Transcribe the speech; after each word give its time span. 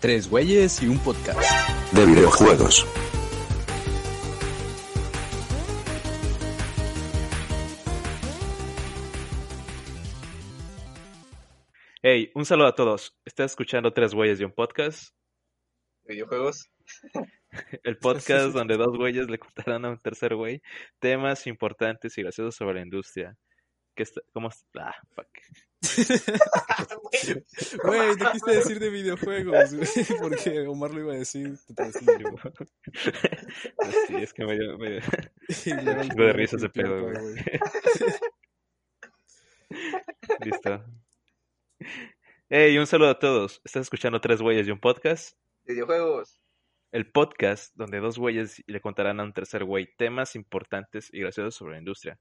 Tres 0.00 0.30
güeyes 0.30 0.80
y 0.80 0.86
un 0.86 0.98
podcast. 1.00 1.40
de 1.90 2.06
videojuegos. 2.06 2.86
Hey, 12.00 12.30
un 12.36 12.44
saludo 12.44 12.68
a 12.68 12.74
todos. 12.76 13.18
Estás 13.24 13.50
escuchando 13.50 13.92
Tres 13.92 14.14
Güeyes 14.14 14.40
y 14.40 14.44
un 14.44 14.52
podcast. 14.52 15.14
videojuegos. 16.04 16.70
El 17.82 17.98
podcast 17.98 18.54
donde 18.54 18.76
dos 18.76 18.96
güeyes 18.96 19.28
le 19.28 19.40
contarán 19.40 19.84
a 19.84 19.90
un 19.90 19.98
tercer 19.98 20.36
güey 20.36 20.62
temas 21.00 21.48
importantes 21.48 22.16
y 22.16 22.22
graciosos 22.22 22.54
sobre 22.54 22.74
la 22.74 22.82
industria. 22.82 23.36
¿Qué 23.98 24.04
está? 24.04 24.20
¿Cómo 24.32 24.48
está? 24.48 24.90
Ah, 24.90 24.94
fuck. 25.16 25.26
Güey, 27.82 28.14
no 28.16 28.30
quise 28.32 28.50
decir 28.52 28.78
de 28.78 28.90
videojuegos, 28.90 29.74
güey, 29.74 29.88
porque 30.20 30.60
Omar 30.68 30.92
lo 30.94 31.00
iba 31.00 31.14
a 31.14 31.16
decir. 31.16 31.58
te 31.66 31.74
parece 31.74 32.04
medio- 32.06 32.32
sí, 34.06 34.14
es 34.18 34.32
que 34.32 34.44
me 34.44 34.56
dio, 34.56 34.78
me 34.78 34.90
dio- 35.00 35.02
de 36.14 36.32
risa 36.32 36.56
ese 36.58 36.68
pedo, 36.68 37.02
güey. 37.10 37.34
Listo. 40.44 40.84
Hey, 42.48 42.78
un 42.78 42.86
saludo 42.86 43.10
a 43.10 43.18
todos. 43.18 43.60
Estás 43.64 43.82
escuchando 43.82 44.20
Tres 44.20 44.40
Güeyes 44.40 44.68
y 44.68 44.70
un 44.70 44.78
podcast. 44.78 45.36
Videojuegos. 45.64 46.40
El 46.92 47.10
podcast 47.10 47.74
donde 47.74 47.98
dos 47.98 48.16
güeyes 48.16 48.62
le 48.68 48.80
contarán 48.80 49.18
a 49.18 49.24
un 49.24 49.32
tercer 49.32 49.64
güey 49.64 49.92
temas 49.96 50.36
importantes 50.36 51.08
y 51.12 51.18
graciosos 51.20 51.56
sobre 51.56 51.72
la 51.72 51.78
industria. 51.80 52.16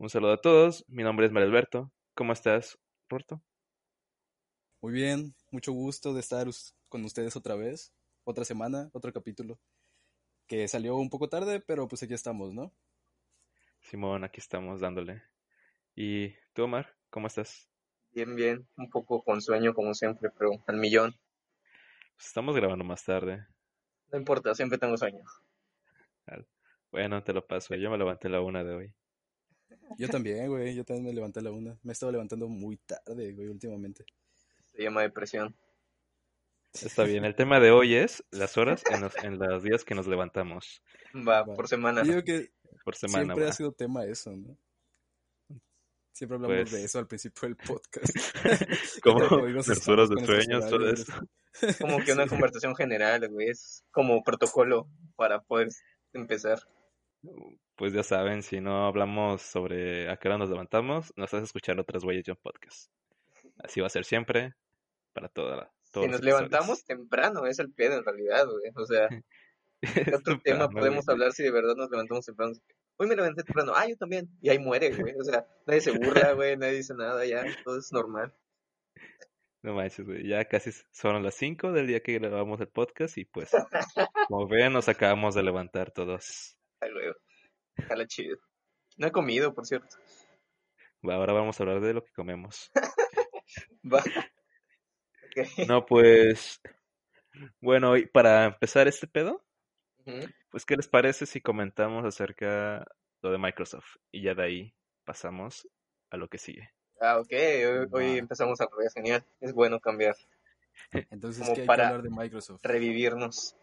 Un 0.00 0.08
saludo 0.08 0.32
a 0.32 0.40
todos. 0.40 0.82
Mi 0.88 1.02
nombre 1.02 1.26
es 1.26 1.32
Mario 1.32 1.50
Alberto. 1.50 1.92
¿Cómo 2.14 2.32
estás, 2.32 2.78
Roberto? 3.06 3.42
Muy 4.80 4.94
bien, 4.94 5.34
mucho 5.50 5.72
gusto 5.72 6.14
de 6.14 6.20
estar 6.20 6.46
con 6.88 7.04
ustedes 7.04 7.36
otra 7.36 7.54
vez. 7.54 7.92
Otra 8.24 8.46
semana, 8.46 8.88
otro 8.94 9.12
capítulo. 9.12 9.60
Que 10.46 10.66
salió 10.68 10.96
un 10.96 11.10
poco 11.10 11.28
tarde, 11.28 11.60
pero 11.60 11.86
pues 11.86 12.02
aquí 12.02 12.14
estamos, 12.14 12.54
¿no? 12.54 12.72
Simón, 13.82 14.24
aquí 14.24 14.40
estamos 14.40 14.80
dándole. 14.80 15.22
¿Y 15.94 16.30
tú, 16.54 16.62
Omar? 16.64 16.96
¿Cómo 17.10 17.26
estás? 17.26 17.68
Bien, 18.12 18.34
bien. 18.34 18.66
Un 18.78 18.88
poco 18.88 19.22
con 19.22 19.42
sueño, 19.42 19.74
como 19.74 19.92
siempre, 19.92 20.30
pero 20.30 20.64
al 20.66 20.78
millón. 20.78 21.12
Pues 22.16 22.28
estamos 22.28 22.56
grabando 22.56 22.84
más 22.84 23.04
tarde. 23.04 23.46
No 24.10 24.18
importa, 24.18 24.54
siempre 24.54 24.78
tengo 24.78 24.96
sueño. 24.96 25.22
Bueno, 26.90 27.22
te 27.22 27.34
lo 27.34 27.46
paso. 27.46 27.74
Yo 27.74 27.90
me 27.90 27.98
levanté 27.98 28.28
a 28.28 28.30
la 28.30 28.40
una 28.40 28.64
de 28.64 28.74
hoy. 28.74 28.94
Yo 29.98 30.08
también, 30.08 30.48
güey, 30.48 30.74
yo 30.74 30.84
también 30.84 31.06
me 31.06 31.12
levanté 31.12 31.40
a 31.40 31.42
la 31.42 31.50
una. 31.50 31.78
Me 31.82 31.90
he 31.90 31.92
estado 31.92 32.12
levantando 32.12 32.48
muy 32.48 32.76
tarde, 32.78 33.32
güey, 33.32 33.48
últimamente. 33.48 34.04
Se 34.72 34.82
llama 34.82 35.02
depresión. 35.02 35.54
Está 36.72 37.02
bien. 37.04 37.24
El 37.24 37.34
tema 37.34 37.58
de 37.58 37.70
hoy 37.72 37.94
es 37.94 38.22
las 38.30 38.56
horas 38.56 38.82
en 38.90 39.00
los, 39.00 39.16
en 39.24 39.38
los 39.38 39.62
días 39.62 39.84
que 39.84 39.94
nos 39.96 40.06
levantamos 40.06 40.82
Va, 41.16 41.42
Va. 41.42 41.54
por 41.56 41.66
semana. 41.68 42.02
Digo 42.02 42.22
que 42.22 42.52
por 42.84 42.94
semana. 42.94 43.24
siempre 43.24 43.44
va. 43.44 43.50
ha 43.50 43.52
sido 43.52 43.72
tema 43.72 44.04
eso, 44.04 44.36
¿no? 44.36 44.56
Siempre 46.12 46.36
hablamos 46.36 46.56
Pues- 46.56 46.70
de 46.72 46.84
eso 46.84 46.98
al 46.98 47.06
principio 47.08 47.48
del 47.48 47.56
podcast. 47.56 48.12
Como 49.02 49.20
las 49.48 49.88
horas 49.88 50.08
de 50.10 50.24
sueños, 50.24 50.68
todo 50.68 50.88
eso. 50.90 51.12
Como 51.80 51.98
que 52.04 52.12
una 52.12 52.26
conversación 52.28 52.76
general, 52.76 53.28
güey. 53.28 53.48
Es 53.50 53.84
como 53.90 54.22
protocolo 54.22 54.88
para 55.16 55.40
poder 55.42 55.68
empezar. 56.12 56.60
Pues 57.80 57.94
ya 57.94 58.02
saben, 58.02 58.42
si 58.42 58.60
no 58.60 58.84
hablamos 58.84 59.40
sobre 59.40 60.10
a 60.10 60.18
qué 60.18 60.28
hora 60.28 60.36
nos 60.36 60.50
levantamos, 60.50 61.14
nos 61.16 61.28
estás 61.28 61.44
escuchando 61.44 61.80
otras 61.80 62.04
güeyes 62.04 62.26
de 62.26 62.32
un 62.32 62.36
podcast. 62.36 62.92
Así 63.56 63.80
va 63.80 63.86
a 63.86 63.88
ser 63.88 64.04
siempre 64.04 64.52
para 65.14 65.30
toda 65.30 65.56
la, 65.56 65.72
todos 65.90 66.04
Si 66.04 66.12
nos 66.12 66.20
levantamos 66.20 66.84
temprano, 66.84 67.46
es 67.46 67.58
el 67.58 67.72
pedo 67.72 67.96
en 67.96 68.04
realidad, 68.04 68.44
güey. 68.44 68.70
O 68.76 68.84
sea, 68.84 69.06
episodios. 69.06 69.24
¿qué 70.10 70.14
otro 70.14 70.38
tema 70.44 70.68
podemos 70.68 71.06
güey. 71.06 71.14
hablar 71.14 71.32
si 71.32 71.42
de 71.42 71.52
verdad 71.52 71.74
nos 71.74 71.90
levantamos 71.90 72.26
temprano? 72.26 72.52
Hoy 72.98 73.06
me 73.06 73.16
levanté 73.16 73.44
temprano. 73.44 73.72
Ah, 73.74 73.88
yo 73.88 73.96
también. 73.96 74.28
Y 74.42 74.50
ahí 74.50 74.58
muere, 74.58 74.94
güey. 74.94 75.14
O 75.18 75.24
sea, 75.24 75.46
nadie 75.66 75.80
se 75.80 75.92
burla, 75.92 76.32
güey. 76.34 76.58
Nadie 76.58 76.74
dice 76.74 76.92
nada, 76.92 77.24
ya. 77.24 77.46
Todo 77.64 77.78
es 77.78 77.90
normal. 77.92 78.30
No 79.62 79.72
manches, 79.72 80.04
güey. 80.04 80.28
Ya 80.28 80.44
casi 80.44 80.70
son 80.92 81.22
las 81.22 81.34
5 81.34 81.72
del 81.72 81.86
día 81.86 82.00
que 82.00 82.18
grabamos 82.18 82.60
el 82.60 82.68
podcast 82.68 83.16
y 83.16 83.24
pues, 83.24 83.50
como 84.28 84.46
ven, 84.48 84.70
nos 84.74 84.90
acabamos 84.90 85.34
de 85.34 85.44
levantar 85.44 85.92
todos. 85.92 86.58
Ay, 86.82 86.92
güey. 86.92 87.14
Jala 87.88 88.06
chido. 88.06 88.38
No 88.96 89.06
he 89.06 89.12
comido, 89.12 89.54
por 89.54 89.66
cierto. 89.66 89.96
Va, 91.08 91.14
Ahora 91.14 91.32
vamos 91.32 91.58
a 91.58 91.62
hablar 91.62 91.80
de 91.80 91.94
lo 91.94 92.04
que 92.04 92.12
comemos. 92.12 92.70
Va. 93.84 94.02
Ok. 95.24 95.68
No, 95.68 95.86
pues, 95.86 96.60
bueno, 97.60 97.96
y 97.96 98.06
para 98.06 98.46
empezar 98.46 98.88
este 98.88 99.06
pedo, 99.06 99.44
pues, 100.50 100.64
¿qué 100.66 100.76
les 100.76 100.88
parece 100.88 101.24
si 101.26 101.40
comentamos 101.40 102.04
acerca 102.04 102.84
lo 103.22 103.30
de 103.30 103.38
Microsoft? 103.38 103.96
Y 104.10 104.22
ya 104.22 104.34
de 104.34 104.42
ahí 104.42 104.74
pasamos 105.04 105.68
a 106.10 106.16
lo 106.16 106.28
que 106.28 106.38
sigue. 106.38 106.70
Ah, 107.00 107.18
ok. 107.18 107.32
Hoy, 107.92 108.18
empezamos 108.18 108.60
al 108.60 108.68
revés. 108.76 108.92
Genial. 108.92 109.24
Es 109.40 109.54
bueno 109.54 109.80
cambiar. 109.80 110.16
Entonces, 111.10 111.42
Como 111.42 111.54
¿qué 111.54 111.60
hay 111.62 111.66
para- 111.66 111.84
que 111.84 111.88
hablar 111.94 112.02
de 112.02 112.10
Microsoft? 112.10 112.60
Revivirnos. 112.64 113.56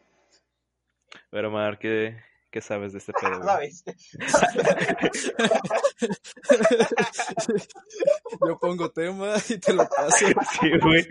Pero, 1.29 1.51
Mar, 1.51 1.77
¿qué, 1.79 2.17
qué 2.51 2.61
sabes 2.61 2.93
de 2.93 2.99
este 2.99 3.13
pedo? 3.21 3.41
Viste. 3.59 3.95
Yo 8.47 8.59
pongo 8.59 8.91
tema 8.91 9.35
y 9.49 9.57
te 9.57 9.73
lo 9.73 9.87
paso. 9.87 10.25
Sí, 10.61 10.69
güey. 10.81 11.07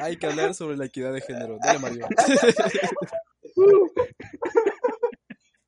Hay 0.00 0.16
que 0.16 0.26
hablar 0.26 0.54
sobre 0.54 0.76
la 0.76 0.86
equidad 0.86 1.12
de 1.12 1.20
género. 1.20 1.58
Dale, 1.62 1.78
Mario. 1.78 2.08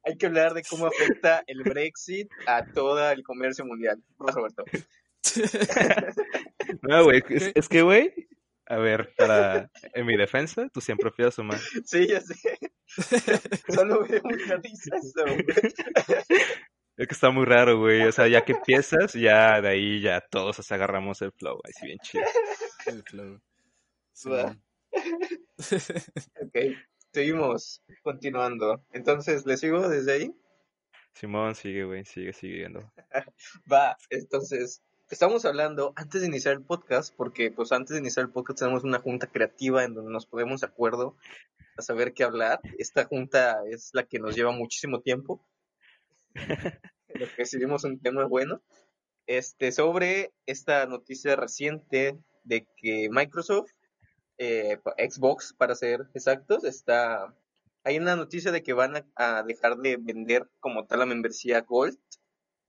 Hay 0.04 0.16
que 0.16 0.26
hablar 0.26 0.54
de 0.54 0.62
cómo 0.62 0.86
afecta 0.86 1.42
el 1.46 1.62
Brexit 1.62 2.28
a 2.46 2.64
todo 2.64 3.10
el 3.10 3.22
comercio 3.22 3.64
mundial. 3.64 4.02
Vamos, 4.16 4.34
Roberto. 4.34 4.64
No, 6.82 7.04
güey, 7.04 7.22
es, 7.28 7.52
es 7.54 7.68
que, 7.68 7.82
güey, 7.82 8.12
a 8.68 8.76
ver, 8.76 9.14
para, 9.16 9.70
en 9.94 10.06
mi 10.06 10.16
defensa, 10.16 10.68
tú 10.72 10.80
siempre 10.80 11.10
fui 11.10 11.24
a 11.24 11.30
sumar. 11.30 11.58
Sí, 11.84 12.08
ya 12.08 12.20
sé. 12.20 12.34
Solo 13.68 14.04
dio 14.04 14.20
mucha 14.24 14.56
risa 14.56 14.96
eso, 14.96 15.24
güey. 15.24 15.46
Es 16.96 17.06
que 17.06 17.14
está 17.14 17.30
muy 17.30 17.44
raro, 17.44 17.78
güey. 17.78 18.02
O 18.04 18.12
sea, 18.12 18.26
ya 18.26 18.44
que 18.44 18.52
empiezas, 18.52 19.12
ya 19.12 19.60
de 19.60 19.68
ahí 19.68 20.00
ya 20.00 20.20
todos 20.20 20.58
nos 20.58 20.72
agarramos 20.72 21.20
el 21.20 21.30
flow. 21.32 21.60
Así 21.62 21.86
bien 21.86 21.98
chido. 22.02 22.24
El 22.86 23.02
flow. 23.02 23.40
Sí. 24.12 24.30
Ok. 26.40 26.56
Seguimos 27.12 27.82
continuando. 28.02 28.82
Entonces, 28.92 29.44
¿le 29.46 29.56
sigo 29.58 29.88
desde 29.88 30.12
ahí? 30.12 30.34
Simón, 31.12 31.54
sigue, 31.54 31.84
güey, 31.84 32.04
sigue 32.04 32.32
siguiendo. 32.32 32.92
Va, 33.72 33.96
entonces, 34.10 34.82
estamos 35.08 35.44
hablando 35.44 35.92
antes 35.96 36.20
de 36.20 36.26
iniciar 36.26 36.54
el 36.54 36.62
podcast, 36.62 37.14
porque 37.16 37.50
pues 37.50 37.72
antes 37.72 37.94
de 37.94 38.00
iniciar 38.00 38.26
el 38.26 38.32
podcast 38.32 38.58
tenemos 38.58 38.84
una 38.84 38.98
junta 38.98 39.26
creativa 39.26 39.84
en 39.84 39.94
donde 39.94 40.10
nos 40.12 40.26
ponemos 40.26 40.60
de 40.60 40.66
acuerdo 40.66 41.16
a 41.76 41.82
saber 41.82 42.12
qué 42.12 42.24
hablar. 42.24 42.60
Esta 42.78 43.04
junta 43.04 43.60
es 43.68 43.90
la 43.92 44.04
que 44.04 44.18
nos 44.18 44.34
lleva 44.34 44.50
muchísimo 44.52 45.00
tiempo. 45.00 45.46
lo 47.08 47.26
que 47.26 47.36
decidimos 47.38 47.84
un 47.84 48.00
tema 48.00 48.24
bueno. 48.24 48.62
Este, 49.26 49.72
sobre 49.72 50.32
esta 50.46 50.86
noticia 50.86 51.36
reciente 51.36 52.18
de 52.44 52.66
que 52.76 53.08
Microsoft, 53.10 53.70
eh, 54.38 54.78
Xbox 54.98 55.54
para 55.56 55.74
ser 55.74 56.08
exactos, 56.14 56.64
está... 56.64 57.34
Hay 57.84 57.98
una 57.98 58.16
noticia 58.16 58.50
de 58.50 58.64
que 58.64 58.72
van 58.72 58.96
a, 58.96 59.06
a 59.14 59.42
dejar 59.44 59.76
de 59.76 59.96
vender 59.96 60.48
como 60.58 60.86
tal 60.86 60.98
la 60.98 61.06
membresía 61.06 61.60
Gold 61.60 61.96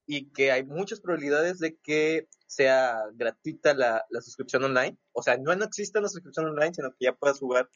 y 0.07 0.31
que 0.31 0.51
hay 0.51 0.63
muchas 0.63 1.01
probabilidades 1.01 1.59
de 1.59 1.77
que 1.83 2.27
sea 2.47 3.03
gratuita 3.13 3.73
la, 3.73 4.05
la 4.09 4.21
suscripción 4.21 4.63
online. 4.63 4.97
O 5.11 5.21
sea, 5.21 5.37
no, 5.37 5.53
no 5.55 5.65
existe 5.65 5.99
la 5.99 6.07
suscripción 6.07 6.47
online, 6.47 6.73
sino 6.73 6.91
que 6.91 7.05
ya 7.05 7.13
puedas 7.13 7.39
jugar 7.39 7.69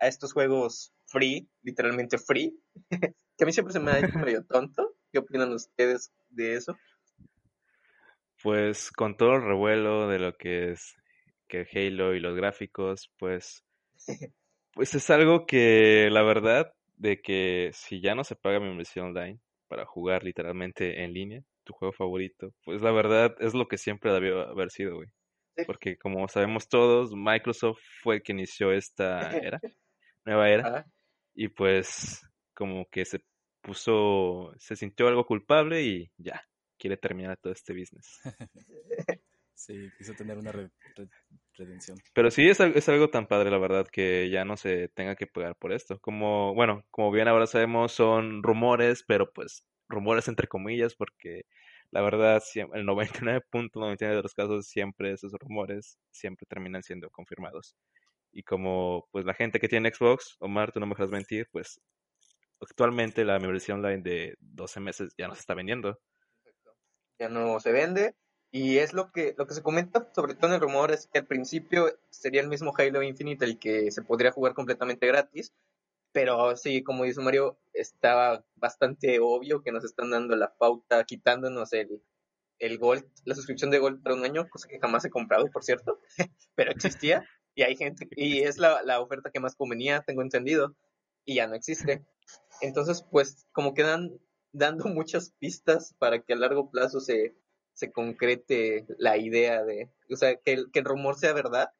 a 0.00 0.08
estos 0.08 0.32
juegos 0.32 0.94
free, 1.06 1.46
literalmente 1.62 2.18
free, 2.18 2.58
que 2.90 3.44
a 3.44 3.46
mí 3.46 3.52
siempre 3.52 3.74
se 3.74 3.80
me 3.80 3.90
ha 3.90 3.98
hecho 3.98 4.18
medio 4.18 4.44
tonto. 4.44 4.96
¿Qué 5.12 5.18
opinan 5.18 5.52
ustedes 5.52 6.10
de 6.30 6.54
eso? 6.54 6.76
Pues 8.42 8.90
con 8.90 9.16
todo 9.16 9.34
el 9.36 9.42
revuelo 9.42 10.08
de 10.08 10.18
lo 10.18 10.36
que 10.36 10.72
es 10.72 10.94
que 11.46 11.66
Halo 11.70 12.14
y 12.14 12.20
los 12.20 12.34
gráficos, 12.34 13.12
pues, 13.18 13.62
pues 14.72 14.94
es 14.94 15.10
algo 15.10 15.46
que 15.46 16.08
la 16.10 16.22
verdad 16.22 16.72
de 16.96 17.20
que 17.20 17.70
si 17.74 18.00
ya 18.00 18.14
no 18.14 18.24
se 18.24 18.36
paga 18.36 18.58
membresía 18.58 19.04
online 19.04 19.38
para 19.68 19.84
jugar 19.84 20.24
literalmente 20.24 21.04
en 21.04 21.12
línea, 21.12 21.42
tu 21.64 21.72
juego 21.72 21.92
favorito, 21.92 22.52
pues 22.64 22.80
la 22.82 22.92
verdad 22.92 23.34
es 23.40 23.54
lo 23.54 23.66
que 23.68 23.78
siempre 23.78 24.12
debió 24.12 24.40
haber 24.48 24.70
sido, 24.70 24.96
güey. 24.96 25.08
Sí. 25.56 25.64
Porque 25.66 25.96
como 25.96 26.26
sabemos 26.28 26.68
todos, 26.68 27.12
Microsoft 27.14 27.80
fue 28.02 28.16
el 28.16 28.22
que 28.22 28.32
inició 28.32 28.72
esta 28.72 29.30
era, 29.58 29.60
nueva 30.24 30.50
era. 30.50 30.66
Ajá. 30.68 30.86
y 31.34 31.48
pues 31.48 32.20
como 32.54 32.86
que 32.90 33.04
se 33.04 33.20
puso, 33.60 34.52
se 34.58 34.76
sintió 34.76 35.08
algo 35.08 35.26
culpable 35.26 35.82
y 35.82 36.10
ya, 36.18 36.42
quiere 36.78 36.96
terminar 36.96 37.36
todo 37.38 37.52
este 37.52 37.72
business. 37.72 38.20
Sí, 39.56 39.88
quiso 39.96 40.14
tener 40.14 40.36
una 40.36 40.50
re- 40.52 40.70
re- 40.96 41.08
redención. 41.54 41.96
Pero 42.12 42.30
sí 42.30 42.48
es, 42.48 42.58
es 42.60 42.88
algo 42.88 43.08
tan 43.08 43.26
padre, 43.28 43.50
la 43.50 43.58
verdad, 43.58 43.86
que 43.86 44.28
ya 44.28 44.44
no 44.44 44.56
se 44.56 44.88
tenga 44.88 45.14
que 45.14 45.28
pagar 45.28 45.54
por 45.56 45.72
esto. 45.72 45.98
Como, 46.00 46.54
bueno, 46.54 46.84
como 46.90 47.12
bien 47.12 47.28
ahora 47.28 47.46
sabemos, 47.46 47.92
son 47.92 48.42
rumores, 48.42 49.04
pero 49.06 49.32
pues 49.32 49.64
rumores 49.94 50.28
entre 50.28 50.48
comillas, 50.48 50.94
porque 50.94 51.44
la 51.90 52.02
verdad, 52.02 52.42
el 52.54 52.86
99.99 52.86 54.16
de 54.16 54.22
los 54.22 54.34
casos, 54.34 54.66
siempre 54.66 55.12
esos 55.12 55.32
rumores 55.32 55.98
siempre 56.10 56.46
terminan 56.46 56.82
siendo 56.82 57.08
confirmados. 57.10 57.76
Y 58.32 58.42
como 58.42 59.06
pues 59.12 59.24
la 59.24 59.34
gente 59.34 59.60
que 59.60 59.68
tiene 59.68 59.94
Xbox, 59.94 60.36
Omar, 60.40 60.72
tú 60.72 60.80
no 60.80 60.86
me 60.86 60.94
dejas 60.94 61.10
mentir, 61.10 61.48
pues 61.52 61.80
actualmente 62.60 63.24
la 63.24 63.38
membresía 63.38 63.76
online 63.76 64.02
de 64.02 64.34
12 64.40 64.80
meses 64.80 65.14
ya 65.16 65.28
no 65.28 65.34
se 65.34 65.40
está 65.40 65.54
vendiendo. 65.54 65.98
ya 67.18 67.28
no 67.28 67.60
se 67.60 67.72
vende. 67.72 68.14
Y 68.50 68.78
es 68.78 68.92
lo 68.92 69.10
que, 69.10 69.34
lo 69.36 69.46
que 69.46 69.54
se 69.54 69.62
comenta, 69.62 70.10
sobre 70.14 70.34
todo 70.34 70.48
en 70.48 70.54
el 70.54 70.60
rumor, 70.60 70.92
es 70.92 71.08
que 71.08 71.18
al 71.18 71.26
principio 71.26 71.92
sería 72.10 72.40
el 72.40 72.48
mismo 72.48 72.72
Halo 72.76 73.02
Infinite 73.02 73.44
el 73.44 73.58
que 73.58 73.90
se 73.90 74.02
podría 74.02 74.30
jugar 74.30 74.54
completamente 74.54 75.06
gratis. 75.08 75.52
Pero 76.14 76.56
sí, 76.56 76.84
como 76.84 77.02
dice 77.02 77.20
Mario, 77.20 77.58
estaba 77.72 78.44
bastante 78.54 79.18
obvio 79.20 79.62
que 79.62 79.72
nos 79.72 79.84
están 79.84 80.10
dando 80.10 80.36
la 80.36 80.54
pauta, 80.54 81.02
quitándonos 81.02 81.72
el, 81.72 82.04
el 82.60 82.78
Gold, 82.78 83.04
la 83.24 83.34
suscripción 83.34 83.72
de 83.72 83.80
Gold 83.80 84.00
para 84.00 84.14
un 84.14 84.24
año, 84.24 84.48
cosa 84.48 84.68
que 84.68 84.78
jamás 84.78 85.04
he 85.04 85.10
comprado, 85.10 85.50
por 85.50 85.64
cierto, 85.64 85.98
pero 86.54 86.70
existía. 86.70 87.28
Y 87.56 87.62
hay 87.62 87.74
gente, 87.74 88.08
y 88.12 88.42
es 88.42 88.58
la, 88.58 88.84
la 88.84 89.00
oferta 89.00 89.30
que 89.32 89.40
más 89.40 89.56
convenía, 89.56 90.04
tengo 90.06 90.22
entendido, 90.22 90.76
y 91.24 91.34
ya 91.34 91.48
no 91.48 91.56
existe. 91.56 92.06
Entonces, 92.60 93.04
pues, 93.10 93.48
como 93.50 93.74
quedan 93.74 94.12
dando 94.52 94.84
muchas 94.86 95.32
pistas 95.40 95.96
para 95.98 96.20
que 96.20 96.32
a 96.32 96.36
largo 96.36 96.70
plazo 96.70 97.00
se, 97.00 97.34
se 97.72 97.90
concrete 97.90 98.86
la 98.98 99.18
idea 99.18 99.64
de, 99.64 99.90
o 100.08 100.16
sea, 100.16 100.36
que 100.36 100.52
el, 100.52 100.70
que 100.70 100.78
el 100.78 100.84
rumor 100.84 101.16
sea 101.16 101.32
verdad. 101.32 101.70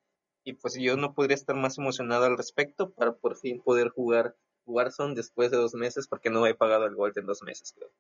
Y 0.45 0.53
pues 0.55 0.75
yo 0.75 0.97
no 0.97 1.15
podría 1.15 1.35
estar 1.35 1.57
más 1.57 1.79
emocionado 1.79 2.27
al 2.27 2.37
respecto 2.37 2.91
para 2.91 3.15
por 3.15 3.37
fin 3.37 3.61
poder 3.63 3.89
jugar 3.89 4.37
Warzone 4.67 5.15
después 5.15 5.51
de 5.51 5.57
dos 5.57 5.75
meses, 5.75 6.07
porque 6.07 6.31
no 6.31 6.47
he 6.47 6.55
pagado 6.55 6.87
el 6.87 6.95
Gold 6.95 7.19
en 7.19 7.27
dos 7.27 7.43
meses, 7.43 7.73
creo. 7.73 7.91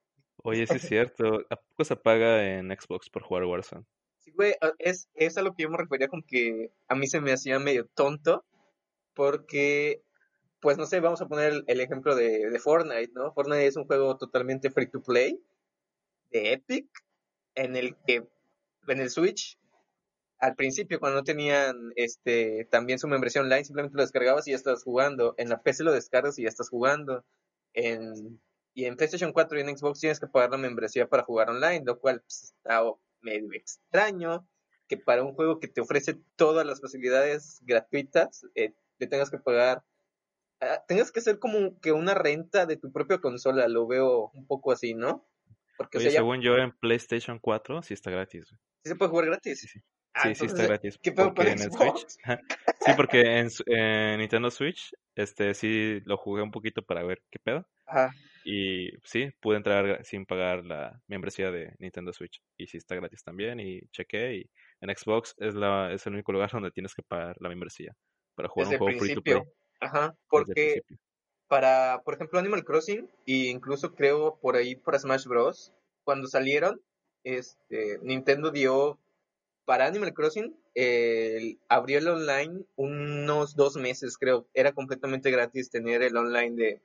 Oye, 0.42 0.66
sí 0.66 0.76
es 0.76 0.82
cierto. 0.88 1.44
¿A 1.50 1.56
poco 1.56 1.84
se 1.84 1.96
paga 1.96 2.58
en 2.58 2.68
Xbox 2.68 3.08
por 3.08 3.22
jugar 3.22 3.44
Warzone? 3.44 3.84
Sí, 4.18 4.30
güey, 4.32 4.54
es, 4.78 5.08
es 5.14 5.36
a 5.36 5.42
lo 5.42 5.54
que 5.54 5.64
yo 5.64 5.70
me 5.70 5.78
refería 5.78 6.08
con 6.08 6.22
que 6.22 6.70
a 6.88 6.94
mí 6.94 7.06
se 7.06 7.20
me 7.20 7.32
hacía 7.32 7.58
medio 7.58 7.86
tonto, 7.94 8.44
porque, 9.14 10.02
pues 10.60 10.78
no 10.78 10.86
sé, 10.86 11.00
vamos 11.00 11.20
a 11.20 11.28
poner 11.28 11.52
el, 11.52 11.64
el 11.66 11.80
ejemplo 11.80 12.14
de, 12.14 12.50
de 12.50 12.58
Fortnite, 12.58 13.12
¿no? 13.14 13.32
Fortnite 13.32 13.66
es 13.66 13.76
un 13.76 13.86
juego 13.86 14.16
totalmente 14.16 14.70
free 14.70 14.90
to 14.90 15.02
play, 15.02 15.40
de 16.30 16.52
Epic, 16.52 16.88
en 17.54 17.76
el 17.76 17.96
que, 18.06 18.26
en 18.88 19.00
el 19.00 19.10
Switch, 19.10 19.58
al 20.38 20.56
principio 20.56 21.00
cuando 21.00 21.18
no 21.18 21.24
tenían 21.24 21.92
este 21.96 22.66
también 22.70 22.98
su 22.98 23.08
membresía 23.08 23.42
online, 23.42 23.64
simplemente 23.64 23.96
lo 23.96 24.02
descargabas 24.02 24.46
y 24.46 24.50
ya 24.50 24.56
estabas 24.56 24.82
jugando. 24.82 25.34
En 25.38 25.48
la 25.48 25.62
PC 25.62 25.84
lo 25.84 25.92
descargas 25.92 26.38
y 26.38 26.42
ya 26.42 26.48
estás 26.48 26.68
jugando. 26.68 27.24
En, 27.72 28.40
y 28.74 28.86
en 28.86 28.96
PlayStation 28.96 29.32
4 29.32 29.58
y 29.58 29.62
en 29.62 29.76
Xbox 29.76 30.00
tienes 30.00 30.20
que 30.20 30.26
pagar 30.26 30.50
la 30.50 30.58
membresía 30.58 31.08
para 31.08 31.22
jugar 31.22 31.50
online, 31.50 31.84
lo 31.84 31.98
cual 31.98 32.20
pues, 32.20 32.54
está 32.54 32.82
medio 33.20 33.52
extraño 33.52 34.46
que 34.88 34.96
para 34.96 35.22
un 35.22 35.34
juego 35.34 35.60
que 35.60 35.68
te 35.68 35.80
ofrece 35.80 36.20
todas 36.36 36.66
las 36.66 36.80
facilidades 36.80 37.60
gratuitas, 37.62 38.46
eh, 38.54 38.74
te 38.98 39.06
tengas 39.06 39.30
que 39.30 39.38
pagar, 39.38 39.82
ah, 40.60 40.84
tengas 40.86 41.10
que 41.10 41.20
hacer 41.20 41.38
como 41.38 41.80
que 41.80 41.92
una 41.92 42.14
renta 42.14 42.66
de 42.66 42.76
tu 42.76 42.92
propia 42.92 43.18
consola, 43.18 43.66
lo 43.68 43.86
veo 43.86 44.30
un 44.34 44.46
poco 44.46 44.72
así, 44.72 44.94
¿no? 44.94 45.26
Porque 45.78 45.98
o 45.98 46.00
Oye, 46.00 46.10
ya 46.10 46.18
según 46.18 46.42
yo 46.42 46.56
en 46.56 46.72
PlayStation 46.72 47.38
4 47.38 47.82
sí 47.82 47.94
está 47.94 48.10
gratis. 48.10 48.48
sí 48.48 48.56
se 48.90 48.96
puede 48.96 49.10
jugar 49.10 49.26
gratis. 49.26 49.60
Sí, 49.60 49.68
sí. 49.68 49.80
Ah, 50.14 50.22
Sí, 50.22 50.34
sí 50.34 50.46
está 50.46 50.64
gratis. 50.64 50.98
¿Qué 51.02 51.12
pedo 51.12 51.32
en 51.38 51.58
Xbox? 51.58 52.00
Switch. 52.00 52.16
Sí, 52.86 52.92
porque 52.96 53.22
en, 53.66 54.18
Nintendo 54.18 54.50
Switch, 54.50 54.94
este 55.14 55.54
sí 55.54 56.00
lo 56.04 56.18
jugué 56.18 56.42
un 56.42 56.50
poquito 56.50 56.82
para 56.82 57.02
ver 57.02 57.22
qué 57.30 57.38
pedo. 57.38 57.66
Ajá. 57.86 58.14
Y 58.44 58.90
sí, 59.04 59.30
pude 59.40 59.56
entrar 59.56 60.04
sin 60.04 60.26
pagar 60.26 60.64
la 60.64 61.00
membresía 61.06 61.50
de 61.50 61.74
Nintendo 61.78 62.12
Switch. 62.12 62.42
Y 62.58 62.66
sí 62.66 62.76
está 62.76 62.94
gratis 62.94 63.24
también. 63.24 63.58
Y 63.58 63.80
chequé. 63.88 64.34
Y 64.34 64.50
en 64.82 64.94
Xbox 64.94 65.34
es 65.38 65.54
la 65.54 65.92
es 65.92 66.06
el 66.06 66.12
único 66.12 66.32
lugar 66.32 66.50
donde 66.52 66.70
tienes 66.70 66.94
que 66.94 67.02
pagar 67.02 67.36
la 67.40 67.48
membresía 67.48 67.96
para 68.34 68.48
jugar 68.48 68.68
Desde 68.68 68.82
un 68.82 68.90
juego 68.90 69.00
free 69.00 69.14
to 69.14 69.22
play. 69.22 69.42
Ajá, 69.80 70.14
porque 70.28 70.82
para, 71.48 72.02
por 72.04 72.14
ejemplo, 72.14 72.38
Animal 72.38 72.64
Crossing, 72.64 73.08
e 73.26 73.48
incluso 73.48 73.94
creo 73.94 74.38
por 74.40 74.56
ahí 74.56 74.76
para 74.76 74.98
Smash 74.98 75.26
Bros., 75.26 75.72
cuando 76.04 76.26
salieron, 76.26 76.80
este, 77.22 77.98
Nintendo 78.02 78.50
dio 78.50 78.98
para 79.64 79.86
Animal 79.86 80.12
Crossing, 80.14 80.56
eh, 80.74 81.56
abrió 81.68 81.98
el 81.98 82.08
online 82.08 82.64
unos 82.76 83.56
dos 83.56 83.76
meses, 83.76 84.18
creo. 84.18 84.48
Era 84.54 84.72
completamente 84.72 85.30
gratis 85.30 85.70
tener 85.70 86.02
el 86.02 86.16
online 86.16 86.56
de, 86.56 86.82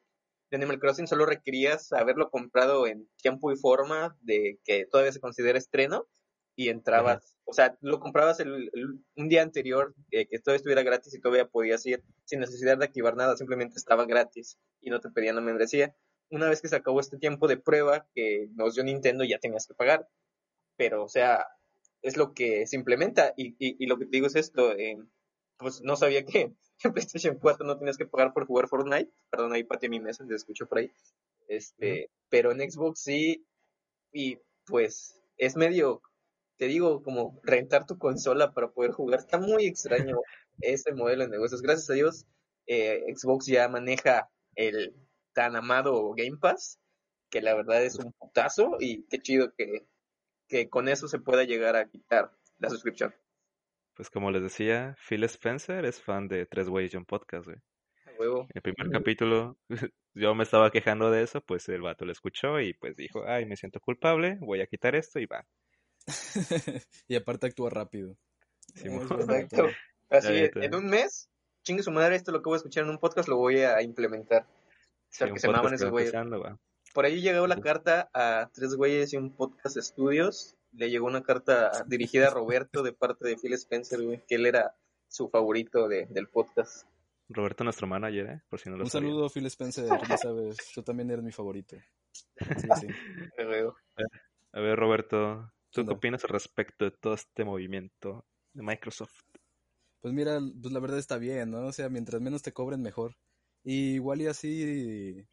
de 0.51 0.57
Animal 0.57 0.79
Crossing, 0.79 1.07
solo 1.07 1.25
requerías 1.25 1.91
haberlo 1.93 2.29
comprado 2.29 2.87
en 2.87 3.07
tiempo 3.21 3.51
y 3.51 3.57
forma 3.57 4.17
de 4.21 4.59
que 4.63 4.85
todavía 4.85 5.11
se 5.11 5.19
considera 5.19 5.57
estreno 5.57 6.07
y 6.55 6.69
entrabas, 6.69 7.37
o 7.45 7.53
sea, 7.53 7.77
lo 7.81 7.99
comprabas 7.99 8.39
el, 8.41 8.69
el- 8.73 8.99
un 9.15 9.29
día 9.29 9.41
anterior, 9.43 9.93
eh, 10.11 10.27
que 10.27 10.39
todo 10.39 10.55
estuviera 10.55 10.83
gratis 10.83 11.13
y 11.13 11.21
todavía 11.21 11.47
podías 11.47 11.85
ir 11.85 12.03
sin 12.25 12.39
necesidad 12.41 12.77
de 12.77 12.85
activar 12.85 13.15
nada, 13.15 13.37
simplemente 13.37 13.75
estaba 13.77 14.05
gratis 14.05 14.57
y 14.81 14.89
no 14.89 14.99
te 14.99 15.09
pedían 15.09 15.35
la 15.35 15.41
membresía. 15.41 15.95
Una 16.31 16.49
vez 16.49 16.61
que 16.61 16.67
se 16.67 16.75
acabó 16.75 16.99
este 16.99 17.17
tiempo 17.17 17.47
de 17.47 17.57
prueba 17.57 18.07
que 18.13 18.49
nos 18.55 18.75
dio 18.75 18.83
Nintendo, 18.83 19.23
ya 19.23 19.39
tenías 19.39 19.65
que 19.67 19.73
pagar. 19.73 20.07
Pero, 20.77 21.03
o 21.03 21.09
sea, 21.09 21.45
es 22.01 22.17
lo 22.17 22.33
que 22.33 22.65
se 22.67 22.75
implementa 22.75 23.33
y, 23.35 23.49
y, 23.59 23.83
y 23.83 23.87
lo 23.87 23.97
que 23.97 24.05
te 24.05 24.11
digo 24.11 24.27
es 24.27 24.35
esto, 24.35 24.73
eh, 24.73 24.97
pues 25.57 25.81
no 25.81 25.95
sabía 25.95 26.25
que 26.25 26.53
en 26.83 26.93
PlayStation 26.93 27.37
4 27.37 27.65
no 27.65 27.77
tenías 27.77 27.97
que 27.97 28.05
pagar 28.05 28.33
por 28.33 28.45
jugar 28.45 28.67
Fortnite, 28.67 29.11
perdón, 29.29 29.53
ahí 29.53 29.63
pateé 29.63 29.89
mi 29.89 29.99
mesa, 29.99 30.25
se 30.25 30.35
escuchó 30.35 30.67
por 30.67 30.79
ahí, 30.79 30.91
este, 31.47 32.09
pero 32.29 32.51
en 32.51 32.71
Xbox 32.71 33.01
sí, 33.01 33.45
y 34.11 34.39
pues 34.65 35.19
es 35.37 35.55
medio, 35.55 36.01
te 36.57 36.65
digo, 36.65 37.03
como 37.03 37.39
rentar 37.43 37.85
tu 37.85 37.97
consola 37.97 38.53
para 38.53 38.71
poder 38.71 38.91
jugar, 38.91 39.19
está 39.19 39.39
muy 39.39 39.65
extraño 39.65 40.17
ese 40.61 40.93
modelo 40.93 41.23
de 41.23 41.29
negocios, 41.29 41.61
gracias 41.61 41.89
a 41.89 41.93
Dios 41.93 42.25
eh, 42.69 43.03
Xbox 43.15 43.47
ya 43.47 43.67
maneja 43.67 44.29
el 44.55 44.93
tan 45.33 45.55
amado 45.55 46.13
Game 46.13 46.37
Pass, 46.39 46.79
que 47.31 47.41
la 47.41 47.55
verdad 47.55 47.83
es 47.83 47.95
un 47.95 48.13
putazo 48.13 48.77
y 48.79 49.05
qué 49.07 49.17
chido 49.19 49.51
que, 49.57 49.87
que 50.49 50.67
con 50.67 50.89
eso 50.89 51.07
se 51.07 51.19
pueda 51.19 51.43
llegar 51.45 51.75
a 51.75 51.87
quitar 51.87 52.31
la 52.57 52.69
suscripción. 52.69 53.13
Pues 53.93 54.09
como 54.09 54.31
les 54.31 54.41
decía, 54.41 54.95
Phil 55.07 55.23
Spencer 55.25 55.85
es 55.85 56.01
fan 56.01 56.27
de 56.27 56.45
Tres 56.45 56.67
Güeyes 56.67 56.93
y 56.93 56.97
un 56.97 57.05
Podcast, 57.05 57.45
güey. 57.45 57.57
A 58.05 58.11
huevo. 58.19 58.47
El 58.53 58.61
primer 58.61 58.89
capítulo, 58.89 59.57
yo 60.13 60.35
me 60.35 60.43
estaba 60.43 60.71
quejando 60.71 61.11
de 61.11 61.23
eso, 61.23 61.41
pues 61.41 61.69
el 61.69 61.81
vato 61.81 62.05
lo 62.05 62.11
escuchó 62.11 62.59
y 62.59 62.73
pues 62.73 62.95
dijo, 62.97 63.23
ay, 63.27 63.45
me 63.45 63.55
siento 63.55 63.79
culpable, 63.79 64.37
voy 64.41 64.61
a 64.61 64.67
quitar 64.67 64.95
esto 64.95 65.19
y 65.19 65.25
va. 65.25 65.45
y 67.07 67.15
aparte 67.15 67.47
actúa 67.47 67.69
rápido. 67.69 68.17
Bueno, 68.83 69.01
Exacto. 69.19 69.55
todo. 69.55 69.67
Así, 70.09 70.49
en 70.55 70.75
un 70.75 70.87
mes, 70.87 71.29
chingue 71.63 71.83
su 71.83 71.91
madre, 71.91 72.15
esto 72.15 72.31
lo 72.31 72.41
que 72.41 72.49
voy 72.49 72.55
a 72.55 72.57
escuchar 72.57 72.85
en 72.85 72.89
un 72.89 72.97
podcast 72.97 73.29
lo 73.29 73.37
voy 73.37 73.59
a 73.59 73.81
implementar. 73.83 74.43
O 74.43 75.11
sea, 75.11 75.27
Sí, 75.27 75.33
que 75.33 75.39
se 75.39 75.49
maman 75.49 75.73
esos 75.75 75.91
güeyes. 75.91 76.13
va. 76.13 76.57
Por 76.93 77.05
ahí 77.05 77.21
llegó 77.21 77.47
la 77.47 77.59
carta 77.59 78.09
a 78.13 78.49
Tres 78.53 78.75
Güeyes 78.75 79.13
y 79.13 79.17
un 79.17 79.35
Podcast 79.35 79.77
Estudios. 79.77 80.55
Le 80.71 80.89
llegó 80.89 81.07
una 81.07 81.23
carta 81.23 81.71
dirigida 81.87 82.27
a 82.27 82.31
Roberto 82.31 82.83
de 82.83 82.93
parte 82.93 83.27
de 83.27 83.37
Phil 83.37 83.53
Spencer, 83.53 84.01
güey, 84.01 84.23
que 84.27 84.35
él 84.35 84.45
era 84.45 84.75
su 85.07 85.29
favorito 85.29 85.87
de, 85.87 86.05
del 86.07 86.27
podcast. 86.27 86.87
Roberto, 87.29 87.63
nuestro 87.63 87.85
manager, 87.87 88.25
¿eh? 88.27 88.41
Por 88.49 88.59
si 88.59 88.69
no 88.69 88.77
lo 88.77 88.83
Un 88.83 88.89
sabían. 88.89 89.11
saludo, 89.11 89.29
Phil 89.29 89.45
Spencer, 89.45 89.87
ya 90.07 90.17
sabes, 90.17 90.57
tú 90.73 90.81
también 90.83 91.11
eres 91.11 91.23
mi 91.23 91.31
favorito. 91.31 91.75
Sí, 92.11 92.25
sí. 92.81 92.87
A 94.51 94.59
ver, 94.59 94.79
Roberto, 94.79 95.51
¿tú 95.71 95.85
qué 95.85 95.93
opinas 95.93 96.23
al 96.23 96.31
respecto 96.31 96.85
de 96.85 96.91
todo 96.91 97.13
este 97.13 97.45
movimiento 97.45 98.25
de 98.53 98.63
Microsoft? 98.63 99.21
Pues 100.01 100.13
mira, 100.13 100.39
pues 100.61 100.73
la 100.73 100.79
verdad 100.79 100.97
está 100.97 101.17
bien, 101.17 101.51
¿no? 101.51 101.67
O 101.67 101.71
sea, 101.71 101.89
mientras 101.89 102.21
menos 102.21 102.41
te 102.41 102.53
cobren, 102.53 102.81
mejor. 102.81 103.15
Y 103.63 103.95
igual 103.95 104.21
y 104.21 104.27
así... 104.27 105.27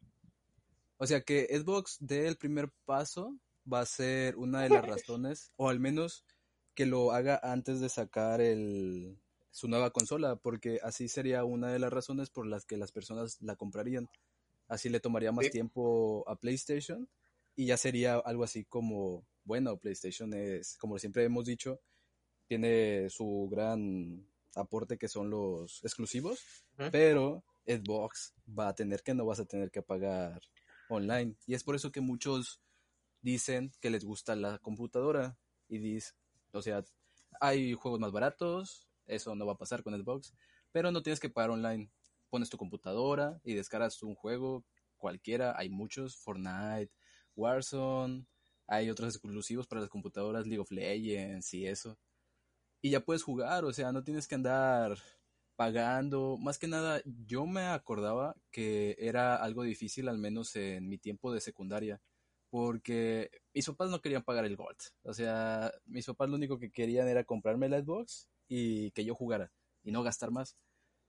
O 0.97 1.05
sea, 1.07 1.21
que 1.21 1.47
Xbox 1.57 1.97
dé 1.99 2.27
el 2.27 2.37
primer 2.37 2.71
paso 2.85 3.37
va 3.71 3.81
a 3.81 3.85
ser 3.85 4.35
una 4.37 4.61
de 4.63 4.69
las 4.69 4.85
razones, 5.07 5.51
o 5.55 5.69
al 5.69 5.79
menos 5.79 6.25
que 6.73 6.85
lo 6.85 7.11
haga 7.11 7.39
antes 7.43 7.79
de 7.81 7.89
sacar 7.89 8.39
el, 8.41 9.17
su 9.51 9.67
nueva 9.67 9.91
consola, 9.91 10.35
porque 10.35 10.79
así 10.83 11.07
sería 11.07 11.43
una 11.43 11.71
de 11.71 11.79
las 11.79 11.91
razones 11.91 12.29
por 12.29 12.45
las 12.47 12.65
que 12.65 12.77
las 12.77 12.91
personas 12.91 13.41
la 13.41 13.55
comprarían. 13.55 14.09
Así 14.67 14.89
le 14.89 14.99
tomaría 14.99 15.31
más 15.31 15.45
Sí. 15.45 15.51
tiempo 15.51 16.23
a 16.27 16.35
PlayStation 16.35 17.07
y 17.55 17.65
ya 17.67 17.77
sería 17.77 18.15
algo 18.15 18.43
así 18.43 18.65
como, 18.65 19.25
bueno, 19.43 19.77
PlayStation 19.77 20.33
es, 20.33 20.77
como 20.77 20.99
siempre 20.99 21.23
hemos 21.23 21.45
dicho, 21.45 21.79
tiene 22.47 23.09
su 23.09 23.47
gran 23.51 24.27
aporte 24.55 24.97
que 24.97 25.07
son 25.07 25.29
los 25.29 25.83
exclusivos, 25.83 26.39
pero 26.91 27.43
Xbox 27.65 28.33
va 28.47 28.69
a 28.69 28.75
tener 28.75 29.01
que 29.03 29.13
no 29.13 29.25
vas 29.25 29.39
a 29.39 29.45
tener 29.45 29.71
que 29.71 29.81
pagar 29.81 30.41
online. 30.95 31.35
Y 31.45 31.53
es 31.53 31.63
por 31.63 31.75
eso 31.75 31.91
que 31.91 32.01
muchos 32.01 32.61
dicen 33.21 33.71
que 33.81 33.89
les 33.89 34.05
gusta 34.05 34.35
la 34.35 34.59
computadora 34.59 35.37
y 35.67 35.79
dis, 35.79 36.15
o 36.53 36.61
sea, 36.61 36.83
hay 37.39 37.73
juegos 37.73 37.99
más 37.99 38.11
baratos, 38.11 38.87
eso 39.05 39.35
no 39.35 39.45
va 39.45 39.53
a 39.53 39.57
pasar 39.57 39.83
con 39.83 39.99
Xbox, 39.99 40.33
pero 40.71 40.91
no 40.91 41.03
tienes 41.03 41.19
que 41.19 41.29
pagar 41.29 41.51
online. 41.51 41.89
Pones 42.29 42.49
tu 42.49 42.57
computadora 42.57 43.39
y 43.43 43.53
descargas 43.53 44.03
un 44.03 44.15
juego 44.15 44.65
cualquiera, 44.97 45.57
hay 45.57 45.69
muchos, 45.69 46.17
Fortnite, 46.17 46.91
Warzone, 47.35 48.25
hay 48.67 48.89
otros 48.89 49.13
exclusivos 49.13 49.67
para 49.67 49.81
las 49.81 49.89
computadoras, 49.89 50.45
League 50.45 50.59
of 50.59 50.71
Legends 50.71 51.53
y 51.53 51.67
eso. 51.67 51.97
Y 52.81 52.91
ya 52.91 52.99
puedes 52.99 53.23
jugar, 53.23 53.65
o 53.65 53.73
sea, 53.73 53.91
no 53.91 54.03
tienes 54.03 54.27
que 54.27 54.35
andar 54.35 54.97
pagando. 55.57 56.37
Más 56.37 56.59
que 56.59 56.67
nada, 56.67 57.01
yo 57.05 57.45
me 57.47 57.63
acordaba 57.63 58.37
que 58.51 58.95
era 58.99 59.35
algo 59.35 59.63
difícil, 59.63 60.07
al 60.07 60.19
menos 60.19 60.55
en 60.55 60.87
mi 60.87 60.97
tiempo 60.99 61.33
de 61.33 61.41
secundaria, 61.41 62.01
porque 62.49 63.31
mis 63.53 63.65
papás 63.67 63.89
no 63.89 64.01
querían 64.01 64.23
pagar 64.23 64.45
el 64.45 64.55
Gold. 64.55 64.77
O 65.03 65.13
sea, 65.13 65.73
mis 65.85 66.05
papás 66.05 66.29
lo 66.29 66.35
único 66.37 66.59
que 66.59 66.71
querían 66.71 67.07
era 67.09 67.25
comprarme 67.25 67.69
la 67.69 67.81
Xbox 67.81 68.29
y 68.47 68.91
que 68.91 69.05
yo 69.05 69.15
jugara 69.15 69.51
y 69.83 69.91
no 69.91 70.03
gastar 70.03 70.31
más. 70.31 70.57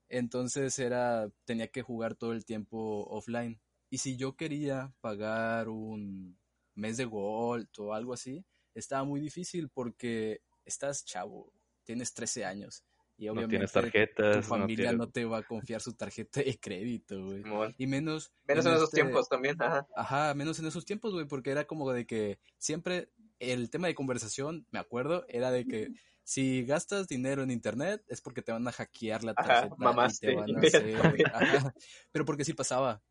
Entonces 0.08 0.78
era, 0.78 1.30
tenía 1.44 1.68
que 1.68 1.82
jugar 1.82 2.16
todo 2.16 2.32
el 2.32 2.44
tiempo 2.44 3.04
offline. 3.10 3.60
Y 3.90 3.98
si 3.98 4.16
yo 4.16 4.36
quería 4.36 4.92
pagar 5.00 5.68
un 5.68 6.38
mes 6.74 6.96
de 6.96 7.04
Gold 7.06 7.68
o 7.78 7.94
algo 7.94 8.14
así, 8.14 8.44
estaba 8.74 9.04
muy 9.04 9.20
difícil 9.20 9.68
porque 9.70 10.42
estás 10.64 11.04
chavo, 11.04 11.52
tienes 11.84 12.14
13 12.14 12.44
años 12.44 12.84
y 13.18 13.28
obviamente 13.28 13.42
no 13.42 13.48
tienes 13.48 13.72
tarjetas, 13.72 14.36
tu 14.36 14.42
familia 14.42 14.92
no, 14.92 14.98
no, 14.98 15.08
te 15.10 15.24
va 15.24 15.38
a 15.38 15.42
confiar 15.42 15.80
su 15.80 15.92
tarjeta 15.92 16.40
de 16.40 16.58
crédito, 16.58 17.20
güey. 17.20 17.42
Y 17.76 17.86
menos... 17.88 18.32
Menos 18.46 18.64
en, 18.64 18.72
esos 18.72 18.84
este- 18.84 19.02
tiempos 19.02 19.28
también, 19.28 19.60
ajá. 19.60 19.86
Ajá, 19.96 20.34
menos 20.34 20.58
en 20.60 20.66
esos 20.66 20.84
tiempos, 20.84 21.12
güey, 21.12 21.26
porque 21.26 21.50
era 21.50 21.66
como 21.66 21.92
de 21.92 22.06
que 22.06 22.38
siempre 22.58 23.10
el 23.40 23.70
tema 23.70 23.88
de 23.88 23.96
conversación, 23.96 24.66
me 24.70 24.78
acuerdo, 24.78 25.24
era 25.28 25.50
de 25.50 25.66
que 25.66 25.92
si 26.22 26.64
gastas 26.64 27.08
dinero 27.08 27.42
en 27.42 27.50
internet 27.50 28.04
es 28.06 28.20
porque 28.20 28.42
te 28.42 28.52
van 28.52 28.66
a 28.68 28.72
hackear 28.72 29.24
la 29.24 29.32
Ajá, 29.36 29.48
tarjeta 29.48 29.74
y 29.78 29.82
mamaste 29.82 30.26
te 30.28 30.34
van 30.34 30.56
a 30.56 30.60
hacer... 30.66 31.26
Ajá, 31.34 31.74
pero 32.12 32.24
porque 32.24 32.44
sí 32.44 32.52
pasaba, 32.52 33.02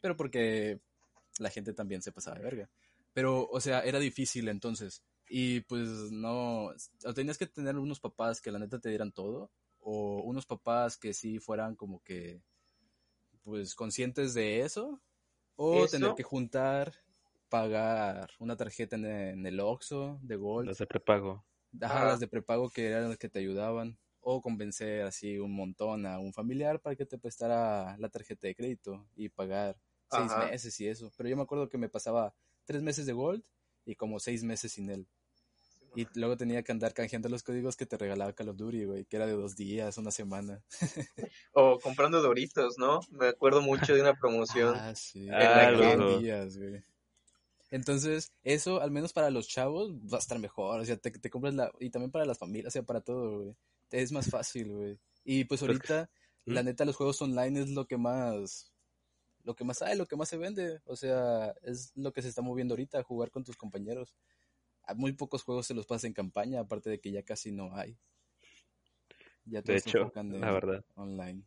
pero 0.00 0.16
porque 0.16 0.80
la 1.40 1.50
gente 1.50 1.72
también 1.72 2.02
se 2.02 2.12
pasaba 2.12 2.36
de 2.36 2.44
verga. 2.44 2.70
Pero, 3.12 3.48
o 3.48 3.60
sea, 3.60 3.80
era 3.80 3.98
difícil 3.98 4.46
entonces. 4.48 5.02
Y 5.28 5.60
pues 5.62 5.88
no, 6.12 6.66
o 7.04 7.14
tenías 7.14 7.38
que 7.38 7.46
tener 7.46 7.76
unos 7.76 8.00
papás 8.00 8.40
que 8.40 8.50
la 8.52 8.58
neta 8.58 8.78
te 8.80 8.88
dieran 8.90 9.12
todo, 9.12 9.50
o 9.80 10.22
unos 10.22 10.46
papás 10.46 10.96
que 10.96 11.12
sí 11.14 11.38
fueran 11.38 11.74
como 11.76 12.00
que, 12.02 12.42
pues, 13.42 13.74
conscientes 13.74 14.34
de 14.34 14.60
eso, 14.60 15.00
o 15.56 15.84
Eso. 15.84 15.90
tener 15.90 16.14
que 16.14 16.22
juntar, 16.22 16.94
pagar 17.48 18.30
una 18.38 18.56
tarjeta 18.56 18.96
en, 18.96 19.06
en 19.06 19.46
el 19.46 19.60
Oxxo 19.60 20.18
de 20.22 20.36
Gold, 20.36 20.68
Las 20.68 20.78
de 20.78 20.86
prepago. 20.86 21.44
ajá, 21.80 21.94
Ajá. 21.94 22.06
las 22.06 22.20
de 22.20 22.28
prepago 22.28 22.70
que 22.70 22.86
eran 22.86 23.08
las 23.08 23.18
que 23.18 23.28
te 23.28 23.38
ayudaban, 23.38 23.98
o 24.20 24.42
convencer 24.42 25.02
así 25.02 25.38
un 25.38 25.54
montón 25.54 26.06
a 26.06 26.18
un 26.18 26.32
familiar 26.32 26.80
para 26.80 26.96
que 26.96 27.06
te 27.06 27.18
prestara 27.18 27.96
la 27.98 28.08
tarjeta 28.08 28.46
de 28.48 28.54
crédito 28.56 29.08
y 29.14 29.28
pagar 29.28 29.80
seis 30.08 30.36
meses 30.36 30.80
y 30.80 30.88
eso. 30.88 31.12
Pero 31.16 31.28
yo 31.28 31.36
me 31.36 31.42
acuerdo 31.42 31.68
que 31.68 31.78
me 31.78 31.88
pasaba 31.88 32.34
tres 32.64 32.82
meses 32.82 33.06
de 33.06 33.12
Gold 33.12 33.44
y 33.86 33.94
como 33.94 34.20
seis 34.20 34.44
meses 34.44 34.72
sin 34.72 34.90
él. 34.90 35.08
Y 35.96 36.06
luego 36.14 36.36
tenía 36.36 36.62
que 36.62 36.72
andar 36.72 36.92
canjeando 36.92 37.30
los 37.30 37.42
códigos 37.42 37.74
que 37.74 37.86
te 37.86 37.96
regalaba 37.96 38.34
Call 38.34 38.50
of 38.50 38.56
Duty, 38.58 38.84
güey, 38.84 39.04
que 39.06 39.16
era 39.16 39.26
de 39.26 39.32
dos 39.32 39.56
días, 39.56 39.96
una 39.96 40.10
semana. 40.10 40.62
O 41.54 41.78
comprando 41.78 42.20
Doritos, 42.20 42.76
¿no? 42.76 43.00
Me 43.10 43.28
acuerdo 43.28 43.62
mucho 43.62 43.94
de 43.94 44.02
una 44.02 44.12
promoción. 44.12 44.74
Ah, 44.76 44.94
sí. 44.94 45.26
Ah, 45.30 45.70
días, 46.20 46.58
güey. 46.58 46.82
Entonces, 47.70 48.30
eso, 48.44 48.82
al 48.82 48.90
menos 48.90 49.14
para 49.14 49.30
los 49.30 49.48
chavos, 49.48 49.92
va 49.92 50.18
a 50.18 50.20
estar 50.20 50.38
mejor. 50.38 50.80
O 50.80 50.84
sea, 50.84 50.98
te, 50.98 51.10
te 51.10 51.30
compras 51.30 51.54
la... 51.54 51.72
Y 51.80 51.88
también 51.88 52.10
para 52.10 52.26
las 52.26 52.38
familias, 52.38 52.68
o 52.68 52.72
sea, 52.72 52.82
para 52.82 53.00
todo, 53.00 53.38
güey. 53.38 53.56
Es 53.90 54.12
más 54.12 54.28
fácil, 54.28 54.72
güey. 54.72 54.98
Y 55.24 55.44
pues 55.44 55.62
ahorita, 55.62 56.10
la 56.44 56.62
¿Mm? 56.62 56.66
neta, 56.66 56.84
los 56.84 56.96
juegos 56.96 57.22
online 57.22 57.60
es 57.62 57.70
lo 57.70 57.86
que 57.86 57.96
más... 57.96 58.70
Lo 59.46 59.54
que 59.54 59.64
más 59.64 59.80
hay, 59.80 59.96
lo 59.96 60.06
que 60.06 60.16
más 60.16 60.28
se 60.28 60.36
vende. 60.36 60.80
O 60.86 60.96
sea, 60.96 61.54
es 61.62 61.92
lo 61.96 62.12
que 62.12 62.20
se 62.20 62.28
está 62.28 62.42
moviendo 62.42 62.74
ahorita, 62.74 63.02
jugar 63.04 63.30
con 63.30 63.44
tus 63.44 63.56
compañeros. 63.56 64.16
A 64.82 64.94
muy 64.94 65.12
pocos 65.12 65.44
juegos 65.44 65.66
se 65.68 65.74
los 65.74 65.86
pasa 65.86 66.08
en 66.08 66.14
campaña, 66.14 66.60
aparte 66.60 66.90
de 66.90 67.00
que 67.00 67.12
ya 67.12 67.22
casi 67.22 67.52
no 67.52 67.74
hay. 67.76 67.96
Ya 69.44 69.62
De 69.62 69.62
todos 69.62 69.82
se 69.82 69.90
hecho, 69.90 70.12
la 70.14 70.50
verdad. 70.52 70.84
online. 70.96 71.44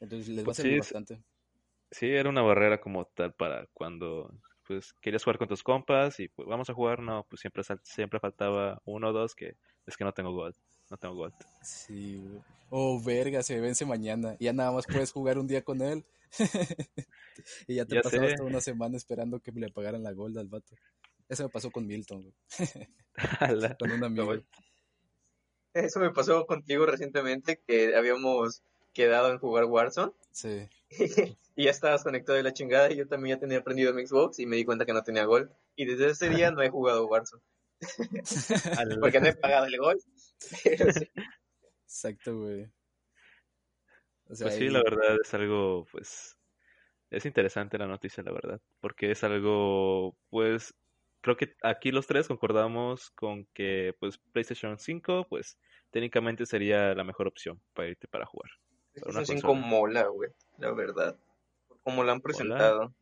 Entonces 0.00 0.28
les 0.28 0.40
va 0.40 0.42
a 0.42 0.44
Pues 0.46 0.56
servir 0.56 0.74
sí, 0.74 0.78
bastante. 0.78 1.22
Sí, 1.92 2.06
era 2.08 2.28
una 2.28 2.42
barrera 2.42 2.80
como 2.80 3.04
tal 3.06 3.32
para 3.34 3.66
cuando 3.72 4.32
pues 4.66 4.92
querías 5.00 5.24
jugar 5.24 5.38
con 5.38 5.48
tus 5.48 5.62
compas 5.62 6.20
y 6.20 6.28
pues 6.28 6.46
vamos 6.48 6.70
a 6.70 6.74
jugar, 6.74 7.00
no, 7.00 7.26
pues 7.28 7.40
siempre 7.40 7.62
siempre 7.82 8.20
faltaba 8.20 8.80
uno 8.84 9.08
o 9.08 9.12
dos 9.12 9.34
que 9.34 9.56
es 9.86 9.96
que 9.96 10.04
no 10.04 10.12
tengo 10.12 10.32
gold, 10.32 10.56
no 10.90 10.96
tengo 10.96 11.14
gold. 11.14 11.34
Sí, 11.62 12.16
güey. 12.16 12.42
Oh, 12.70 13.00
verga, 13.02 13.42
se 13.42 13.60
vence 13.60 13.84
mañana. 13.84 14.36
Ya 14.38 14.52
nada 14.52 14.70
más 14.72 14.86
puedes 14.86 15.10
jugar 15.12 15.38
un 15.38 15.46
día 15.48 15.62
con 15.64 15.82
él. 15.82 16.04
y 17.66 17.74
ya 17.76 17.84
te 17.84 17.96
Ya 17.96 18.02
pasabas 18.02 18.30
sé. 18.30 18.36
toda 18.36 18.48
una 18.48 18.60
semana 18.60 18.96
esperando 18.96 19.40
que 19.40 19.52
le 19.52 19.70
pagaran 19.70 20.02
la 20.02 20.12
gold 20.12 20.38
al 20.38 20.48
vato. 20.48 20.74
Eso 21.28 21.44
me 21.44 21.48
pasó 21.50 21.70
con 21.70 21.86
Milton. 21.86 22.34
Con 23.78 23.90
un 23.92 24.04
amigo. 24.04 24.34
Eso 25.72 26.00
me 26.00 26.10
pasó 26.10 26.46
contigo 26.46 26.86
recientemente, 26.86 27.60
que 27.66 27.94
habíamos 27.94 28.62
quedado 28.92 29.30
en 29.30 29.38
jugar 29.38 29.66
Warzone. 29.66 30.12
Sí. 30.32 30.68
y 31.54 31.64
ya 31.64 31.70
estabas 31.70 32.02
conectado 32.02 32.36
de 32.36 32.42
la 32.42 32.52
chingada 32.52 32.90
y 32.90 32.96
yo 32.96 33.06
también 33.06 33.36
ya 33.36 33.40
tenía 33.40 33.62
prendido 33.62 33.94
mi 33.94 34.04
Xbox 34.06 34.38
y 34.40 34.46
me 34.46 34.56
di 34.56 34.64
cuenta 34.64 34.84
que 34.86 34.92
no 34.92 35.02
tenía 35.04 35.24
Gold. 35.24 35.50
Y 35.76 35.84
desde 35.84 36.10
ese 36.10 36.28
día 36.28 36.50
no 36.50 36.62
he 36.62 36.70
jugado 36.70 37.06
Warzone. 37.06 37.42
Porque 39.00 39.20
no 39.20 39.26
he 39.28 39.34
pagado 39.34 39.66
el 39.66 39.78
Gold. 39.78 40.00
Pero 40.64 40.92
sí. 40.92 41.08
Exacto, 41.84 42.38
güey. 42.38 42.70
O 44.30 44.34
sea, 44.36 44.46
Pues 44.46 44.56
sí, 44.58 44.68
la 44.68 44.82
verdad 44.82 45.16
es 45.22 45.34
algo, 45.34 45.86
pues, 45.90 46.38
es 47.10 47.26
interesante 47.26 47.78
la 47.78 47.86
noticia, 47.88 48.22
la 48.22 48.32
verdad, 48.32 48.60
porque 48.80 49.10
es 49.10 49.24
algo, 49.24 50.16
pues, 50.28 50.72
creo 51.20 51.36
que 51.36 51.56
aquí 51.62 51.90
los 51.90 52.06
tres 52.06 52.28
concordamos 52.28 53.10
con 53.10 53.46
que, 53.46 53.94
pues, 53.98 54.18
PlayStation 54.32 54.78
5, 54.78 55.26
pues, 55.28 55.58
técnicamente 55.90 56.46
sería 56.46 56.94
la 56.94 57.02
mejor 57.02 57.26
opción 57.26 57.60
para 57.74 57.88
irte 57.88 58.06
para 58.06 58.24
jugar. 58.24 58.50
PlayStation 58.92 59.26
5 59.26 59.48
consola. 59.48 59.66
mola, 59.66 60.06
güey. 60.06 60.30
La 60.58 60.70
verdad. 60.72 61.16
Como 61.82 62.04
lo 62.04 62.12
han 62.12 62.20
presentado. 62.20 62.94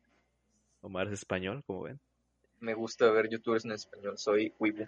Omar 0.81 1.07
es 1.07 1.13
español, 1.13 1.63
como 1.65 1.83
ven. 1.83 1.99
Me 2.59 2.73
gusta 2.73 3.09
ver 3.11 3.29
youtubers 3.29 3.65
en 3.65 3.71
español. 3.73 4.17
Soy 4.17 4.53
Weibo. 4.57 4.87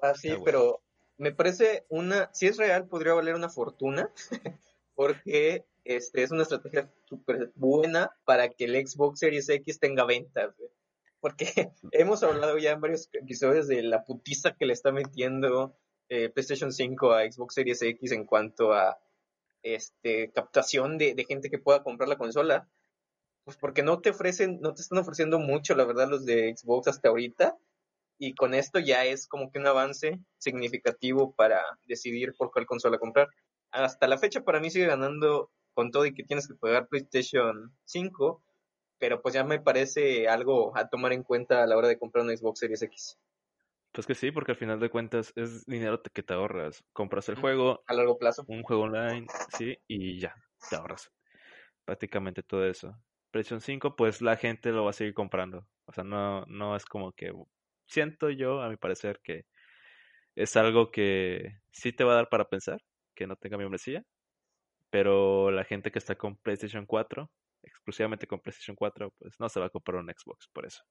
Ah, 0.00 0.14
sí, 0.14 0.28
Ah, 0.28 0.32
bueno. 0.32 0.44
pero 0.44 0.80
me 1.16 1.32
parece 1.32 1.86
una. 1.88 2.30
Si 2.34 2.46
es 2.46 2.56
real, 2.56 2.86
podría 2.86 3.14
valer 3.14 3.34
una 3.34 3.48
fortuna. 3.48 4.10
porque 4.96 5.64
este 5.84 6.24
es 6.24 6.32
una 6.32 6.42
estrategia 6.42 6.90
súper 7.04 7.52
buena 7.54 8.10
para 8.24 8.48
que 8.48 8.64
el 8.64 8.74
Xbox 8.74 9.20
Series 9.20 9.48
X 9.48 9.78
tenga 9.78 10.04
ventas. 10.04 10.52
Porque 11.20 11.46
hemos 11.92 12.24
hablado 12.24 12.58
ya 12.58 12.72
en 12.72 12.80
varios 12.80 13.08
episodios 13.12 13.68
de 13.68 13.82
la 13.82 14.04
putiza 14.04 14.56
que 14.56 14.66
le 14.66 14.72
está 14.72 14.90
metiendo 14.90 15.76
eh, 16.08 16.30
PlayStation 16.30 16.72
5 16.72 17.12
a 17.12 17.30
Xbox 17.30 17.54
Series 17.54 17.82
X 17.82 18.10
en 18.10 18.24
cuanto 18.24 18.72
a 18.72 18.98
este 19.62 20.32
captación 20.32 20.98
de, 20.98 21.14
de 21.14 21.24
gente 21.24 21.50
que 21.50 21.58
pueda 21.58 21.84
comprar 21.84 22.08
la 22.08 22.18
consola. 22.18 22.68
Pues 23.44 23.56
porque 23.58 23.84
no 23.84 24.00
te 24.00 24.10
ofrecen, 24.10 24.60
no 24.60 24.74
te 24.74 24.82
están 24.82 24.98
ofreciendo 24.98 25.38
mucho, 25.38 25.76
la 25.76 25.84
verdad, 25.84 26.08
los 26.08 26.24
de 26.26 26.56
Xbox 26.56 26.88
hasta 26.88 27.10
ahorita. 27.10 27.56
Y 28.18 28.34
con 28.34 28.54
esto 28.54 28.80
ya 28.80 29.04
es 29.04 29.28
como 29.28 29.52
que 29.52 29.58
un 29.58 29.66
avance 29.66 30.18
significativo 30.38 31.34
para 31.34 31.62
decidir 31.84 32.34
por 32.36 32.50
cuál 32.50 32.66
consola 32.66 32.98
comprar. 32.98 33.28
Hasta 33.76 34.08
la 34.08 34.18
fecha 34.18 34.42
para 34.42 34.60
mí 34.60 34.70
sigue 34.70 34.86
ganando 34.86 35.50
con 35.74 35.90
todo 35.90 36.06
y 36.06 36.14
que 36.14 36.24
tienes 36.24 36.48
que 36.48 36.54
pagar 36.54 36.88
PlayStation 36.88 37.76
5, 37.84 38.42
pero 38.98 39.20
pues 39.20 39.34
ya 39.34 39.44
me 39.44 39.60
parece 39.60 40.28
algo 40.28 40.76
a 40.76 40.88
tomar 40.88 41.12
en 41.12 41.22
cuenta 41.22 41.62
a 41.62 41.66
la 41.66 41.76
hora 41.76 41.88
de 41.88 41.98
comprar 41.98 42.24
una 42.24 42.36
Xbox 42.36 42.60
Series 42.60 42.82
X. 42.82 43.18
Pues 43.92 44.06
que 44.06 44.14
sí, 44.14 44.30
porque 44.30 44.52
al 44.52 44.58
final 44.58 44.80
de 44.80 44.90
cuentas 44.90 45.32
es 45.36 45.64
dinero 45.66 46.02
que 46.02 46.22
te 46.22 46.34
ahorras. 46.34 46.82
Compras 46.92 47.28
el 47.28 47.36
juego, 47.36 47.82
A 47.86 47.94
largo 47.94 48.18
plazo. 48.18 48.44
un 48.48 48.62
juego 48.62 48.84
online, 48.84 49.26
sí, 49.56 49.78
y 49.86 50.18
ya, 50.18 50.34
te 50.68 50.76
ahorras 50.76 51.10
prácticamente 51.84 52.42
todo 52.42 52.66
eso. 52.66 52.94
PlayStation 53.30 53.60
5, 53.60 53.96
pues 53.96 54.20
la 54.20 54.36
gente 54.36 54.70
lo 54.72 54.84
va 54.84 54.90
a 54.90 54.94
seguir 54.94 55.14
comprando. 55.14 55.66
O 55.86 55.92
sea, 55.92 56.04
no, 56.04 56.44
no 56.46 56.76
es 56.76 56.84
como 56.84 57.12
que 57.12 57.32
siento 57.86 58.28
yo, 58.28 58.60
a 58.60 58.68
mi 58.68 58.76
parecer, 58.76 59.20
que 59.22 59.46
es 60.34 60.56
algo 60.56 60.90
que 60.90 61.60
sí 61.70 61.92
te 61.92 62.04
va 62.04 62.12
a 62.12 62.16
dar 62.16 62.28
para 62.28 62.48
pensar, 62.48 62.82
que 63.16 63.26
no 63.26 63.34
tenga 63.34 63.58
membresía, 63.58 64.04
pero 64.90 65.50
la 65.50 65.64
gente 65.64 65.90
que 65.90 65.98
está 65.98 66.14
con 66.14 66.36
PlayStation 66.36 66.86
4, 66.86 67.28
exclusivamente 67.62 68.26
con 68.28 68.40
PlayStation 68.40 68.76
4, 68.76 69.12
pues 69.18 69.34
no 69.40 69.48
se 69.48 69.58
va 69.58 69.66
a 69.66 69.70
comprar 69.70 69.96
un 69.96 70.08
Xbox 70.08 70.46
por 70.52 70.66
eso. 70.66 70.84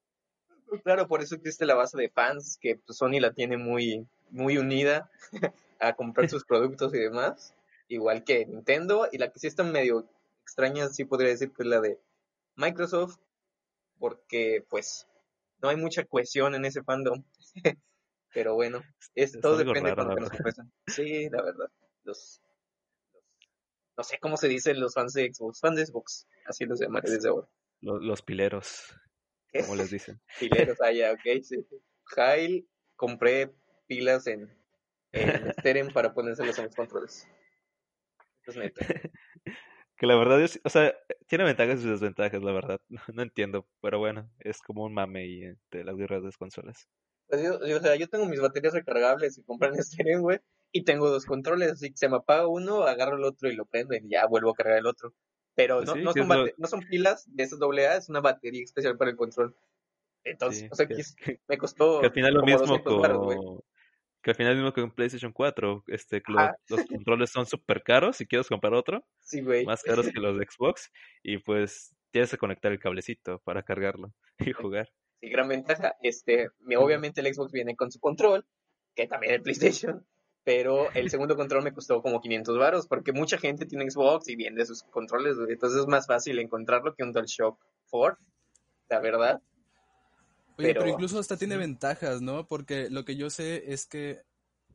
Claro, 0.84 1.08
por 1.08 1.22
eso 1.22 1.36
existe 1.36 1.66
la 1.66 1.76
base 1.76 1.98
de 1.98 2.10
fans, 2.10 2.58
que 2.60 2.76
pues, 2.78 2.98
Sony 2.98 3.20
la 3.22 3.34
tiene 3.34 3.56
muy, 3.56 4.06
muy 4.32 4.58
unida 4.58 5.10
a 5.80 5.94
comprar 5.94 6.28
sus 6.30 6.44
productos 6.44 6.94
y 6.94 7.00
demás, 7.00 7.56
igual 7.88 8.24
que 8.24 8.46
Nintendo, 8.46 9.08
y 9.12 9.18
la 9.20 9.32
que 9.32 9.40
sí 9.40 9.48
está 9.48 9.64
medio 9.64 10.10
extraña, 10.42 10.90
sí 10.90 11.06
podría 11.06 11.30
decir 11.30 11.52
que 11.52 11.64
es 11.64 11.70
la 11.70 11.82
de 11.82 12.00
Microsoft, 12.56 13.18
porque 14.00 14.66
pues 14.70 15.08
no 15.62 15.70
hay 15.70 15.78
mucha 15.78 16.04
cohesión 16.04 16.56
en 16.56 16.66
ese 16.66 16.84
fandom. 16.84 17.24
Pero 18.34 18.54
bueno, 18.54 18.82
es, 19.16 19.34
Es 19.34 19.42
todo 19.42 19.58
depende 19.58 19.96
raro, 19.96 20.14
que 20.14 20.22
nos 20.22 20.32
ofrecen. 20.32 20.72
Sí, 20.88 21.30
la 21.30 21.42
verdad. 21.42 21.70
Los, 22.06 22.42
los- 22.42 23.24
no 23.98 24.04
sé 24.04 24.20
cómo 24.20 24.38
se 24.38 24.48
dicen 24.48 24.80
los 24.80 24.94
fans 24.94 25.14
de 25.14 25.32
Xbox. 25.34 25.60
Fans 25.60 25.78
de 25.78 25.86
Xbox. 25.86 26.28
Así 26.46 26.66
los 26.66 26.80
llamaré 26.80 27.10
desde 27.10 27.30
ahora. 27.30 27.48
Los, 27.82 28.02
los 28.02 28.22
pileros, 28.22 28.94
¿Qué? 29.52 29.62
como 29.62 29.76
les 29.76 29.90
dicen. 29.92 30.22
Pileros, 30.40 30.80
ah, 30.82 30.92
ya, 30.92 31.12
ok, 31.14 31.42
sí. 31.44 31.66
Jail, 32.06 32.70
compré 32.96 33.54
pilas 33.88 34.28
en, 34.28 34.50
en 35.12 35.54
Steren 35.60 35.94
para 35.94 36.14
ponérselas 36.14 36.58
en 36.60 36.66
los 36.66 36.76
controles. 36.76 37.28
Es 38.46 38.56
neta. 38.56 38.86
Que 39.98 40.08
la 40.08 40.18
verdad 40.18 40.42
es, 40.42 40.60
o 40.66 40.70
sea, 40.70 40.94
tiene 41.26 41.46
ventajas 41.46 41.80
y 41.82 41.88
desventajas, 41.90 42.44
la 42.44 42.52
verdad. 42.52 42.82
No, 42.90 43.00
no 43.14 43.22
entiendo, 43.22 43.66
pero 43.82 43.98
bueno, 43.98 44.30
es 44.40 44.62
como 44.62 44.84
un 44.84 44.94
mame 44.94 45.22
ahí 45.22 45.44
entre 45.44 45.86
las 45.86 45.96
guerras 45.96 46.20
de 46.20 46.26
las 46.26 46.38
consolas. 46.38 46.90
Pues 47.30 47.42
yo, 47.42 47.66
yo, 47.66 47.78
o 47.78 47.80
sea, 47.80 47.96
yo 47.96 48.10
tengo 48.10 48.26
mis 48.26 48.42
baterías 48.42 48.74
recargables 48.74 49.38
y 49.38 49.44
compré 49.46 49.70
en 49.70 49.82
Steren, 49.82 50.22
güey. 50.22 50.40
Y 50.78 50.84
tengo 50.84 51.10
dos 51.10 51.26
controles, 51.26 51.72
así 51.72 51.90
que 51.92 51.96
se 51.98 52.10
me 52.10 52.18
apaga 52.18 52.48
uno, 52.48 52.84
agarro 52.84 53.16
el 53.16 53.24
otro 53.24 53.50
y 53.50 53.56
lo 53.56 53.64
prendo 53.66 53.96
y 53.96 54.02
ya 54.10 54.26
vuelvo 54.28 54.50
a 54.52 54.56
cargar 54.56 54.78
el 54.78 54.86
otro. 54.88 55.14
Pero 55.56 55.78
Pues 55.78 55.88
no, 55.88 55.94
sí, 55.96 56.02
no, 56.04 56.12
son 56.12 56.28
lo- 56.46 56.52
no 56.58 56.68
son 56.68 56.82
pilas 56.82 57.24
de 57.34 57.44
esas 57.44 57.60
AA, 57.62 57.96
es 57.96 58.10
una 58.10 58.20
batería 58.20 58.62
especial 58.62 58.98
para 58.98 59.12
el 59.12 59.16
control. 59.16 59.56
Entonces, 60.26 60.64
Sí, 60.64 60.68
o 60.70 60.76
sea, 60.76 60.86
que- 60.86 60.96
que 61.24 61.40
me 61.48 61.58
costó 61.58 62.02
Que 62.02 62.08
al 62.08 62.12
final 62.14 62.34
lo 62.34 62.44
mismo 62.44 62.60
200 62.60 63.02
varos, 63.02 63.24
güey. 63.24 63.38
con... 63.38 63.62
Que 64.22 64.32
al 64.32 64.36
final 64.36 64.54
lo 64.54 64.64
mismo 64.64 64.74
que 64.74 64.82
con 64.82 64.92
PlayStation 64.92 65.32
4, 65.32 65.84
este, 65.88 66.22
los, 66.28 66.50
los 66.68 66.86
controles 66.88 67.30
son 67.32 67.46
súper 67.46 67.82
caros 67.82 68.18
si 68.18 68.26
quieres 68.28 68.50
comprar 68.50 68.74
otro, 68.74 69.06
Sí, 69.22 69.42
güey. 69.42 69.66
más 69.66 69.82
caros 69.82 70.10
que 70.10 70.20
los 70.20 70.38
de 70.38 70.46
Xbox, 70.46 70.92
y 71.24 71.38
pues 71.38 71.96
tienes 72.12 72.32
que 72.32 72.38
conectar 72.38 72.72
el 72.74 72.80
cablecito 72.80 73.40
para 73.46 73.64
cargarlo 73.64 74.12
y 74.40 74.52
jugar. 74.52 74.90
Sí, 75.22 75.30
gran 75.30 75.48
ventaja. 75.48 75.96
Este, 76.02 76.50
obviamente 76.78 77.22
el 77.22 77.34
Xbox 77.34 77.54
viene 77.54 77.78
con 77.78 77.92
su 77.94 78.02
control, 78.02 78.46
que 78.94 79.08
también 79.08 79.36
el 79.36 79.42
PlayStation, 79.42 80.06
pero 80.46 80.90
el 80.94 81.10
segundo 81.10 81.36
control 81.36 81.64
me 81.64 81.74
costó 81.74 82.02
como 82.02 82.22
500 82.22 82.58
varos, 82.58 82.88
porque 82.88 83.12
mucha 83.12 83.38
gente 83.38 83.66
tiene 83.66 83.90
Xbox 83.90 84.30
y 84.30 84.36
vende 84.38 84.66
sus 84.66 84.84
controles, 84.84 85.36
güey. 85.38 85.52
Entonces 85.54 85.82
es 85.82 85.88
más 85.88 86.08
fácil 86.08 86.40
encontrarlo 86.40 86.94
que 86.96 87.04
un 87.04 87.12
DualShock 87.12 87.60
4, 87.90 88.24
la 88.90 89.00
verdad. 89.00 89.42
Oye, 90.58 90.68
pero, 90.70 90.82
Pero- 90.82 90.92
incluso 90.94 91.20
hasta 91.20 91.36
tiene 91.36 91.58
ventajas, 91.58 92.22
¿no? 92.22 92.48
Porque 92.48 92.90
lo 92.90 93.04
que 93.04 93.18
yo 93.18 93.30
sé 93.30 93.74
es 93.74 93.88
que, 93.88 94.22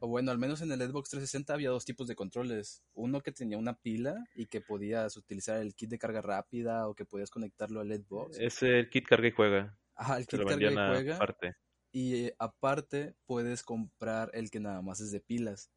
o 0.00 0.08
bueno, 0.08 0.30
al 0.32 0.38
menos 0.38 0.60
en 0.60 0.72
el 0.72 0.80
Xbox 0.80 1.10
360 1.10 1.54
había 1.54 1.70
dos 1.70 1.84
tipos 1.84 2.06
de 2.08 2.16
controles. 2.16 2.82
Uno 2.94 3.20
que 3.22 3.30
tenía 3.32 3.56
una 3.56 3.74
pila 3.78 4.16
y 4.34 4.46
que 4.46 4.60
podías 4.60 5.16
utilizar 5.16 5.58
el 5.60 5.74
kit 5.74 5.88
de 5.88 5.98
carga 5.98 6.20
rápida 6.20 6.88
o 6.88 6.94
que 6.94 7.04
podías 7.06 7.30
conectarlo 7.30 7.80
al 7.80 7.88
Xbox. 7.94 8.38
Es 8.40 8.62
el 8.62 8.90
kit 8.90 9.06
carga 9.06 9.28
y 9.28 9.30
juega, 9.30 9.78
Ajá, 9.94 10.18
el 10.18 10.26
kit 10.26 10.40
carga 10.44 10.70
y 10.70 10.74
juega. 10.74 11.14
aparte. 11.14 11.54
Y 11.92 12.26
eh, 12.26 12.34
aparte 12.38 13.14
puedes 13.26 13.62
comprar 13.62 14.30
el 14.34 14.50
que 14.50 14.60
nada 14.60 14.82
más 14.82 15.00
es 15.00 15.10
de 15.10 15.20
pilas. 15.20 15.70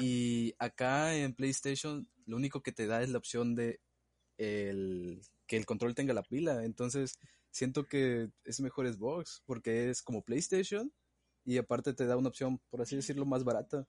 Y 0.00 0.54
acá 0.58 1.16
en 1.16 1.34
PlayStation 1.34 2.08
lo 2.24 2.36
único 2.36 2.62
que 2.62 2.70
te 2.70 2.86
da 2.86 3.02
es 3.02 3.08
la 3.08 3.18
opción 3.18 3.56
de 3.56 3.80
el, 4.38 5.20
que 5.46 5.56
el 5.56 5.66
control 5.66 5.94
tenga 5.94 6.14
la 6.14 6.22
pila. 6.22 6.64
Entonces 6.64 7.18
siento 7.50 7.86
que 7.86 8.30
es 8.44 8.60
mejor 8.60 8.92
Xbox 8.92 9.42
porque 9.46 9.90
es 9.90 10.02
como 10.02 10.22
PlayStation 10.22 10.92
y 11.44 11.58
aparte 11.58 11.92
te 11.92 12.06
da 12.06 12.16
una 12.16 12.28
opción, 12.28 12.60
por 12.70 12.82
así 12.82 12.96
decirlo, 12.96 13.26
más 13.26 13.42
barata. 13.42 13.86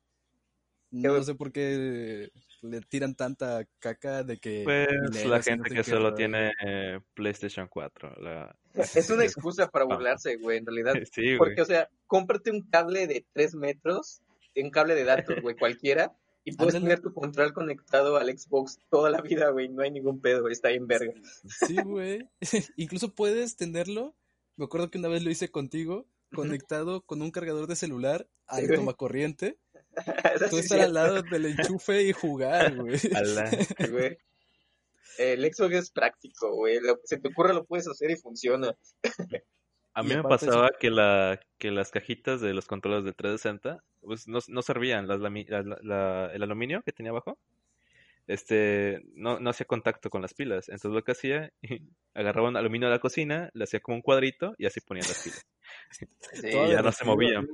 No 0.91 1.23
sé 1.23 1.35
por 1.35 1.51
qué 1.51 2.29
le 2.61 2.81
tiran 2.81 3.15
tanta 3.15 3.65
caca 3.79 4.23
de 4.23 4.37
que... 4.37 4.63
Pues 4.63 5.25
la 5.25 5.37
no 5.37 5.43
gente 5.43 5.69
que 5.69 5.83
solo 5.83 6.13
tiene 6.13 6.51
eh, 6.65 6.99
PlayStation 7.13 7.67
4. 7.67 8.15
La... 8.21 8.55
Es 8.73 9.09
una 9.09 9.23
excusa 9.25 9.69
para 9.69 9.85
burlarse, 9.85 10.35
güey, 10.37 10.57
en 10.59 10.65
realidad. 10.65 10.93
Sí, 11.11 11.21
güey. 11.23 11.37
Porque, 11.37 11.61
o 11.61 11.65
sea, 11.65 11.89
cómprate 12.07 12.51
un 12.51 12.61
cable 12.69 13.07
de 13.07 13.25
3 13.33 13.55
metros, 13.55 14.21
un 14.55 14.69
cable 14.69 14.95
de 14.95 15.05
datos, 15.05 15.41
güey, 15.41 15.55
cualquiera, 15.55 16.13
y 16.43 16.51
puedes 16.57 16.75
Ándale. 16.75 16.95
tener 16.95 17.03
tu 17.03 17.13
control 17.13 17.53
conectado 17.53 18.17
al 18.17 18.37
Xbox 18.37 18.79
toda 18.89 19.09
la 19.09 19.21
vida, 19.21 19.49
güey, 19.49 19.69
no 19.69 19.83
hay 19.83 19.91
ningún 19.91 20.21
pedo, 20.21 20.41
güey, 20.41 20.53
está 20.53 20.69
bien 20.69 20.87
verga. 20.87 21.13
Sí, 21.67 21.77
güey. 21.81 22.27
Incluso 22.75 23.13
puedes 23.13 23.55
tenerlo. 23.55 24.15
Me 24.57 24.65
acuerdo 24.65 24.91
que 24.91 24.97
una 24.97 25.07
vez 25.07 25.23
lo 25.23 25.31
hice 25.31 25.49
contigo, 25.49 26.05
conectado 26.33 27.01
con 27.01 27.21
un 27.21 27.31
cargador 27.31 27.67
de 27.67 27.75
celular 27.75 28.27
al 28.47 28.67
güey. 28.67 28.77
tomacorriente. 28.77 29.57
Tú 30.49 30.55
sí 30.57 30.59
estar 30.59 30.79
es 30.79 30.85
al 30.85 30.93
lado 30.93 31.21
del 31.23 31.45
enchufe 31.47 32.03
y 32.03 32.11
jugar, 32.13 32.75
güey. 32.75 32.97
Güey. 33.91 34.17
El 35.17 35.53
Xbox 35.53 35.75
es 35.75 35.91
práctico, 35.91 36.55
güey, 36.55 36.79
lo 36.79 36.95
que 36.95 37.05
se 37.05 37.17
te 37.19 37.27
ocurra 37.27 37.53
lo 37.53 37.65
puedes 37.65 37.87
hacer 37.87 38.09
y 38.11 38.15
funciona. 38.15 38.73
A 39.93 40.01
Y 40.01 40.07
mí 40.07 40.15
me 40.15 40.23
pasaba 40.23 40.69
que, 40.79 40.89
la, 40.89 41.39
que 41.57 41.69
las 41.69 41.91
cajitas 41.91 42.39
de 42.41 42.53
los 42.53 42.65
controles 42.65 43.03
de 43.03 43.11
360 43.13 43.83
pues 44.01 44.27
no, 44.27 44.39
no 44.47 44.61
servían. 44.61 45.07
Las, 45.07 45.19
lami- 45.19 45.45
la- 45.49 45.61
la- 45.63 45.79
la- 45.83 46.31
el 46.33 46.41
aluminio 46.43 46.81
que 46.83 46.91
tenía 46.93 47.11
abajo 47.11 47.37
este, 48.27 49.01
no, 49.15 49.39
no 49.39 49.49
hacía 49.49 49.65
contacto 49.65 50.09
con 50.09 50.21
las 50.21 50.33
pilas. 50.33 50.69
Entonces 50.69 50.91
lo 50.91 51.03
que 51.03 51.11
hacía, 51.11 51.51
agarraba 52.13 52.47
un 52.47 52.55
aluminio 52.57 52.87
de 52.87 52.95
la 52.95 52.99
cocina, 53.01 53.49
le 53.53 53.65
hacía 53.65 53.81
como 53.81 53.97
un 53.97 54.01
cuadrito 54.01 54.55
y 54.57 54.65
así 54.65 54.79
ponían 54.79 55.07
las 55.07 55.23
pilas. 55.23 55.45
Sí, 55.91 56.51
Toda 56.51 56.67
ya 56.69 56.81
no 56.81 56.91
se 56.91 57.03
movían. 57.05 57.47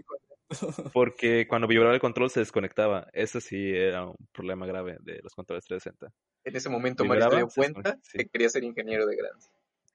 Porque 0.94 1.48
cuando 1.48 1.68
vibraba 1.68 1.94
el 1.94 2.00
control 2.00 2.30
se 2.30 2.40
desconectaba. 2.40 3.08
Eso 3.14 3.42
sí 3.42 3.72
era 3.76 4.08
un 4.08 4.16
problema 4.32 4.66
grave 4.66 4.98
de 5.02 5.20
los 5.22 5.34
controles 5.34 5.66
360. 5.66 6.14
En 6.46 6.56
ese 6.56 6.70
momento 6.70 7.04
Mario 7.06 7.30
se 7.30 7.36
dio 7.36 7.48
cuenta 7.50 8.00
sí. 8.04 8.20
que 8.20 8.28
quería 8.28 8.50
ser 8.50 8.64
ingeniero 8.64 9.06
de 9.06 9.16
grande. 9.16 9.46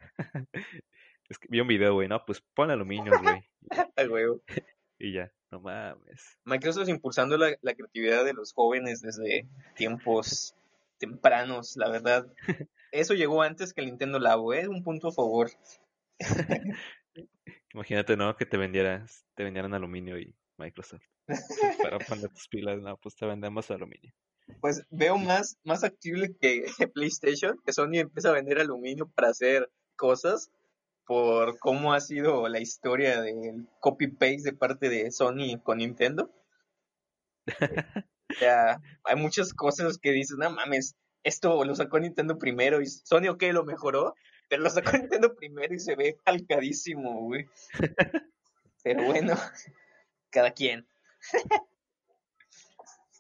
Es 1.29 1.39
que 1.39 1.49
vi 1.49 1.61
un 1.61 1.69
video, 1.69 1.95
güey, 1.95 2.09
no, 2.09 2.23
pues 2.27 2.43
pon 2.53 2.71
aluminio, 2.71 3.13
güey. 3.23 3.43
Ah, 3.97 4.05
güey. 4.05 4.27
Y 4.99 5.15
ya, 5.15 5.33
no 5.51 5.61
mames. 5.61 6.39
Microsoft 6.45 6.89
impulsando 6.91 7.39
la, 7.39 7.57
la 7.63 7.75
creatividad 7.75 8.23
de 8.25 8.35
los 8.35 8.53
jóvenes 8.53 9.01
desde 9.01 9.49
tiempos 9.75 10.55
tempranos, 10.99 11.77
la 11.77 11.89
verdad. 11.89 12.27
Eso 12.91 13.15
llegó 13.15 13.41
antes 13.43 13.73
que 13.73 13.81
el 13.81 13.87
Nintendo 13.87 14.19
Labo, 14.19 14.53
¿eh? 14.53 14.69
Un 14.69 14.83
punto 14.83 15.09
a 15.09 15.13
favor. 15.13 15.51
Imagínate, 17.73 18.17
¿no? 18.17 18.37
Que 18.37 18.45
te 18.45 18.59
vendieras, 18.59 19.25
te 19.35 19.45
vendieran 19.45 19.73
aluminio 19.73 20.19
y 20.19 20.35
Microsoft. 20.63 21.03
Para 21.83 21.99
poner 21.99 22.29
tus 22.35 22.49
pilas, 22.49 22.81
no, 22.81 22.97
pues 22.97 23.17
te 23.17 23.27
vendemos 23.27 23.71
aluminio. 23.71 24.13
Pues 24.61 24.83
veo 24.91 25.19
más, 25.19 25.57
más 25.65 25.81
factible 25.83 26.35
que 26.41 26.65
PlayStation, 26.95 27.59
que 27.65 27.73
Sony 27.73 27.99
empieza 27.99 28.31
a 28.31 28.33
vender 28.33 28.61
aluminio 28.61 29.09
para 29.15 29.29
hacer 29.29 29.71
cosas 29.97 30.51
por 31.07 31.59
cómo 31.59 31.93
ha 31.93 32.01
sido 32.01 32.49
la 32.49 32.61
historia 32.61 33.21
del 33.21 33.69
copy-paste 33.81 34.43
de 34.45 34.53
parte 34.53 34.89
de 34.89 35.11
Sony 35.11 35.61
con 35.63 35.79
Nintendo. 35.79 36.31
O 38.33 38.35
sea, 38.35 38.81
hay 39.05 39.17
muchas 39.17 39.53
cosas 39.53 39.99
que 39.99 40.11
dices, 40.11 40.39
no 40.39 40.49
mames, 40.49 40.97
esto 41.23 41.63
lo 41.67 41.75
sacó 41.75 42.01
Nintendo 42.01 42.39
primero 42.39 42.81
y 42.81 42.87
Sony, 42.87 43.29
ok, 43.29 43.43
lo 43.53 43.63
mejoró, 43.63 44.15
pero 44.49 44.63
lo 44.63 44.71
sacó 44.71 44.97
Nintendo 44.97 45.35
primero 45.35 45.75
y 45.75 45.79
se 45.79 45.97
ve 45.97 46.17
calcadísimo, 46.25 47.21
güey. 47.21 47.47
Pero 48.83 49.05
bueno, 49.05 49.35
cada 50.33 50.53
quien. 50.53 50.89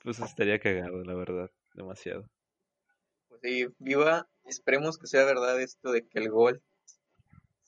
Pues 0.02 0.18
estaría 0.18 0.58
cagado, 0.58 1.04
la 1.04 1.14
verdad, 1.14 1.50
demasiado. 1.74 2.28
Pues 3.28 3.40
sí, 3.42 3.66
viva, 3.78 4.28
esperemos 4.44 4.98
que 4.98 5.06
sea 5.06 5.24
verdad 5.24 5.60
esto 5.60 5.92
de 5.92 6.06
que 6.08 6.18
el 6.18 6.30
gol 6.30 6.60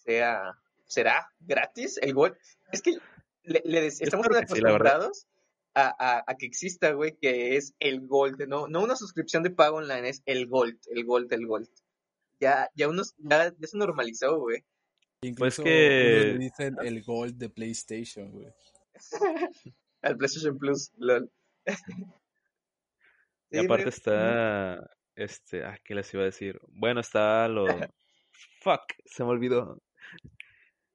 sea, 0.04 0.58
será 0.86 1.28
gratis, 1.40 1.98
el 2.02 2.12
gol. 2.12 2.36
Es 2.72 2.82
que 2.82 2.98
le, 3.44 3.62
le 3.64 3.86
estamos 3.86 4.26
que 4.26 4.34
sí, 4.34 4.40
acostumbrados 4.42 5.26
a, 5.74 5.94
a, 5.98 6.24
a 6.26 6.34
que 6.36 6.46
exista, 6.46 6.92
güey, 6.92 7.16
que 7.20 7.56
es 7.56 7.74
el 7.78 8.06
Gold, 8.06 8.46
no, 8.48 8.68
no 8.68 8.82
una 8.82 8.96
suscripción 8.96 9.42
de 9.42 9.50
pago 9.50 9.78
online, 9.78 10.08
es 10.08 10.22
el 10.26 10.46
Gold, 10.46 10.78
el 10.90 11.04
Gold, 11.04 11.32
el 11.32 11.46
Gold. 11.46 11.68
Ya, 12.40 12.70
ya 12.74 12.88
unos, 12.88 13.14
ya, 13.18 13.52
ya 13.56 13.66
se 13.66 13.76
normalizó, 13.78 14.38
güey. 14.38 14.64
Incluso 15.22 15.62
que- 15.62 16.12
unos 16.14 16.24
le 16.26 16.38
dicen 16.38 16.76
el 16.82 17.02
Gold 17.02 17.36
de 17.36 17.48
PlayStation, 17.48 18.30
güey. 18.30 18.52
Al 20.02 20.16
PlayStation 20.16 20.58
Plus, 20.58 20.90
lol. 20.96 21.30
Y 23.50 23.58
aparte 23.58 23.88
está, 23.88 24.90
este, 25.14 25.64
ah, 25.64 25.78
¿qué 25.84 25.94
les 25.94 26.12
iba 26.12 26.22
a 26.24 26.26
decir? 26.26 26.58
Bueno, 26.68 27.00
está 27.00 27.46
lo... 27.46 27.66
Fuck, 28.62 28.80
se 29.04 29.22
me 29.22 29.30
olvidó. 29.30 29.80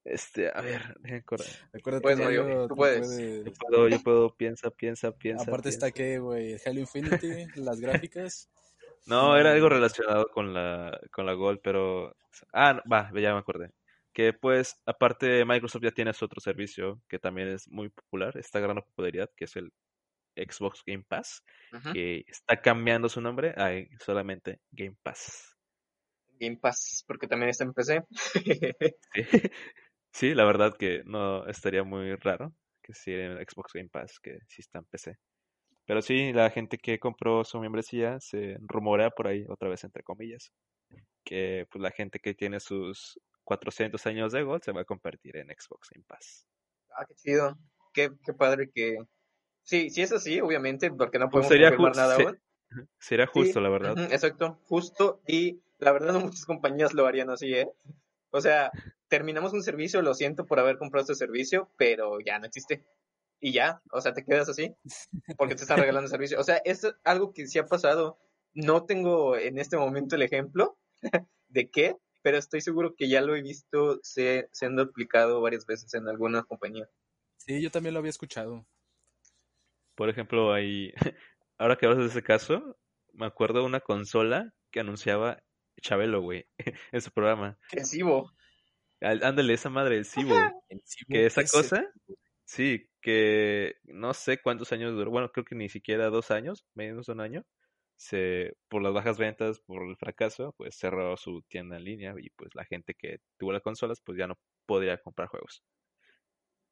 Este, 0.03 0.49
a 0.53 0.59
ver, 0.61 0.81
acordar. 1.13 1.47
Acuérdate, 1.73 2.01
Puedes, 2.03 2.19
Mario, 2.19 2.67
tú 2.67 2.75
puedes. 2.75 3.07
puedes. 3.07 3.45
Yo 3.45 3.51
puedo, 3.53 3.87
yo 3.87 3.99
puedo, 4.03 4.35
piensa, 4.35 4.71
piensa, 4.71 5.11
piensa. 5.13 5.43
Aparte 5.43 5.69
está 5.69 5.91
que, 5.91 6.19
güey, 6.19 6.57
Halo 6.65 6.81
Infinity, 6.81 7.45
las 7.55 7.79
gráficas. 7.79 8.49
No, 9.05 9.37
era 9.37 9.53
algo 9.53 9.67
Mm. 9.67 9.71
relacionado 9.71 10.27
con 10.27 10.53
la, 10.53 10.99
con 11.11 11.25
la 11.25 11.33
Gold, 11.33 11.61
pero... 11.63 12.13
Ah, 12.51 12.73
no, 12.73 12.81
va, 12.91 13.09
ya 13.13 13.33
me 13.33 13.39
acordé. 13.39 13.71
Que 14.19 14.33
pues, 14.33 14.75
aparte 14.85 15.45
Microsoft 15.45 15.81
ya 15.81 15.91
tiene 15.91 16.11
su 16.11 16.25
otro 16.25 16.41
servicio 16.41 17.01
que 17.07 17.19
también 17.19 17.47
es 17.47 17.69
muy 17.69 17.87
popular, 17.87 18.35
está 18.35 18.59
ganando 18.59 18.83
popularidad, 18.83 19.29
que 19.33 19.45
es 19.45 19.55
el 19.55 19.71
Xbox 20.35 20.83
Game 20.85 21.05
Pass, 21.07 21.41
que 21.93 22.25
está 22.27 22.59
cambiando 22.61 23.07
su 23.07 23.21
nombre 23.21 23.53
a 23.55 23.71
solamente 24.03 24.59
Game 24.71 24.97
Pass. 25.01 25.55
Game 26.37 26.57
Pass, 26.57 27.05
porque 27.07 27.27
también 27.27 27.51
está 27.51 27.63
en 27.63 27.73
PC. 27.73 28.03
Sí, 29.13 29.13
Sí, 30.11 30.33
la 30.33 30.43
verdad 30.43 30.75
que 30.77 31.01
no 31.05 31.47
estaría 31.47 31.85
muy 31.85 32.13
raro 32.15 32.53
que 32.83 32.93
sí 32.93 33.13
en 33.13 33.37
Xbox 33.37 33.71
Game 33.71 33.87
Pass, 33.87 34.19
que 34.19 34.39
sí 34.49 34.61
está 34.61 34.79
en 34.79 34.85
PC. 34.87 35.15
Pero 35.85 36.01
sí, 36.01 36.33
la 36.33 36.49
gente 36.49 36.77
que 36.77 36.99
compró 36.99 37.45
su 37.45 37.57
membresía 37.61 38.19
se 38.19 38.57
rumorea 38.59 39.11
por 39.11 39.27
ahí, 39.27 39.45
otra 39.47 39.69
vez 39.69 39.85
entre 39.85 40.03
comillas, 40.03 40.51
que 41.23 41.67
pues 41.71 41.81
la 41.81 41.91
gente 41.91 42.19
que 42.19 42.33
tiene 42.33 42.59
sus 42.59 43.17
400 43.49 44.05
años 44.05 44.31
de 44.31 44.43
Gold 44.43 44.61
se 44.63 44.71
va 44.71 44.81
a 44.81 44.85
convertir 44.85 45.35
en 45.37 45.47
Xbox 45.47 45.89
Game 45.93 46.05
Pass. 46.07 46.45
Ah, 46.95 47.05
qué 47.07 47.15
chido. 47.15 47.57
Qué, 47.93 48.11
qué 48.23 48.33
padre 48.33 48.69
que... 48.73 48.97
Sí, 49.63 49.89
sí 49.89 50.03
es 50.03 50.11
así, 50.11 50.39
obviamente, 50.39 50.91
porque 50.91 51.17
no 51.19 51.29
podemos 51.29 51.49
sería 51.51 51.71
nada 51.71 52.15
se- 52.15 52.23
aún. 52.23 52.39
Sería 52.99 53.25
justo, 53.25 53.59
Sí, 53.59 53.63
la 53.63 53.69
verdad. 53.69 53.97
exacto, 54.13 54.59
justo. 54.67 55.21
Y 55.27 55.61
la 55.79 55.91
verdad 55.91 56.13
no 56.13 56.19
muchas 56.19 56.45
compañías 56.45 56.93
lo 56.93 57.07
harían 57.07 57.31
así, 57.31 57.51
¿eh? 57.53 57.67
O 58.29 58.39
sea, 58.41 58.71
terminamos 59.07 59.53
un 59.53 59.63
servicio, 59.63 60.03
lo 60.03 60.13
siento 60.13 60.45
por 60.45 60.59
haber 60.59 60.77
comprado 60.77 61.01
este 61.01 61.15
servicio, 61.15 61.71
pero 61.77 62.19
ya 62.19 62.37
no 62.37 62.45
existe. 62.45 62.85
Y 63.39 63.51
ya, 63.53 63.81
o 63.91 63.99
sea, 64.01 64.13
te 64.13 64.23
quedas 64.23 64.49
así 64.49 64.75
porque 65.37 65.55
te 65.55 65.63
están 65.63 65.79
regalando 65.79 66.05
el 66.05 66.11
servicio. 66.11 66.39
O 66.39 66.43
sea, 66.43 66.57
es 66.63 66.85
algo 67.03 67.33
que 67.33 67.47
sí 67.47 67.57
ha 67.57 67.65
pasado. 67.65 68.19
No 68.53 68.85
tengo 68.85 69.35
en 69.35 69.57
este 69.57 69.77
momento 69.77 70.15
el 70.15 70.21
ejemplo 70.23 70.77
de 71.47 71.69
qué, 71.71 71.95
pero 72.29 72.37
estoy 72.37 72.61
seguro 72.61 72.93
que 72.95 73.09
ya 73.09 73.21
lo 73.21 73.35
he 73.35 73.41
visto 73.41 73.99
se- 74.03 74.49
siendo 74.51 74.83
aplicado 74.83 75.41
varias 75.41 75.65
veces 75.65 75.91
en 75.95 76.07
alguna 76.07 76.43
compañía. 76.43 76.87
Sí, 77.37 77.59
yo 77.59 77.71
también 77.71 77.93
lo 77.95 77.99
había 78.01 78.11
escuchado. 78.11 78.67
Por 79.95 80.09
ejemplo, 80.09 80.53
ahí, 80.53 80.93
ahora 81.57 81.75
que 81.75 81.87
hablas 81.87 82.01
de 82.03 82.05
ese 82.09 82.21
caso, 82.21 82.77
me 83.13 83.25
acuerdo 83.25 83.61
de 83.61 83.65
una 83.65 83.79
consola 83.79 84.53
que 84.69 84.79
anunciaba 84.79 85.41
Chabelo, 85.81 86.21
güey, 86.21 86.47
en 86.91 87.01
su 87.01 87.09
programa. 87.11 87.57
El 87.71 87.85
Cibo. 87.87 88.31
Al- 89.01 89.23
Ándale, 89.23 89.53
esa 89.53 89.71
madre 89.71 90.03
Cibo. 90.05 90.35
El 90.69 90.81
Cibo 90.85 91.07
Que 91.09 91.25
esa 91.25 91.41
ese. 91.41 91.51
cosa, 91.57 91.83
sí, 92.45 92.87
que 93.01 93.77
no 93.85 94.13
sé 94.13 94.39
cuántos 94.39 94.71
años 94.71 94.93
duró, 94.93 95.09
bueno, 95.09 95.31
creo 95.31 95.45
que 95.45 95.55
ni 95.55 95.67
siquiera 95.67 96.11
dos 96.11 96.29
años, 96.29 96.67
menos 96.75 97.07
de 97.07 97.13
un 97.13 97.21
año, 97.21 97.43
se, 97.99 98.53
por 98.69 98.81
las 98.81 98.93
bajas 98.93 99.17
ventas, 99.17 99.59
por 99.59 99.83
el 99.83 99.97
fracaso, 99.97 100.53
pues 100.57 100.75
cerró 100.77 101.17
su 101.17 101.41
tienda 101.49 101.75
en 101.75 101.83
línea 101.83 102.15
y 102.17 102.29
pues 102.29 102.55
la 102.55 102.63
gente 102.63 102.93
que 102.93 103.19
tuvo 103.37 103.51
las 103.51 103.61
consolas, 103.61 103.99
pues 104.01 104.17
ya 104.17 104.25
no 104.25 104.37
podría 104.65 104.97
comprar 104.97 105.27
juegos. 105.27 105.61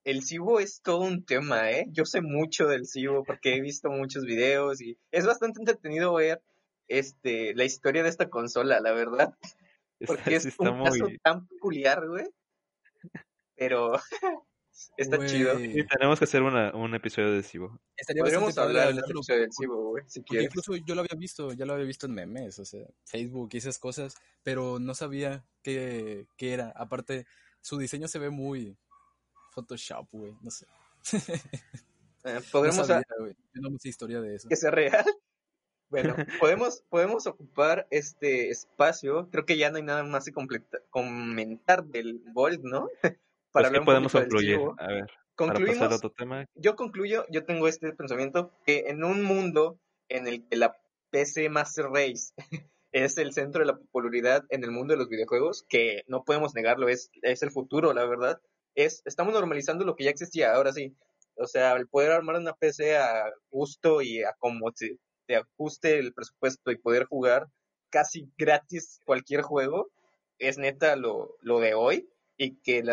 El 0.05 0.23
Cibo 0.23 0.61
es 0.61 0.81
todo 0.81 1.01
un 1.01 1.25
tema, 1.25 1.69
¿eh? 1.69 1.85
Yo 1.89 2.05
sé 2.05 2.21
mucho 2.21 2.67
del 2.67 2.85
Cibo 2.87 3.25
porque 3.25 3.55
he 3.55 3.61
visto 3.61 3.89
muchos 3.89 4.23
videos 4.23 4.79
y 4.79 4.97
es 5.11 5.25
bastante 5.25 5.59
entretenido 5.59 6.13
ver 6.13 6.41
este, 6.87 7.53
la 7.55 7.65
historia 7.65 8.03
de 8.03 8.09
esta 8.09 8.29
consola, 8.29 8.79
la 8.79 8.93
verdad. 8.93 9.33
Porque 10.31 10.35
es 10.35 10.57
un 10.59 10.83
caso 10.83 11.07
tan 11.23 11.47
peculiar, 11.47 12.07
güey. 12.07 12.25
Pero 13.55 13.93
está 14.97 15.25
chido. 15.25 15.57
Sí, 15.57 15.83
tenemos 15.85 16.19
que 16.19 16.25
hacer 16.25 16.41
una, 16.41 16.75
un 16.75 16.93
episodio 16.95 17.31
de 17.31 17.43
Cibo. 17.43 17.79
Podríamos 18.17 18.57
hablar 18.57 18.89
en 18.89 18.97
el 18.97 18.99
hablarlo, 18.99 19.19
episodio 19.19 19.41
del 19.41 19.53
Cibo, 19.53 19.89
güey, 19.89 20.03
si 20.07 20.23
quieres. 20.23 20.47
incluso 20.47 20.75
yo 20.75 20.95
lo 20.95 21.01
había 21.01 21.17
visto, 21.17 21.53
ya 21.53 21.65
lo 21.65 21.73
había 21.73 21.85
visto 21.85 22.05
en 22.05 22.13
memes, 22.13 22.59
o 22.59 22.65
sea, 22.65 22.87
Facebook 23.05 23.49
y 23.53 23.57
esas 23.57 23.79
cosas, 23.79 24.15
pero 24.43 24.79
no 24.79 24.93
sabía 24.93 25.45
qué, 25.63 26.27
qué 26.37 26.53
era. 26.53 26.71
Aparte, 26.75 27.25
su 27.61 27.77
diseño 27.77 28.07
se 28.07 28.19
ve 28.19 28.29
muy 28.29 28.77
Photoshop, 29.51 30.07
güey, 30.11 30.33
no 30.41 30.51
sé. 30.51 30.65
Eh, 32.23 32.33
No 32.33 32.41
podremos. 32.51 32.87
Yo 32.87 33.61
no 33.61 33.77
sé 33.79 33.89
historia 33.89 34.19
de 34.19 34.35
eso. 34.35 34.49
que 34.49 34.55
sea 34.55 34.71
real. 34.71 35.05
Bueno, 35.89 36.15
podemos, 36.41 36.83
podemos 36.89 37.27
ocupar 37.27 37.87
este 37.91 38.49
espacio. 38.49 39.29
Creo 39.31 39.45
que 39.45 39.57
ya 39.57 39.69
no 39.69 39.77
hay 39.77 39.83
nada 39.83 40.03
más 40.03 40.25
que 40.25 40.33
comentar 40.89 41.85
del 41.85 42.21
Volt, 42.33 42.61
¿no? 42.61 42.89
Para 43.57 43.69
¿qué 43.71 43.77
hablar 43.77 43.81
un 43.81 43.85
podemos 43.85 44.11
concluir? 44.11 44.59
A 44.77 44.87
ver, 44.87 45.11
Concluimos 45.35 45.93
otro 45.93 46.11
tema. 46.11 46.45
yo 46.55 46.75
concluyo, 46.75 47.25
yo 47.29 47.45
tengo 47.45 47.67
este 47.67 47.91
pensamiento, 47.93 48.51
que 48.65 48.85
en 48.87 49.03
un 49.03 49.23
mundo 49.23 49.79
en 50.09 50.27
el 50.27 50.47
que 50.47 50.57
la 50.57 50.77
PC 51.11 51.49
Master 51.49 51.85
Race 51.85 52.33
es 52.91 53.17
el 53.17 53.33
centro 53.33 53.61
de 53.61 53.67
la 53.67 53.77
popularidad 53.77 54.45
en 54.49 54.63
el 54.63 54.71
mundo 54.71 54.93
de 54.93 54.97
los 54.97 55.09
videojuegos, 55.09 55.63
que 55.69 56.03
no 56.07 56.23
podemos 56.23 56.53
negarlo, 56.55 56.87
es, 56.87 57.09
es 57.21 57.43
el 57.43 57.51
futuro, 57.51 57.93
la 57.93 58.05
verdad, 58.05 58.41
es, 58.75 59.01
estamos 59.05 59.33
normalizando 59.33 59.85
lo 59.85 59.95
que 59.95 60.05
ya 60.05 60.11
existía, 60.11 60.53
ahora 60.53 60.71
sí. 60.73 60.95
O 61.35 61.45
sea, 61.45 61.73
el 61.73 61.87
poder 61.87 62.11
armar 62.11 62.37
una 62.37 62.53
PC 62.53 62.97
a 62.97 63.31
gusto 63.51 64.01
y 64.01 64.23
a 64.23 64.33
como 64.39 64.71
te, 64.71 64.97
te 65.27 65.35
ajuste 65.35 65.99
el 65.99 66.13
presupuesto 66.13 66.71
y 66.71 66.77
poder 66.77 67.05
jugar 67.05 67.47
casi 67.89 68.31
gratis 68.37 69.01
cualquier 69.05 69.41
juego, 69.41 69.89
es 70.39 70.57
neta 70.57 70.95
lo, 70.95 71.37
lo 71.41 71.59
de 71.59 71.73
hoy 71.73 72.07
y 72.37 72.55
que 72.61 72.83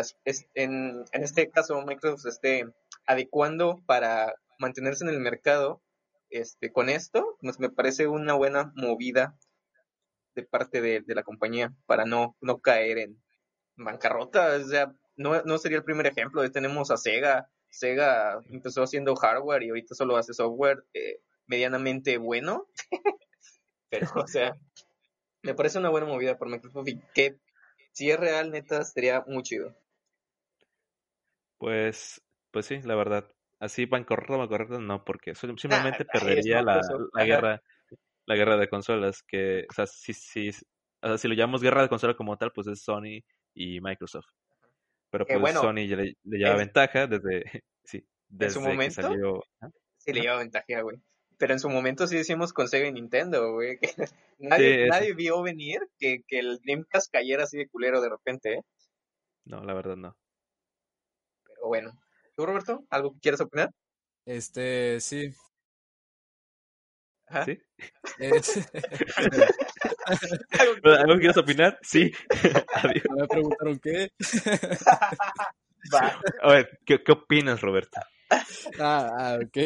en, 0.55 1.05
este 1.13 1.49
caso 1.49 1.81
Microsoft 1.81 2.25
esté 2.25 2.65
adecuando 3.05 3.81
para 3.85 4.33
mantenerse 4.57 5.03
en 5.03 5.11
el 5.11 5.19
mercado 5.19 5.81
este 6.29 6.71
con 6.71 6.89
esto 6.89 7.37
me 7.59 7.69
parece 7.69 8.07
una 8.07 8.33
buena 8.33 8.73
movida 8.75 9.37
de 10.33 10.43
parte 10.43 10.81
de, 10.81 11.03
la 11.07 11.23
compañía 11.23 11.73
para 11.85 12.05
no, 12.05 12.35
caer 12.61 12.97
en 12.97 13.23
bancarrota. 13.77 14.57
O 14.57 14.63
sea 14.63 14.93
no, 15.15 15.57
sería 15.57 15.77
el 15.77 15.83
primer 15.83 16.07
ejemplo. 16.07 16.49
Tenemos 16.51 16.91
a 16.91 16.97
Sega. 16.97 17.49
Sega 17.69 18.41
empezó 18.49 18.83
haciendo 18.83 19.15
hardware 19.15 19.63
y 19.63 19.69
ahorita 19.69 19.95
solo 19.95 20.17
hace 20.17 20.33
software 20.33 20.83
eh, 20.93 21.19
medianamente 21.45 22.17
bueno. 22.17 22.67
Pero 23.89 24.07
o 24.15 24.27
sea 24.27 24.57
me 25.45 25.53
parece 25.53 25.77
una 25.77 25.89
buena 25.89 26.07
movida 26.07 26.37
por 26.37 26.49
Microsoft 26.49 26.87
y 26.87 26.99
que 27.13 27.37
si 27.95 28.11
es 28.11 28.19
real, 28.19 28.51
neta, 28.51 28.83
sería 28.83 29.23
muy 29.27 29.41
chido. 29.41 29.75
Pues, 31.57 32.21
pues 32.51 32.65
sí, 32.65 32.81
la 32.83 32.95
verdad. 32.95 33.29
Así 33.59 33.85
bancarrota, 33.85 34.37
bancarrota 34.37 34.79
no, 34.79 35.03
porque 35.05 35.33
sim- 35.35 35.57
simplemente 35.57 36.03
nah, 36.03 36.09
perdería 36.11 36.61
la, 36.61 36.81
la 37.13 37.23
guerra, 37.25 37.61
la 38.25 38.35
guerra 38.35 38.57
de 38.57 38.69
consolas, 38.69 39.23
que, 39.23 39.65
o 39.69 39.73
sea, 39.73 39.87
si, 39.87 40.13
si, 40.13 40.49
o 40.49 41.07
sea, 41.07 41.17
si 41.17 41.27
lo 41.29 41.35
llamamos 41.35 41.61
guerra 41.61 41.81
de 41.83 41.89
consola 41.89 42.15
como 42.15 42.37
tal, 42.37 42.51
pues 42.53 42.67
es 42.67 42.81
Sony 42.83 43.21
y 43.53 43.81
Microsoft. 43.81 44.27
Pero 45.11 45.27
pues 45.27 45.41
bueno, 45.41 45.61
Sony 45.61 45.87
le, 45.87 46.15
le 46.23 46.37
lleva 46.37 46.53
es- 46.53 46.57
ventaja 46.57 47.07
desde, 47.07 47.43
sí, 47.85 48.05
desde 48.29 48.55
su 48.55 48.79
que 48.83 48.91
salió. 48.91 49.43
¿ah? 49.61 49.69
Sí, 49.97 50.13
le 50.13 50.21
lleva 50.21 50.37
ventaja, 50.39 50.81
güey. 50.81 50.97
Pero 51.37 51.53
en 51.53 51.59
su 51.59 51.69
momento 51.69 52.07
sí 52.07 52.15
decimos 52.17 52.53
con 52.53 52.67
Sega 52.67 52.87
y 52.87 52.91
Nintendo, 52.93 53.51
güey. 53.53 53.77
que 53.79 53.89
nadie, 54.39 54.87
nadie 54.87 55.13
vio 55.13 55.41
venir 55.41 55.79
que, 55.99 56.19
que 56.27 56.39
el 56.39 56.59
Dreamcast 56.63 57.11
cayera 57.11 57.43
así 57.43 57.57
de 57.57 57.67
culero 57.67 58.01
de 58.01 58.09
repente, 58.09 58.53
¿eh? 58.53 58.61
No, 59.45 59.63
la 59.63 59.73
verdad 59.73 59.95
no. 59.95 60.15
Pero 61.45 61.67
bueno. 61.67 61.91
¿Tú, 62.35 62.45
Roberto? 62.45 62.83
¿Algo 62.89 63.13
que 63.13 63.19
quieras 63.19 63.41
opinar? 63.41 63.69
Este, 64.25 64.99
sí. 64.99 65.29
Ajá. 67.27 67.45
¿Sí? 67.45 67.59
Es- 68.19 68.57
¿Algo 70.59 70.75
que- 70.75 70.81
¿Pero 70.81 70.95
¿Algo 70.95 71.15
quieres 71.19 71.37
opinar? 71.37 71.79
Sí. 71.81 72.11
Adiós. 72.73 73.03
me 73.17 73.27
preguntaron 73.27 73.79
qué. 73.79 74.09
Va. 75.93 76.19
A 76.41 76.51
ver, 76.53 76.79
¿qué, 76.85 77.03
qué 77.03 77.11
opinas, 77.11 77.61
Roberto? 77.61 77.99
Ah, 78.79 79.09
ah, 79.17 79.39
ok. 79.41 79.57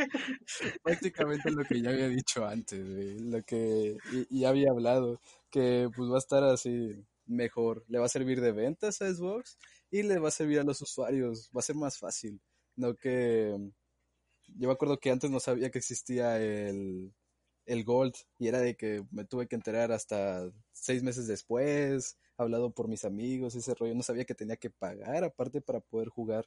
Prácticamente 0.82 1.50
lo 1.50 1.64
que 1.64 1.80
ya 1.80 1.90
había 1.90 2.08
dicho 2.08 2.44
antes, 2.46 2.80
güey, 2.88 3.18
lo 3.18 3.42
que 3.42 3.96
y, 4.12 4.40
y 4.40 4.44
había 4.44 4.70
hablado, 4.70 5.20
que 5.50 5.88
pues 5.94 6.10
va 6.10 6.16
a 6.16 6.18
estar 6.18 6.44
así 6.44 6.94
mejor, 7.26 7.84
le 7.88 7.98
va 7.98 8.06
a 8.06 8.08
servir 8.08 8.40
de 8.40 8.52
ventas 8.52 9.00
a 9.02 9.12
Xbox 9.12 9.58
y 9.90 10.02
le 10.02 10.18
va 10.18 10.28
a 10.28 10.30
servir 10.32 10.60
a 10.60 10.64
los 10.64 10.80
usuarios, 10.82 11.50
va 11.56 11.60
a 11.60 11.62
ser 11.62 11.76
más 11.76 11.98
fácil, 11.98 12.40
no 12.76 12.94
que 12.96 13.54
yo 14.58 14.68
me 14.68 14.74
acuerdo 14.74 14.98
que 14.98 15.10
antes 15.10 15.30
no 15.30 15.40
sabía 15.40 15.70
que 15.70 15.78
existía 15.78 16.38
el, 16.40 17.12
el 17.66 17.84
Gold 17.84 18.14
y 18.38 18.48
era 18.48 18.60
de 18.60 18.76
que 18.76 19.04
me 19.10 19.24
tuve 19.24 19.46
que 19.48 19.56
enterar 19.56 19.92
hasta 19.92 20.50
seis 20.72 21.02
meses 21.02 21.26
después, 21.26 22.16
hablado 22.36 22.70
por 22.72 22.88
mis 22.88 23.04
amigos, 23.04 23.54
ese 23.54 23.74
rollo, 23.74 23.94
no 23.94 24.02
sabía 24.02 24.24
que 24.24 24.34
tenía 24.34 24.56
que 24.56 24.70
pagar 24.70 25.24
aparte 25.24 25.60
para 25.60 25.80
poder 25.80 26.08
jugar 26.08 26.46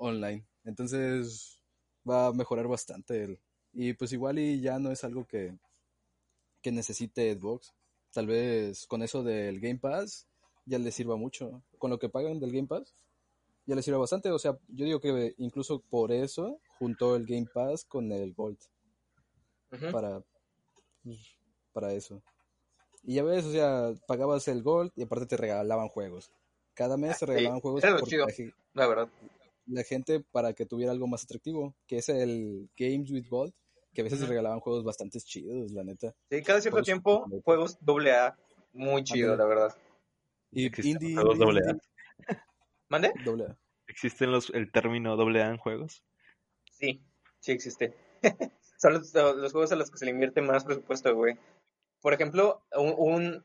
online. 0.00 0.44
Entonces 0.64 1.60
va 2.08 2.28
a 2.28 2.32
mejorar 2.32 2.66
bastante 2.66 3.22
el. 3.22 3.40
Y 3.72 3.92
pues 3.94 4.12
igual 4.12 4.38
y 4.38 4.60
ya 4.60 4.78
no 4.78 4.90
es 4.90 5.04
algo 5.04 5.26
que, 5.26 5.56
que 6.60 6.72
necesite 6.72 7.32
Xbox. 7.34 7.72
Tal 8.12 8.26
vez 8.26 8.86
con 8.86 9.02
eso 9.02 9.22
del 9.22 9.60
Game 9.60 9.78
Pass 9.78 10.26
ya 10.64 10.78
le 10.78 10.90
sirva 10.90 11.16
mucho. 11.16 11.62
Con 11.78 11.90
lo 11.90 11.98
que 11.98 12.08
pagan 12.08 12.40
del 12.40 12.52
Game 12.52 12.66
Pass 12.66 12.94
ya 13.66 13.76
le 13.76 13.82
sirve 13.82 13.98
bastante. 13.98 14.30
O 14.30 14.38
sea, 14.38 14.58
yo 14.68 14.84
digo 14.84 15.00
que 15.00 15.34
incluso 15.38 15.80
por 15.80 16.10
eso 16.10 16.60
juntó 16.78 17.14
el 17.14 17.26
Game 17.26 17.46
Pass 17.52 17.84
con 17.84 18.10
el 18.10 18.32
Gold 18.34 18.58
para, 19.92 20.22
pues, 21.04 21.18
para 21.72 21.92
eso. 21.92 22.20
Y 23.02 23.14
ya 23.14 23.22
ves, 23.22 23.44
o 23.44 23.52
sea, 23.52 23.94
pagabas 24.06 24.48
el 24.48 24.62
Gold 24.62 24.92
y 24.96 25.02
aparte 25.02 25.26
te 25.26 25.36
regalaban 25.36 25.88
juegos. 25.88 26.30
Cada 26.74 26.96
mes 26.96 27.18
te 27.18 27.26
Sí, 27.26 27.32
regalaban 27.32 27.60
juegos 27.60 27.84
era 27.84 27.92
lo 27.92 28.00
porque 28.00 28.10
chido, 28.10 28.52
la 28.74 28.86
verdad. 28.86 29.08
La 29.66 29.82
gente 29.84 30.20
para 30.20 30.52
que 30.52 30.66
tuviera 30.66 30.92
algo 30.92 31.06
más 31.06 31.24
atractivo, 31.24 31.74
que 31.86 31.98
es 31.98 32.08
el 32.08 32.68
Games 32.76 33.10
with 33.10 33.26
Gold, 33.28 33.52
que 33.92 34.00
a 34.00 34.04
veces 34.04 34.20
Ujú. 34.20 34.28
regalaban 34.28 34.60
juegos 34.60 34.84
bastante 34.84 35.18
chidos, 35.20 35.72
la 35.72 35.84
neta. 35.84 36.14
Sí, 36.30 36.42
cada 36.42 36.60
cierto 36.60 36.76
Juegos 36.76 36.86
tiempo, 36.86 37.28
juegos 37.44 37.78
doble 37.80 38.12
A, 38.12 38.38
muy 38.72 39.04
chido, 39.04 39.36
la 39.36 39.44
verdad. 39.44 39.76
Y 40.52 40.66
indie, 40.66 41.14
juegos 41.14 41.38
doble 41.38 41.60
A. 41.60 41.70
indie, 41.70 41.82
¿Mande? 42.88 43.12
doble 43.24 43.44
A. 43.46 43.58
¿Existen 43.86 44.30
los, 44.30 44.50
el 44.50 44.70
término 44.70 45.16
doble 45.16 45.42
A 45.42 45.48
en 45.48 45.58
juegos? 45.58 46.04
Sí, 46.70 47.02
sí 47.40 47.52
existe. 47.52 47.94
Son 48.78 48.94
los, 48.94 49.12
los 49.12 49.52
juegos 49.52 49.72
a 49.72 49.76
los 49.76 49.90
que 49.90 49.98
se 49.98 50.06
le 50.06 50.12
invierte 50.12 50.40
más 50.40 50.64
presupuesto, 50.64 51.14
güey. 51.14 51.36
Por 52.00 52.14
ejemplo, 52.14 52.62
un, 52.76 52.94
un, 52.96 53.44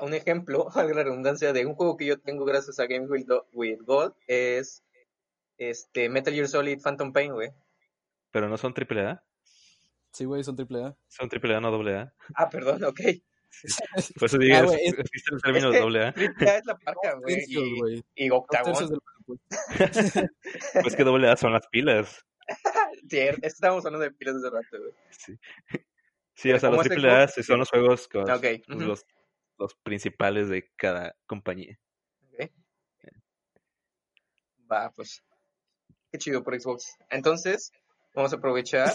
un 0.00 0.14
ejemplo, 0.14 0.68
valga 0.74 0.94
la 0.94 1.04
redundancia, 1.04 1.52
de 1.52 1.66
un 1.66 1.74
juego 1.74 1.96
que 1.96 2.06
yo 2.06 2.20
tengo 2.20 2.44
gracias 2.44 2.78
a 2.78 2.86
Do- 2.86 3.46
with 3.52 3.80
Gold 3.82 4.14
es 4.26 4.84
este 5.60 6.08
Metal 6.08 6.32
Gear 6.32 6.48
Solid 6.48 6.80
Phantom 6.82 7.12
Pain, 7.12 7.32
güey. 7.34 7.50
Pero 8.30 8.48
no 8.48 8.56
son 8.56 8.72
triple 8.74 9.02
A. 9.06 9.22
Sí, 10.12 10.24
güey, 10.24 10.42
son 10.42 10.56
triple 10.56 10.84
A. 10.84 10.96
Son 11.08 11.28
triple 11.28 11.54
A, 11.54 11.60
no 11.60 11.70
doble 11.70 11.96
A. 11.96 12.14
Ah, 12.34 12.48
perdón, 12.48 12.82
ok. 12.84 13.00
Por 14.18 14.26
eso 14.26 14.38
digo, 14.38 14.56
Ah, 14.56 14.64
es- 14.80 14.98
existe 14.98 15.34
el 15.34 15.42
término 15.42 15.68
es 15.68 15.74
que- 15.74 15.80
doble 15.80 16.06
A. 16.06 16.12
Triple 16.12 16.50
A 16.50 16.56
es 16.56 16.64
la 16.66 16.76
parca, 16.78 17.14
güey. 17.14 17.44
Y, 17.46 18.26
y 18.26 18.30
presupuesto. 18.30 19.00
Pues 20.82 20.96
que 20.96 21.04
doble 21.04 21.28
A 21.28 21.36
son 21.36 21.52
las 21.52 21.66
pilas. 21.68 22.24
Sí, 23.08 23.18
estábamos 23.42 23.84
hablando 23.86 24.04
de 24.04 24.12
pilas 24.12 24.36
hace 24.36 24.50
rato, 24.50 24.78
güey. 24.78 24.92
Sí, 25.10 25.34
sí 26.34 26.52
o 26.52 26.58
sea, 26.60 26.68
¿Cómo 26.70 26.82
los 26.82 26.88
triple 26.88 27.10
A 27.10 27.28
son 27.28 27.58
los 27.58 27.68
juegos 27.70 28.08
con 28.08 28.24
pues, 28.24 28.62
los, 28.68 29.06
los 29.58 29.74
principales 29.76 30.48
de 30.48 30.70
cada 30.76 31.16
compañía. 31.26 31.78
Ok. 32.32 32.50
Va, 34.70 34.90
pues. 34.92 35.24
Qué 36.12 36.18
chido 36.18 36.42
por 36.42 36.60
Xbox. 36.60 36.96
Entonces, 37.10 37.72
vamos 38.14 38.32
a 38.32 38.36
aprovechar 38.36 38.92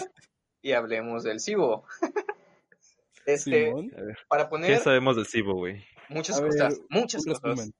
y 0.62 0.72
hablemos 0.72 1.22
del 1.24 1.40
Cibo. 1.40 1.84
Este, 3.26 3.72
para 4.28 4.44
¿qué 4.44 4.48
poner 4.50 4.78
sabemos 4.78 5.16
del 5.16 5.26
Cibo, 5.26 5.54
güey? 5.54 5.84
muchas 6.08 6.38
A 6.38 6.42
ver, 6.42 6.50
cosas, 6.52 6.80
muchas 6.90 7.24
cosas. 7.24 7.42
resumen. 7.42 7.74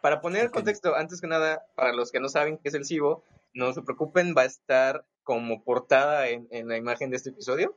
Para 0.00 0.22
poner 0.22 0.42
en 0.44 0.48
Ok. 0.48 0.54
contexto, 0.54 0.94
antes 0.96 1.20
que 1.20 1.26
nada, 1.26 1.62
para 1.74 1.92
los 1.92 2.10
que 2.10 2.20
no 2.20 2.30
saben 2.30 2.56
qué 2.56 2.70
es 2.70 2.74
el 2.74 2.86
Cibo, 2.86 3.22
no 3.52 3.72
se 3.74 3.82
preocupen, 3.82 4.34
va 4.34 4.42
a 4.42 4.46
estar 4.46 5.04
como 5.24 5.62
portada 5.62 6.28
en, 6.30 6.48
en 6.50 6.68
la 6.68 6.78
imagen 6.78 7.10
de 7.10 7.16
este 7.18 7.28
episodio. 7.30 7.76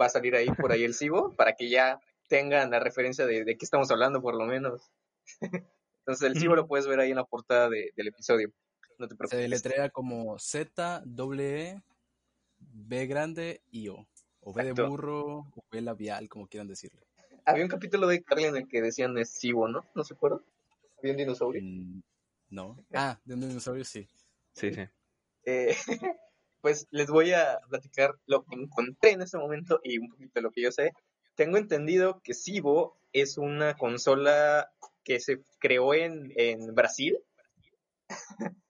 Va 0.00 0.06
a 0.06 0.10
salir 0.10 0.36
ahí 0.36 0.46
por 0.52 0.70
ahí 0.70 0.84
el 0.84 0.94
Cibo, 0.94 1.32
para 1.36 1.54
que 1.54 1.68
ya 1.68 1.98
tengan 2.28 2.70
la 2.70 2.78
referencia 2.78 3.26
de, 3.26 3.44
de 3.44 3.56
qué 3.56 3.64
estamos 3.64 3.90
hablando, 3.90 4.22
por 4.22 4.36
lo 4.36 4.44
menos. 4.44 4.88
Entonces, 6.06 6.28
el 6.30 6.38
Cibo 6.38 6.54
lo 6.54 6.68
puedes 6.68 6.86
ver 6.86 7.00
ahí 7.00 7.10
en 7.10 7.16
la 7.16 7.24
portada 7.24 7.68
de- 7.68 7.90
del 7.96 8.06
episodio. 8.06 8.52
No 8.98 9.08
te 9.08 9.14
Se 9.14 9.18
preocupes. 9.18 9.50
letrea 9.50 9.90
como 9.90 10.38
Z, 10.38 11.02
W, 11.04 11.68
E, 11.70 11.82
B 12.58 13.06
grande 13.06 13.62
y 13.70 13.88
O. 13.88 14.06
O 14.40 14.52
B 14.52 14.64
de 14.64 14.72
burro, 14.72 15.38
o 15.54 15.64
B 15.70 15.80
labial, 15.80 16.28
como 16.28 16.46
quieran 16.48 16.68
decirle. 16.68 17.00
Había 17.44 17.64
un 17.64 17.70
capítulo 17.70 18.06
de 18.06 18.22
Carly 18.22 18.44
en 18.44 18.56
el 18.56 18.68
que 18.68 18.82
decían 18.82 19.16
es 19.18 19.30
Cibo, 19.38 19.68
¿no? 19.68 19.84
¿No 19.94 20.04
se 20.04 20.14
acuerdan? 20.14 20.40
Había 20.98 21.12
un 21.12 21.18
dinosaurio. 21.18 21.62
Mm, 21.62 22.02
No. 22.50 22.76
Ah, 22.92 23.18
de 23.24 23.34
un 23.34 23.40
dinosaurio 23.40 23.84
sí. 23.84 24.08
Sí, 24.52 24.72
sí. 24.72 24.82
Eh, 25.44 25.74
pues 26.60 26.86
les 26.90 27.08
voy 27.08 27.32
a 27.32 27.60
platicar 27.68 28.16
lo 28.26 28.44
que 28.44 28.54
encontré 28.56 29.12
en 29.12 29.22
este 29.22 29.38
momento 29.38 29.80
y 29.82 29.98
un 29.98 30.08
poquito 30.10 30.32
de 30.34 30.42
lo 30.42 30.50
que 30.50 30.62
yo 30.62 30.70
sé. 30.72 30.92
Tengo 31.34 31.56
entendido 31.56 32.20
que 32.22 32.34
Cibo 32.34 32.96
es 33.12 33.38
una 33.38 33.74
consola 33.76 34.70
que 35.04 35.18
se 35.18 35.42
creó 35.58 35.94
en, 35.94 36.32
en 36.36 36.74
Brasil 36.74 37.18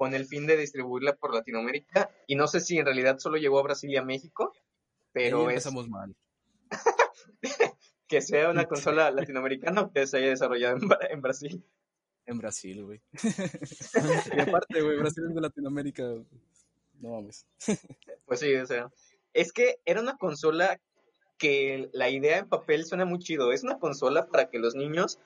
con 0.00 0.14
el 0.14 0.24
fin 0.24 0.46
de 0.46 0.56
distribuirla 0.56 1.14
por 1.14 1.34
Latinoamérica 1.34 2.08
y 2.26 2.34
no 2.34 2.46
sé 2.46 2.60
si 2.60 2.78
en 2.78 2.86
realidad 2.86 3.18
solo 3.18 3.36
llegó 3.36 3.58
a 3.58 3.64
Brasil 3.64 3.90
y 3.90 3.98
a 3.98 4.02
México, 4.02 4.54
pero 5.12 5.40
Ahí 5.40 5.56
es 5.56 5.66
empezamos 5.66 5.90
mal. 5.90 6.16
que 8.08 8.22
sea 8.22 8.48
una 8.48 8.64
consola 8.64 9.10
latinoamericana 9.10 9.90
que 9.92 10.06
se 10.06 10.16
haya 10.16 10.30
desarrollado 10.30 10.78
en 11.10 11.20
Brasil. 11.20 11.62
En 12.24 12.38
Brasil, 12.38 12.82
güey. 12.82 13.02
y 14.34 14.40
aparte, 14.40 14.80
güey, 14.80 14.96
Brasil 14.96 15.24
es 15.28 15.34
de 15.34 15.40
Latinoamérica. 15.42 16.02
No 16.98 17.10
mames. 17.10 17.46
Pues 18.24 18.40
sí, 18.40 18.54
o 18.54 18.64
sea, 18.64 18.90
es 19.34 19.52
que 19.52 19.80
era 19.84 20.00
una 20.00 20.16
consola 20.16 20.80
que 21.36 21.90
la 21.92 22.08
idea 22.08 22.38
en 22.38 22.48
papel 22.48 22.86
suena 22.86 23.04
muy 23.04 23.18
chido. 23.18 23.52
Es 23.52 23.64
una 23.64 23.78
consola 23.78 24.28
para 24.28 24.48
que 24.48 24.60
los 24.60 24.74
niños 24.74 25.18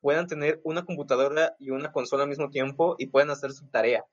puedan 0.00 0.26
tener 0.26 0.62
una 0.64 0.86
computadora 0.86 1.54
y 1.58 1.68
una 1.68 1.92
consola 1.92 2.22
al 2.22 2.30
mismo 2.30 2.48
tiempo 2.48 2.96
y 2.96 3.08
puedan 3.08 3.28
hacer 3.28 3.52
su 3.52 3.66
tarea. 3.66 4.06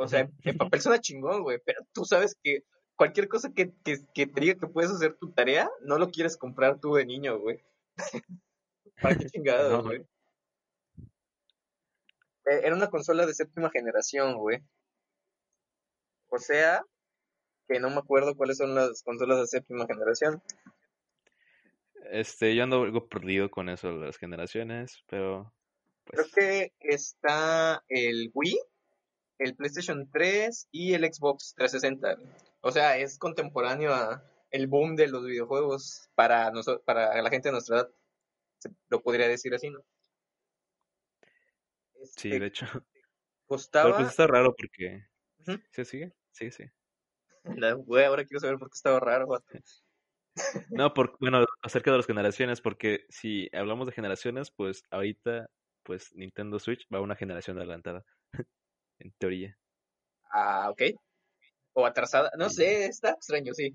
O 0.00 0.06
sea, 0.06 0.30
en 0.44 0.56
papel 0.56 0.80
suena 0.80 1.00
chingón, 1.00 1.42
güey, 1.42 1.58
pero 1.64 1.80
tú 1.92 2.04
sabes 2.04 2.36
que 2.42 2.62
cualquier 2.94 3.26
cosa 3.28 3.52
que, 3.52 3.72
que, 3.84 3.98
que 4.14 4.26
te 4.28 4.40
diga 4.40 4.54
que 4.54 4.68
puedes 4.68 4.92
hacer 4.92 5.16
tu 5.18 5.32
tarea, 5.32 5.68
no 5.82 5.98
lo 5.98 6.08
quieres 6.10 6.36
comprar 6.36 6.78
tú 6.78 6.94
de 6.94 7.04
niño, 7.04 7.38
güey. 7.40 7.60
¿Para 9.02 9.16
qué 9.18 9.26
chingados, 9.26 9.72
No. 9.72 9.82
güey? 9.82 10.00
Eh, 12.46 12.60
Era 12.62 12.74
una 12.76 12.88
consola 12.88 13.26
de 13.26 13.34
séptima 13.34 13.70
generación, 13.70 14.36
güey. 14.38 14.60
O 16.28 16.38
sea, 16.38 16.84
que 17.66 17.80
no 17.80 17.90
me 17.90 17.96
acuerdo 17.96 18.36
cuáles 18.36 18.58
son 18.58 18.74
las 18.74 19.02
consolas 19.02 19.40
de 19.40 19.46
séptima 19.48 19.86
generación. 19.86 20.40
Este, 22.10 22.54
yo 22.54 22.62
ando 22.62 22.82
algo 22.84 23.06
perdido 23.08 23.50
con 23.50 23.68
eso 23.68 23.88
de 23.88 24.06
las 24.06 24.16
generaciones, 24.16 25.02
pero 25.08 25.52
Creo 26.04 26.24
pues 26.24 26.32
que 26.34 26.72
está 26.80 27.82
el 27.88 28.30
Wii, 28.32 28.58
el 29.38 29.54
PlayStation 29.56 30.10
3 30.10 30.68
y 30.70 30.94
el 30.94 31.02
Xbox 31.12 31.54
360. 31.56 32.16
O 32.60 32.70
sea, 32.72 32.96
es 32.98 33.18
contemporáneo 33.18 33.94
a 33.94 34.22
el 34.50 34.66
boom 34.66 34.96
de 34.96 35.08
los 35.08 35.24
videojuegos 35.24 36.08
para 36.14 36.50
nosotros, 36.50 36.82
para 36.84 37.20
la 37.22 37.30
gente 37.30 37.48
de 37.48 37.52
nuestra 37.52 37.76
edad. 37.78 37.90
Se 38.58 38.70
lo 38.88 39.00
podría 39.02 39.28
decir 39.28 39.54
así, 39.54 39.70
¿no? 39.70 39.80
sí, 42.16 42.28
Este, 42.28 42.40
de 42.40 42.46
hecho. 42.46 42.66
Pero 42.72 42.84
costaba. 43.46 43.96
pues 43.96 44.08
está 44.08 44.26
raro 44.26 44.54
porque... 44.56 45.04
Ujú. 45.46 45.58
¿Sí 45.70 45.84
sigue? 45.84 46.12
Sí, 46.32 46.50
sí. 46.50 46.64
La- 47.56 47.72
güey, 47.74 48.04
ahora 48.04 48.24
quiero 48.24 48.40
saber 48.40 48.58
por 48.58 48.68
qué 48.70 48.74
estaba 48.74 49.00
raro. 49.00 49.28
No, 50.70 50.92
por, 50.94 51.16
bueno, 51.18 51.44
acerca 51.62 51.90
de 51.90 51.96
las 51.96 52.06
generaciones, 52.06 52.60
porque 52.60 53.06
si 53.08 53.48
hablamos 53.52 53.86
de 53.86 53.92
generaciones, 53.92 54.50
pues 54.50 54.84
ahorita, 54.90 55.50
pues 55.82 56.14
Nintendo 56.14 56.58
Switch 56.58 56.86
va 56.94 57.00
una 57.00 57.16
generación 57.16 57.56
adelantada, 57.58 58.04
en 58.98 59.12
teoría. 59.18 59.56
Ah, 60.30 60.68
ok. 60.70 60.82
O 61.72 61.86
atrasada. 61.86 62.30
No 62.36 62.50
sé, 62.50 62.86
está 62.86 63.10
extraño, 63.10 63.54
sí. 63.54 63.72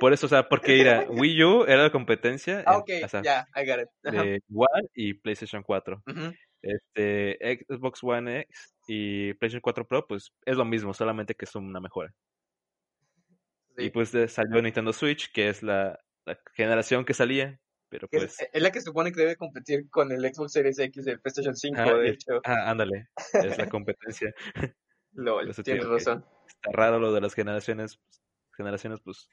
Por 0.00 0.12
eso, 0.12 0.26
o 0.26 0.28
sea, 0.28 0.48
porque 0.48 0.74
mira, 0.74 1.06
Wii 1.10 1.44
U 1.44 1.64
era 1.64 1.84
la 1.84 1.92
competencia 1.92 2.64
Ah, 2.66 2.78
ok, 2.78 2.90
o 3.04 3.08
sea, 3.08 3.22
ya, 3.22 3.46
I 3.54 3.66
got 3.66 3.80
it. 3.80 3.88
De 4.02 4.42
One 4.52 4.88
y 4.94 5.14
PlayStation 5.14 5.62
4. 5.62 6.02
Ujú. 6.06 6.34
Este, 6.60 7.64
Xbox 7.68 8.02
One 8.02 8.40
X 8.40 8.74
y 8.88 9.34
PlayStation 9.34 9.60
4 9.60 9.86
Pro, 9.86 10.06
pues 10.06 10.32
es 10.44 10.56
lo 10.56 10.64
mismo, 10.64 10.92
solamente 10.92 11.34
que 11.34 11.44
es 11.44 11.54
una 11.54 11.80
mejora. 11.80 12.12
Sí. 13.76 13.84
Y 13.84 13.90
pues 13.90 14.10
salió 14.28 14.60
Nintendo 14.60 14.92
Switch, 14.92 15.30
que 15.32 15.48
es 15.48 15.62
la, 15.62 16.00
la 16.24 16.40
generación 16.54 17.04
que 17.04 17.14
salía, 17.14 17.60
pero 17.88 18.08
pues... 18.08 18.24
es, 18.40 18.48
es 18.52 18.62
la 18.62 18.70
que 18.70 18.80
supone 18.80 19.12
que 19.12 19.20
debe 19.20 19.36
competir 19.36 19.88
con 19.90 20.12
el 20.12 20.22
Xbox 20.22 20.52
Series 20.52 20.78
X 20.78 21.06
y 21.06 21.10
el 21.10 21.20
PlayStation 21.20 21.56
5, 21.56 21.76
ah, 21.80 21.94
de 21.94 22.08
hecho. 22.10 22.40
ah, 22.44 22.70
ándale, 22.70 23.08
es 23.32 23.58
la 23.58 23.68
competencia. 23.68 24.32
LOL, 25.12 25.54
tienes 25.64 25.86
razón. 25.86 26.24
Está 26.46 26.70
raro 26.72 26.98
lo 26.98 27.12
de 27.12 27.20
las 27.20 27.34
generaciones, 27.34 27.96
pues, 27.96 28.22
generaciones, 28.56 29.00
pues 29.00 29.28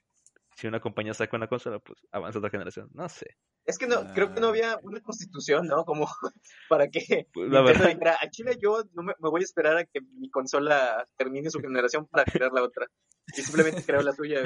si 0.56 0.68
una 0.68 0.80
compañía 0.80 1.14
saca 1.14 1.36
una 1.36 1.48
consola, 1.48 1.80
pues 1.80 2.00
avanza 2.12 2.40
otra 2.40 2.50
generación, 2.50 2.90
no 2.94 3.10
sé. 3.10 3.38
Es 3.66 3.78
que 3.78 3.88
no, 3.88 4.06
creo 4.14 4.34
que 4.34 4.40
no 4.40 4.48
Ah. 4.48 4.50
había 4.52 4.80
una 4.84 5.02
constitución, 5.02 5.68
¿no? 5.68 5.84
Como 5.86 6.08
para 6.70 6.88
que 6.88 7.28
Pues, 7.34 7.50
la 7.50 7.62
verdad, 7.62 7.88
dijera, 7.90 8.18
a 8.22 8.30
Chile 8.30 8.58
yo 8.62 8.84
no 8.94 9.04
me, 9.04 9.14
me 9.20 9.30
voy 9.30 9.42
a 9.42 9.44
esperar 9.44 9.76
a 9.78 9.86
que 9.86 10.00
mi 10.02 10.30
consola 10.30 11.06
termine 11.18 11.50
su 11.50 11.60
generación 11.68 12.08
para 12.08 12.24
crear 12.26 12.52
la 12.54 12.64
otra. 12.64 12.88
Y 13.36 13.42
simplemente 13.42 13.84
creo 13.84 14.02
la 14.02 14.14
suya. 14.14 14.42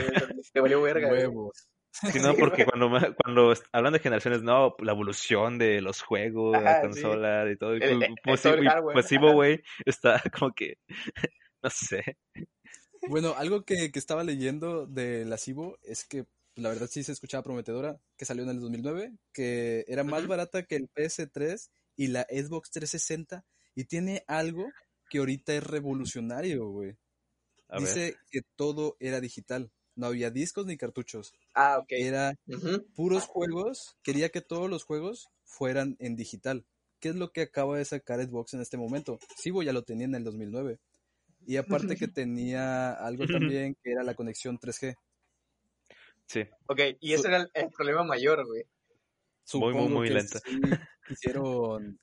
Te 0.54 0.62
valió 0.62 0.82
verga. 0.82 1.10
Huevos. 1.10 1.68
Si 1.92 2.20
no, 2.20 2.34
Sí, 2.34 2.40
porque 2.40 2.66
cuando, 2.66 2.90
cuando 3.24 3.54
hablan 3.72 3.94
de 3.94 4.00
generaciones, 4.00 4.42
no, 4.42 4.76
la 4.80 4.92
evolución 4.92 5.58
de 5.58 5.82
los 5.82 6.02
juegos, 6.02 6.54
de 6.54 6.64
la 6.64 6.70
Ajá, 6.72 6.82
sí. 6.82 6.88
consola 6.88 7.52
y 7.52 7.58
todo, 7.58 7.76
y 7.76 7.80
El- 7.82 8.04
y 8.04 9.18
ajá. 9.18 9.34
güey, 9.34 9.62
está 9.86 10.22
como 10.40 10.54
que, 10.54 10.76
no 11.64 11.70
sé. 11.70 12.18
Bueno, 13.08 13.34
algo 13.38 13.64
que, 13.64 13.92
que 13.92 14.00
estaba 14.00 14.24
leyendo 14.24 14.86
de 14.86 15.26
la 15.26 15.38
Cibo 15.38 15.78
es 15.84 16.06
que 16.06 16.24
pues, 16.24 16.64
la 16.64 16.70
verdad 16.70 16.88
sí 16.92 17.04
se 17.04 17.12
escuchaba 17.12 17.44
prometedora, 17.44 18.00
que 18.18 18.26
salió 18.26 18.44
en 18.44 18.50
el 18.50 18.60
2009, 18.60 19.14
que 19.34 19.86
era 19.88 20.04
más 20.04 20.28
barata 20.28 20.64
que 20.64 20.76
el 20.76 20.90
PS3 20.90 21.72
y 21.96 22.08
la 22.08 22.24
Xbox 22.30 22.72
360 22.72 23.46
y 23.76 23.86
tiene 23.86 24.24
algo 24.28 24.66
que 25.10 25.20
ahorita 25.20 25.54
es 25.56 25.64
revolucionario, 25.64 26.68
güey. 26.70 26.98
Ver, 27.70 27.80
Dice 27.82 28.16
que 28.32 28.42
todo 28.56 28.96
era 29.00 29.22
digital, 29.22 29.72
no 30.00 30.08
había 30.08 30.32
discos 30.32 30.66
ni 30.66 30.78
cartuchos, 30.78 31.34
Ah, 31.54 31.78
ok. 31.80 31.88
era 31.92 32.34
puros 32.96 33.26
juegos, 33.26 33.96
quería 34.04 34.30
que 34.30 34.42
todos 34.42 34.70
los 34.70 34.84
juegos 34.86 35.28
fueran 35.44 35.96
en 36.00 36.16
digital. 36.16 36.66
¿Qué 37.00 37.10
es 37.10 37.16
lo 37.16 37.32
que 37.32 37.42
acaba 37.42 37.78
de 37.78 37.86
sacar 37.86 38.22
Xbox 38.22 38.54
en 38.54 38.62
este 38.62 38.78
momento? 38.78 39.20
Cibo 39.42 39.64
ya 39.64 39.74
lo 39.74 39.84
tenía 39.84 40.06
en 40.06 40.16
el 40.16 40.24
2009. 40.24 40.80
Y 41.46 41.58
aparte 41.58 41.96
que 41.96 42.08
tenía 42.14 42.92
algo 42.94 43.26
también 43.26 43.76
que 43.84 43.92
era 43.92 44.04
la 44.04 44.16
conexión 44.16 44.58
3G. 44.60 44.96
sí, 46.26 46.44
Ok, 46.68 46.80
y 47.00 47.14
ese 47.14 47.28
era 47.28 47.38
el, 47.38 47.50
el 47.54 47.70
problema 47.70 48.04
mayor, 48.04 48.46
güey. 48.46 48.64
Muy, 49.54 49.74
muy, 49.74 49.90
muy 49.90 50.08
que 50.08 50.14
lenta. 50.14 50.40
sí 50.40 50.60
quisieron 51.08 52.00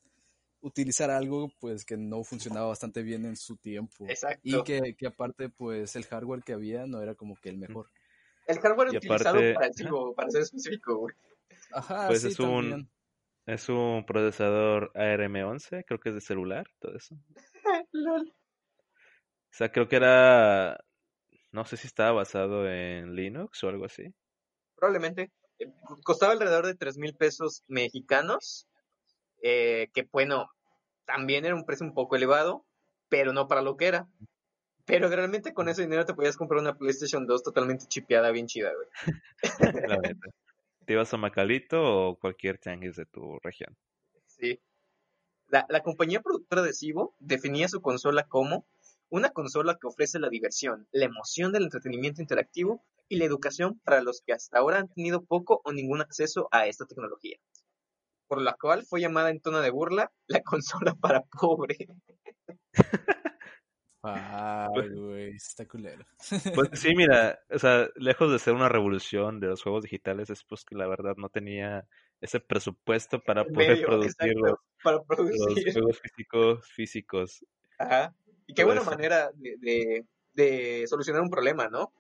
utilizar 0.61 1.11
algo 1.11 1.51
pues 1.61 1.85
que 1.85 1.97
no 1.97 2.25
funcionaba 2.25 2.69
bastante 2.69 3.03
bien 3.03 3.25
en 3.25 3.37
su 3.37 3.57
tiempo. 3.57 4.07
Exacto. 4.09 4.41
Y 4.43 4.63
que, 4.65 4.95
que 4.97 5.07
aparte 5.07 5.49
pues 5.49 5.95
el 5.97 6.05
hardware 6.07 6.43
que 6.43 6.53
había 6.55 6.87
no 6.87 7.01
era 7.03 7.15
como 7.15 7.37
que 7.37 7.49
el 7.51 7.59
mejor. 7.59 7.91
El 8.47 8.59
hardware 8.61 8.89
Y 8.93 8.97
utilizado 8.99 9.37
aparte- 9.39 9.55
para 9.55 9.67
el 9.67 9.73
chico, 9.75 10.15
para 10.15 10.31
ser 10.31 10.43
específico, 10.43 10.97
güey. 10.97 11.15
Ajá, 11.73 12.07
Pues 12.09 12.23
sí, 12.23 12.29
es 12.29 12.41
un- 12.41 12.47
también. 12.71 12.91
Es 13.47 13.69
un 13.69 14.05
procesador 14.05 14.91
ARM11, 14.95 15.85
creo 15.87 16.01
que 16.01 16.09
es 16.09 16.15
de 16.17 16.21
celular, 16.21 16.67
todo 16.81 16.97
eso. 16.97 17.17
Lol. 17.93 18.29
O 18.31 19.53
sea, 19.59 19.71
creo 19.71 19.89
que 19.89 19.97
era, 19.97 20.79
no 21.53 21.65
sé 21.65 21.77
si 21.77 21.87
estaba 21.87 22.11
basado 22.13 22.69
en 22.69 23.15
Linux 23.15 23.63
o 23.63 23.69
algo 23.69 23.85
así. 23.85 24.13
Probablemente. 24.75 25.31
Eh, 25.61 25.73
Costaba 26.05 26.33
alrededor 26.33 26.67
de 26.67 26.75
tres 26.75 26.99
mil 26.99 27.15
pesos 27.15 27.63
mexicanos. 27.69 28.67
Eh, 29.43 29.89
que 29.95 30.09
bueno, 30.11 30.51
también 31.05 31.45
era 31.45 31.55
un 31.55 31.65
precio 31.65 31.87
un 31.87 31.95
poco 31.95 32.17
elevado, 32.17 32.65
pero 33.09 33.33
no 33.33 33.49
para 33.49 33.63
lo 33.63 33.77
que 33.77 33.87
era. 33.87 34.09
Pero 34.85 35.09
realmente 35.09 35.53
con 35.53 35.69
ese 35.69 35.83
dinero 35.83 36.05
te 36.05 36.15
podías 36.15 36.37
comprar 36.37 36.61
una 36.61 36.79
PlayStation 36.79 37.27
2 37.27 37.43
totalmente 37.43 37.87
chipeada, 37.87 38.31
bien 38.31 38.47
chida, 38.47 38.73
güey. 38.73 38.89
La. 39.91 40.01
¿Te 40.87 40.93
ibas 40.93 41.13
a 41.13 41.17
Macalito 41.17 41.83
o 41.83 42.17
cualquier 42.17 42.59
tianguis 42.59 42.95
de 42.95 43.07
tu 43.07 43.41
región? 43.41 43.77
Sí. 44.27 44.61
La, 45.49 45.67
la 45.69 45.83
compañía 45.83 46.21
productora 46.21 46.63
de 46.63 46.73
Cibo 46.73 47.17
definía 47.19 47.67
su 47.67 47.81
consola 47.81 48.29
como 48.29 48.67
una 49.09 49.31
consola 49.31 49.79
que 49.81 49.89
ofrece 49.89 50.21
la 50.21 50.29
diversión, 50.29 50.89
la 50.93 51.07
emoción 51.07 51.53
del 51.53 51.65
entretenimiento 51.65 52.23
interactivo 52.23 52.85
y 53.09 53.17
la 53.17 53.25
educación 53.25 53.81
para 53.85 54.03
los 54.03 54.23
que 54.25 54.33
hasta 54.33 54.59
ahora 54.59 54.79
han 54.79 54.89
tenido 54.89 55.25
poco 55.25 55.61
o 55.65 55.73
ningún 55.73 56.01
acceso 56.01 56.49
a 56.53 56.67
esta 56.67 56.87
tecnología. 56.87 57.39
Por 58.29 58.43
la 58.43 58.55
cual 58.61 58.85
fue 58.85 59.01
llamada 59.01 59.31
en 59.31 59.41
tono 59.41 59.61
de 59.61 59.71
burla 59.71 60.11
la 60.27 60.43
consola 60.43 60.95
para 61.01 61.23
pobre. 61.23 61.77
Ay, 64.03 64.89
güey, 64.95 65.35
está 65.35 65.67
culero. 65.67 66.05
Pues 66.55 66.71
sí, 66.75 66.95
mira, 66.97 67.41
o 67.51 67.59
sea, 67.59 67.89
lejos 67.97 68.31
de 68.31 68.39
ser 68.39 68.55
una 68.55 68.69
revolución 68.69 69.41
de 69.41 69.49
los 69.49 69.63
juegos 69.63 69.83
digitales, 69.83 70.31
es 70.31 70.45
pues 70.45 70.65
que 70.65 70.77
la 70.77 70.87
verdad 70.87 71.15
no 71.17 71.29
tenía 71.29 71.87
ese 72.21 72.39
presupuesto 72.41 73.21
para 73.21 73.45
poder 73.45 73.71
medio, 73.71 73.87
producir 73.87 74.29
exacto, 74.31 74.47
los, 74.47 74.59
para 74.83 74.97
los 74.99 75.07
producir. 75.07 75.73
juegos 75.73 76.01
físicos 76.01 76.69
físicos. 76.73 77.45
Ajá. 77.79 78.15
Y 78.47 78.55
qué 78.55 78.63
Todo 78.63 78.67
buena 78.67 78.83
eso. 78.83 78.91
manera 78.91 79.31
de, 79.35 79.57
de- 79.59 80.07
de 80.35 80.87
solucionar 80.87 81.23
un 81.23 81.31
problema, 81.31 81.69
¿no? 81.69 81.93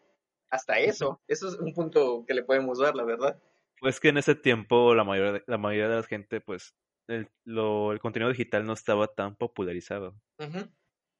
Hasta 0.51 0.79
eso. 0.79 1.21
Eso 1.27 1.49
es 1.49 1.55
un 1.55 1.73
punto 1.73 2.23
que 2.27 2.35
le 2.35 2.45
podemos 2.45 2.79
dar, 2.79 2.95
la 2.95 3.03
verdad. 3.03 3.41
Pues 3.81 4.01
que 4.01 4.09
en 4.09 4.19
ese 4.19 4.35
tiempo 4.35 4.95
la 4.95 5.05
mayoría 5.05 5.33
de, 5.33 5.45
la 5.47 5.59
mayoría 5.59 5.89
de 5.89 5.97
la 5.97 6.03
gente, 6.03 6.41
pues, 6.41 6.77
el, 7.09 7.31
lo, 7.45 7.93
el 7.93 8.01
contenido 8.01 8.31
digital 8.31 8.67
no 8.67 8.73
estaba 8.75 9.09
tan 9.15 9.37
popularizado. 9.37 10.11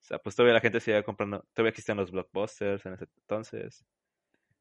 O 0.03 0.05
sea, 0.09 0.19
pues 0.21 0.37
todavía 0.37 0.55
la 0.55 0.61
gente 0.61 0.81
seguía 0.81 1.03
comprando, 1.03 1.45
todavía 1.53 1.71
existían 1.71 1.97
los 1.99 2.11
blockbusters 2.13 2.87
en 2.87 2.95
ese 2.95 3.07
entonces. 3.17 3.85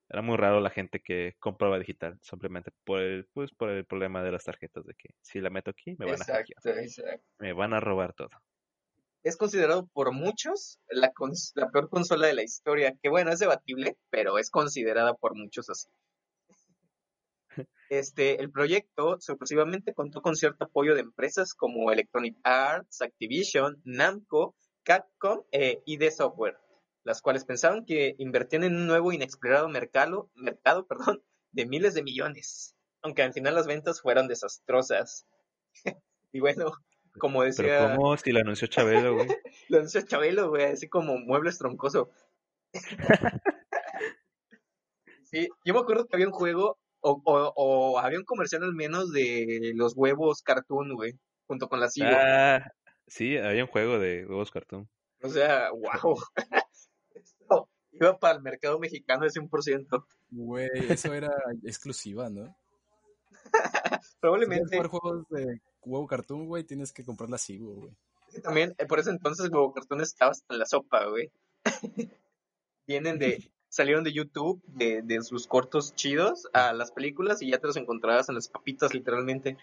Era 0.09 0.21
muy 0.23 0.37
raro 0.37 0.61
la 0.61 0.71
gente 0.71 1.01
que 1.01 1.35
compraba 1.39 1.79
digital, 1.79 2.19
simplemente 2.21 2.71
por 2.85 3.01
el, 3.01 3.27
pues, 3.33 3.53
por 3.53 3.69
el 3.71 3.85
problema 3.85 4.23
de 4.23 4.31
las 4.33 4.45
tarjetas, 4.45 4.85
de 4.85 4.95
que 4.95 5.15
si 5.21 5.41
la 5.41 5.49
meto 5.51 5.71
aquí 5.71 5.95
me 5.99 6.07
van 6.07 6.21
a 6.23 6.25
hackear, 6.25 6.63
Exacto, 6.63 6.69
exacto. 6.69 7.25
me 7.39 7.53
van 7.53 7.73
a 7.73 7.79
robar 7.81 8.13
todo. 8.13 8.31
es 9.23 9.35
considerado 9.35 9.87
por 9.87 10.13
muchos 10.13 10.79
la, 10.87 11.11
cons- 11.11 11.51
la 11.55 11.69
peor 11.69 11.89
consola 11.89 12.27
de 12.27 12.33
la 12.33 12.43
historia, 12.43 12.93
que 13.01 13.09
bueno, 13.09 13.29
es 13.29 13.39
debatible, 13.39 13.97
pero 14.09 14.37
es 14.37 14.49
considerada 14.49 15.15
por 15.15 15.35
muchos 15.35 15.69
así. 15.69 15.89
Este, 17.89 18.41
el 18.41 18.51
proyecto 18.51 19.17
sorpresivamente 19.19 19.93
contó 19.93 20.21
con 20.21 20.35
cierto 20.35 20.65
apoyo 20.65 20.95
de 20.95 21.01
empresas 21.01 21.53
como 21.53 21.91
Electronic 21.91 22.37
Arts, 22.43 23.01
Activision, 23.01 23.79
Namco, 23.83 24.55
Capcom 24.83 25.43
e 25.51 25.81
ID 25.85 26.09
Software, 26.09 26.57
las 27.03 27.21
cuales 27.21 27.45
pensaban 27.45 27.85
que 27.85 28.15
invertían 28.17 28.63
en 28.63 28.75
un 28.75 28.87
nuevo 28.87 29.11
inexplorado 29.11 29.69
mercado, 29.69 30.29
mercado 30.35 30.87
perdón, 30.87 31.23
de 31.51 31.65
miles 31.65 31.93
de 31.93 32.03
millones, 32.03 32.75
aunque 33.01 33.23
al 33.23 33.33
final 33.33 33.55
las 33.55 33.67
ventas 33.67 34.01
fueron 34.01 34.27
desastrosas. 34.27 35.27
y 36.31 36.39
bueno, 36.39 36.71
como 37.19 37.39
Pero 37.39 37.51
decía... 37.51 37.95
¿cómo 37.95 38.17
si 38.17 38.31
la 38.31 38.41
anunció 38.41 38.67
Chabelo, 38.67 39.13
güey? 39.13 39.27
Lo 39.69 39.77
anunció 39.77 40.01
Chabelo, 40.01 40.49
güey, 40.49 40.65
así 40.65 40.89
como 40.89 41.17
muebles 41.17 41.57
troncoso. 41.57 42.09
sí, 45.23 45.47
yo 45.63 45.73
me 45.73 45.79
acuerdo 45.79 46.05
que 46.05 46.15
había 46.15 46.27
un 46.27 46.33
juego, 46.33 46.77
o, 47.07 47.21
o, 47.23 47.53
o 47.55 47.99
había 47.99 48.17
un 48.17 48.25
comercial 48.25 48.63
al 48.63 48.73
menos 48.73 49.11
de 49.11 49.73
los 49.75 49.95
huevos 49.95 50.41
cartoon, 50.41 50.95
güey, 50.95 51.13
junto 51.45 51.69
con 51.69 51.79
la 51.79 51.89
Cibo. 51.89 52.07
Ah, 52.09 52.71
sí, 53.05 53.37
había 53.37 53.63
un 53.63 53.69
juego 53.69 53.99
de 53.99 54.25
huevos 54.25 54.49
cartoon. 54.49 54.89
O 55.21 55.29
sea, 55.29 55.69
wow. 55.69 56.17
Esto 57.13 57.69
iba 57.91 58.17
para 58.17 58.37
el 58.37 58.41
mercado 58.41 58.79
mexicano 58.79 59.23
de 59.23 59.29
100%. 59.29 60.03
Güey, 60.31 60.69
eso 60.89 61.13
era 61.13 61.31
exclusiva, 61.63 62.29
¿no? 62.29 62.55
Si 63.45 63.51
quieres 63.91 64.15
Probablemente, 64.19 64.87
juegos 64.87 65.29
de 65.29 65.61
huevo 65.83 66.07
cartoon, 66.07 66.47
güey, 66.47 66.63
tienes 66.63 66.91
que 66.91 67.03
comprarla 67.03 67.35
así, 67.35 67.59
güey. 67.59 67.95
también, 68.41 68.73
eh, 68.79 68.87
por 68.87 68.99
ese 68.99 69.11
entonces 69.11 69.51
huevo 69.51 69.71
cartoon 69.71 70.01
estaba 70.01 70.31
hasta 70.31 70.55
en 70.55 70.59
la 70.59 70.65
sopa, 70.65 71.05
güey. 71.05 71.31
Vienen 72.87 73.19
de, 73.19 73.51
salieron 73.75 74.05
de 74.05 74.13
YouTube, 74.13 74.63
de, 74.67 75.01
de 75.01 75.21
sus 75.21 75.47
cortos 75.47 75.93
chidos, 75.95 76.47
a 76.53 76.71
las 76.71 76.93
películas 76.93 77.41
y 77.41 77.51
ya 77.51 77.57
te 77.57 77.67
los 77.67 77.75
encontrabas 77.75 78.29
en 78.29 78.35
las 78.35 78.47
papitas, 78.47 78.93
literalmente. 78.93 79.57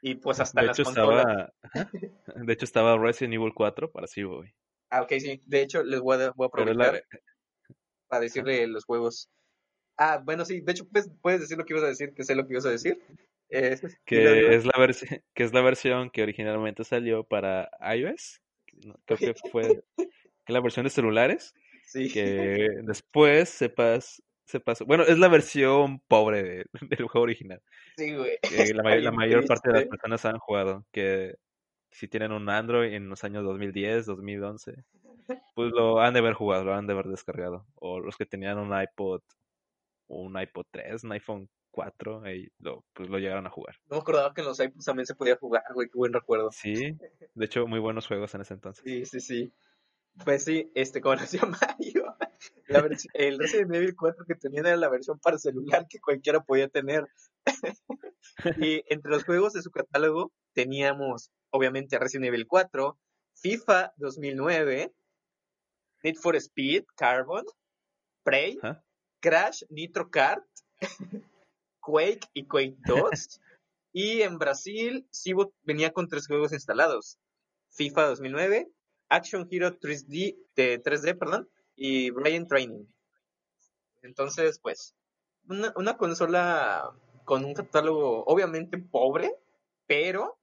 Y 0.00 0.14
pues 0.14 0.38
hasta 0.38 0.60
De 0.60 0.68
las 0.68 0.78
hecho 0.78 0.84
consolas. 0.84 1.26
estaba, 1.26 1.52
ajá, 1.62 1.90
de 2.36 2.52
hecho 2.52 2.64
estaba 2.64 2.96
Resident 2.96 3.34
Evil 3.34 3.52
4 3.52 3.90
para 3.90 4.06
sí, 4.06 4.22
güey. 4.22 4.54
Ah, 4.90 5.02
ok, 5.02 5.12
sí. 5.18 5.42
De 5.46 5.60
hecho, 5.60 5.82
les 5.82 6.00
voy 6.00 6.22
a, 6.22 6.30
voy 6.30 6.44
a 6.44 6.46
aprovechar 6.46 6.94
la, 6.94 7.02
para 8.06 8.20
decirle 8.20 8.64
los 8.68 8.84
juegos. 8.84 9.28
Ah, 9.96 10.22
bueno, 10.24 10.44
sí. 10.44 10.60
De 10.60 10.70
hecho, 10.70 10.86
pues, 10.88 11.10
puedes 11.20 11.40
decir 11.40 11.58
lo 11.58 11.64
que 11.64 11.72
ibas 11.72 11.84
a 11.84 11.88
decir, 11.88 12.14
que 12.14 12.22
sé 12.22 12.36
lo 12.36 12.46
que 12.46 12.52
ibas 12.52 12.66
a 12.66 12.70
decir. 12.70 13.02
Eh, 13.48 13.76
que 14.06 14.54
es 14.54 14.64
la 14.64 14.78
versión 14.78 15.20
que 15.34 15.42
es 15.42 15.52
la 15.52 15.62
versión 15.62 16.10
que 16.10 16.22
originalmente 16.22 16.84
salió 16.84 17.24
para 17.24 17.68
iOS 17.94 18.40
no, 18.86 18.94
creo 19.04 19.18
que 19.18 19.34
fue 19.50 19.84
la 20.46 20.60
versión 20.60 20.84
de 20.84 20.90
celulares 20.90 21.52
Sí. 21.92 22.10
que 22.10 22.68
después 22.84 23.50
se 23.50 23.68
pas, 23.68 24.22
se 24.46 24.60
pasó 24.60 24.86
bueno 24.86 25.04
es 25.04 25.18
la 25.18 25.28
versión 25.28 26.00
pobre 26.08 26.42
de- 26.42 26.66
del 26.98 27.06
juego 27.06 27.24
original 27.24 27.60
Sí, 27.96 28.14
güey. 28.14 28.38
que 28.70 28.74
la, 28.74 29.12
mayor 29.12 29.46
parte 29.46 29.70
de 29.70 29.80
las 29.80 29.88
personas 29.88 30.24
han 30.24 30.38
jugado 30.38 30.86
que 30.90 31.36
si 31.90 32.08
tienen 32.08 32.32
un 32.32 32.48
Android 32.48 32.94
en 32.94 33.08
los 33.10 33.24
años 33.24 33.44
2010 33.44 34.06
2011 34.06 34.84
pues 35.54 35.70
lo 35.72 36.00
han 36.00 36.14
de 36.14 36.20
haber 36.20 36.32
jugado 36.32 36.64
lo 36.64 36.74
han 36.74 36.86
de 36.86 36.94
haber 36.94 37.08
descargado 37.08 37.66
o 37.74 38.00
los 38.00 38.16
que 38.16 38.24
tenían 38.24 38.58
un 38.58 38.72
iPod 38.80 39.20
un 40.06 40.40
iPod 40.40 40.64
3 40.70 41.04
un 41.04 41.12
iPhone 41.12 41.48
4 41.70 42.22
ahí 42.24 42.48
lo, 42.58 42.84
pues 42.94 43.10
lo 43.10 43.18
llegaron 43.18 43.46
a 43.46 43.50
jugar 43.50 43.76
No 43.90 43.96
me 43.96 44.00
acordaba 44.00 44.32
que 44.32 44.40
en 44.40 44.46
los 44.46 44.58
iPods 44.58 44.84
también 44.86 45.06
se 45.06 45.14
podía 45.14 45.36
jugar, 45.36 45.64
güey. 45.74 45.88
Qué 45.88 45.98
buen 45.98 46.12
recuerdo. 46.12 46.50
Sí, 46.52 46.96
de 47.34 47.44
hecho, 47.44 47.66
muy 47.66 47.80
buenos 47.80 48.06
juegos 48.06 48.34
en 48.34 48.42
ese 48.42 48.54
entonces. 48.54 48.84
Sí, 48.84 49.04
sí, 49.06 49.20
sí. 49.20 49.52
Pues 50.24 50.44
sí, 50.44 50.70
este, 50.74 51.00
como 51.00 51.16
decía 51.16 51.40
Mario, 51.78 52.16
la 52.68 52.88
el 53.14 53.38
Resident 53.38 53.74
Evil 53.74 53.96
4 53.96 54.24
que 54.26 54.34
tenían 54.34 54.66
era 54.66 54.76
la 54.76 54.88
versión 54.88 55.18
para 55.18 55.38
celular 55.38 55.86
que 55.88 56.00
cualquiera 56.00 56.42
podía 56.42 56.68
tener. 56.68 57.06
y 58.58 58.84
entre 58.88 59.10
los 59.10 59.24
juegos 59.24 59.52
de 59.52 59.62
su 59.62 59.70
catálogo 59.70 60.32
teníamos, 60.52 61.30
obviamente, 61.50 61.98
Resident 61.98 62.26
Evil 62.26 62.46
4, 62.46 62.98
FIFA 63.34 63.92
2009, 63.96 64.92
Need 66.04 66.16
for 66.16 66.36
Speed, 66.36 66.84
Carbon, 66.96 67.44
Prey. 68.22 68.58
Crash, 69.22 69.62
Nitro 69.70 70.10
Kart, 70.10 70.44
Quake 71.80 72.26
y 72.34 72.44
Quake 72.46 72.76
2. 72.84 73.40
y 73.92 74.22
en 74.22 74.36
Brasil, 74.38 75.06
Cibo 75.12 75.54
venía 75.62 75.92
con 75.92 76.08
tres 76.08 76.26
juegos 76.26 76.52
instalados. 76.52 77.18
FIFA 77.70 78.08
2009, 78.08 78.68
Action 79.12 79.46
Hero 79.50 79.78
3D, 79.78 80.38
de 80.56 80.82
3D, 80.82 81.18
perdón, 81.18 81.46
y 81.76 82.10
Brian 82.10 82.46
Training. 82.46 82.86
Entonces, 84.00 84.58
pues, 84.58 84.94
una, 85.46 85.96
consola 85.98 86.90
con 87.24 87.44
un 87.44 87.52
catálogo 87.52 88.24
obviamente 88.24 88.78
pobre, 88.78 89.34
pero 89.86 90.38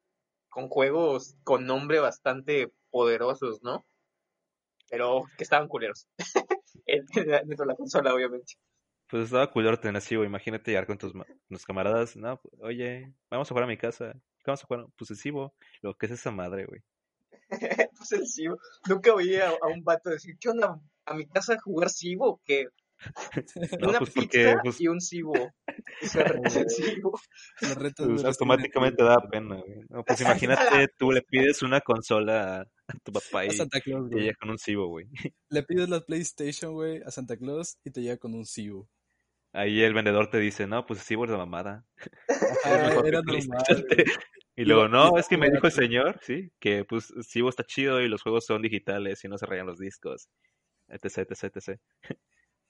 con 0.49 0.69
juegos 0.69 1.35
con 1.43 1.65
nombre 1.65 1.99
bastante 1.99 2.71
poderosos, 2.91 3.63
¿no? 3.63 3.85
Pero 4.87 5.23
que 5.35 5.43
estaban 5.43 5.67
culeros. 5.67 6.07
Dentro 6.85 7.23
de 7.23 7.65
la 7.65 7.75
consola, 7.75 8.13
obviamente. 8.13 8.53
Pues 9.09 9.25
estaba 9.25 9.51
culero 9.51 9.79
tener 9.79 9.97
así, 9.97 10.15
güey. 10.15 10.27
Imagínate 10.27 10.69
llegar 10.69 10.85
con 10.85 10.99
tus, 10.99 11.13
tus 11.49 11.65
camaradas. 11.65 12.15
No, 12.15 12.39
oye, 12.59 13.11
vamos 13.31 13.47
a 13.47 13.49
jugar 13.49 13.63
a 13.63 13.67
mi 13.67 13.77
casa. 13.77 14.13
¿Qué 14.13 14.45
vamos 14.45 14.63
a 14.63 14.67
jugar? 14.67 14.85
El 15.09 15.17
Cibo. 15.17 15.55
Lo 15.81 15.97
que 15.97 16.05
es 16.05 16.11
esa 16.11 16.31
madre, 16.31 16.65
güey. 16.65 16.81
pues 17.97 18.11
el 18.11 18.27
Cibo. 18.27 18.57
Nunca 18.87 19.13
oí 19.13 19.35
a, 19.35 19.49
a 19.49 19.67
un 19.67 19.83
vato 19.83 20.09
decir, 20.09 20.37
¿qué 20.39 20.49
onda? 20.49 20.79
¿A 21.05 21.13
mi 21.13 21.25
casa 21.27 21.53
a 21.53 21.59
jugar 21.59 21.89
Cibo? 21.89 22.41
Que 22.45 22.67
No, 23.79 23.89
una 23.89 23.99
pues 23.99 24.11
pizza 24.11 24.21
porque 24.21 24.55
pues, 24.63 24.81
y 24.81 24.87
un 24.87 25.01
cibo. 25.01 25.33
O 25.33 26.05
sea, 26.05 26.23
el 26.23 26.69
cibo. 26.69 27.19
Pues, 27.97 28.25
automáticamente 28.25 29.03
da 29.03 29.17
pena, 29.29 29.55
güey. 29.55 29.81
No, 29.89 30.03
pues 30.03 30.21
imagínate, 30.21 30.87
tú 30.97 31.11
le 31.11 31.21
pides 31.21 31.61
una 31.61 31.81
consola 31.81 32.61
a, 32.61 32.93
tu 33.03 33.11
papá 33.11 33.45
y 33.45 33.51
Santa 33.51 33.79
Claus, 33.81 34.09
te 34.09 34.15
güey. 34.15 34.25
llega 34.25 34.37
con 34.39 34.49
un 34.49 34.57
cibo, 34.57 34.87
güey. 34.87 35.07
Le 35.49 35.63
pides 35.63 35.89
la 35.89 36.01
PlayStation, 36.01 36.73
güey, 36.73 37.01
a 37.05 37.11
Santa 37.11 37.37
Claus 37.37 37.77
y 37.83 37.91
te 37.91 38.01
llega 38.01 38.17
con 38.17 38.33
un 38.33 38.45
Cibo. 38.45 38.89
Ahí 39.51 39.81
el 39.81 39.95
vendedor 39.95 40.29
te 40.29 40.37
dice, 40.37 40.67
no, 40.67 40.85
pues 40.85 40.99
el 40.99 41.05
cibo 41.05 41.25
es 41.25 41.31
de 41.31 41.37
mamada. 41.37 41.83
Era 43.05 43.21
normal. 43.21 43.63
Y 44.61 44.65
luego, 44.65 44.87
no, 44.87 45.17
es 45.17 45.27
que 45.27 45.37
me 45.37 45.49
dijo 45.49 45.65
el 45.67 45.71
señor, 45.71 46.19
sí, 46.21 46.51
que 46.59 46.83
pues 46.85 47.13
Cibo 47.23 47.49
está 47.49 47.63
chido 47.63 48.01
y 48.01 48.07
los 48.09 48.21
juegos 48.21 48.45
son 48.45 48.61
digitales 48.61 49.23
y 49.23 49.27
no 49.27 49.37
se 49.37 49.45
rayan 49.45 49.65
los 49.67 49.79
discos, 49.79 50.27
etc, 50.89 51.19
etc, 51.29 51.43
etc. 51.55 51.79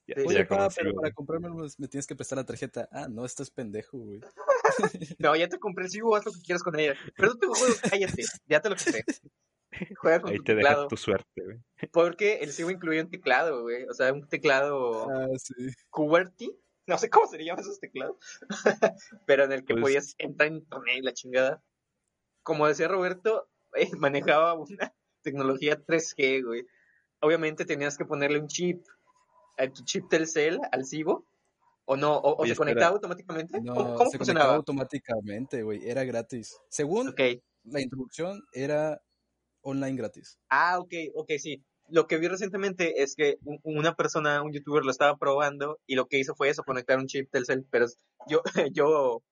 Ya, 0.07 0.15
Sí, 0.17 0.23
Oye, 0.25 0.43
pa, 0.45 0.69
pero 0.75 0.95
para 0.95 1.11
comprarme 1.13 1.49
me 1.77 1.87
tienes 1.87 2.07
que 2.07 2.15
prestar 2.15 2.37
la 2.39 2.43
tarjeta. 2.45 2.89
Ah, 2.91 3.07
no, 3.07 3.25
estás 3.25 3.51
pendejo, 3.51 3.97
güey. 3.99 4.19
No, 5.19 5.35
ya 5.35 5.47
te 5.47 5.59
compré 5.59 5.85
el 5.85 5.91
cibo, 5.91 6.15
haz 6.15 6.25
lo 6.25 6.31
que 6.31 6.41
quieras 6.41 6.63
con 6.63 6.79
ella. 6.79 6.95
Pero 7.15 7.27
no 7.29 7.35
tengo 7.37 7.53
juegos, 7.53 7.79
cállate. 8.17 8.23
Ya 8.47 8.59
te 8.59 8.69
lo 8.71 8.75
compré. 8.75 9.03
Juega 9.97 10.19
con 10.21 10.31
Ahí 10.31 10.37
tu 10.37 10.43
te 10.45 10.55
deja 10.55 10.67
teclado. 10.69 10.87
tu 10.87 10.97
suerte, 10.97 11.43
güey. 11.43 11.57
Porque 11.91 12.37
el 12.37 12.51
cibo 12.51 12.71
incluía 12.71 13.03
un 13.03 13.11
teclado, 13.11 13.61
güey. 13.61 13.83
O 13.85 13.93
sea, 13.93 14.11
un 14.11 14.27
teclado 14.27 15.07
Ah, 15.11 15.27
sí. 15.37 15.53
QWERTY. 15.91 16.57
No 16.87 16.97
sé 16.97 17.09
cómo 17.11 17.27
se 17.27 17.37
le 17.37 17.45
llaman 17.45 17.61
esos 17.63 17.79
teclados. 17.79 18.17
Pero 19.27 19.43
en 19.43 19.51
el 19.51 19.63
que 19.63 19.73
Pues- 19.75 19.81
podías 19.83 20.15
entrar 20.17 20.47
en 20.47 20.55
internet 20.55 20.95
y 20.97 21.01
la 21.01 21.13
chingada. 21.13 21.63
Como 22.43 22.67
decía 22.67 22.87
Roberto, 22.87 23.49
eh, 23.75 23.89
manejaba 23.99 24.53
una 24.53 24.93
tecnología 25.21 25.77
3G, 25.85 26.43
güey. 26.45 26.65
Obviamente 27.21 27.65
tenías 27.65 27.97
que 27.97 28.05
ponerle 28.05 28.39
un 28.39 28.47
chip, 28.47 28.83
a 29.57 29.67
tu 29.67 29.83
chip 29.83 30.09
Telcel 30.09 30.59
al 30.71 30.85
cibo. 30.85 31.25
¿O 31.85 31.97
no? 31.97 32.15
¿O, 32.17 32.33
o 32.33 32.35
Oye, 32.41 32.49
se 32.49 32.53
espera. 32.53 32.65
conectaba 32.65 32.95
automáticamente? 32.95 33.59
No, 33.61 33.73
¿Cómo, 33.73 33.95
cómo 33.95 34.09
se 34.11 34.17
conectaba 34.17 34.17
funcionaba? 34.19 34.55
automáticamente, 34.55 35.63
güey. 35.63 35.89
Era 35.89 36.03
gratis. 36.03 36.55
Según 36.69 37.09
Ok. 37.09 37.19
la 37.63 37.81
introducción, 37.81 38.43
era 38.53 39.01
online 39.61 39.97
gratis. 39.97 40.39
Ah, 40.49 40.77
ok, 40.79 40.93
ok, 41.15 41.31
sí. 41.39 41.63
Lo 41.89 42.05
que 42.05 42.17
vi 42.17 42.27
recientemente 42.27 43.01
es 43.01 43.15
que 43.15 43.37
un- 43.43 43.59
una 43.63 43.95
persona, 43.95 44.43
un 44.43 44.53
youtuber, 44.53 44.83
lo 44.85 44.91
estaba 44.91 45.17
probando 45.17 45.79
y 45.87 45.95
lo 45.95 46.05
que 46.07 46.19
hizo 46.19 46.35
fue 46.35 46.49
eso, 46.49 46.63
conectar 46.63 46.99
un 46.99 47.07
chip 47.07 47.29
Telcel, 47.31 47.65
pero 47.71 47.87
yo, 48.27 48.43
yo 48.71 49.23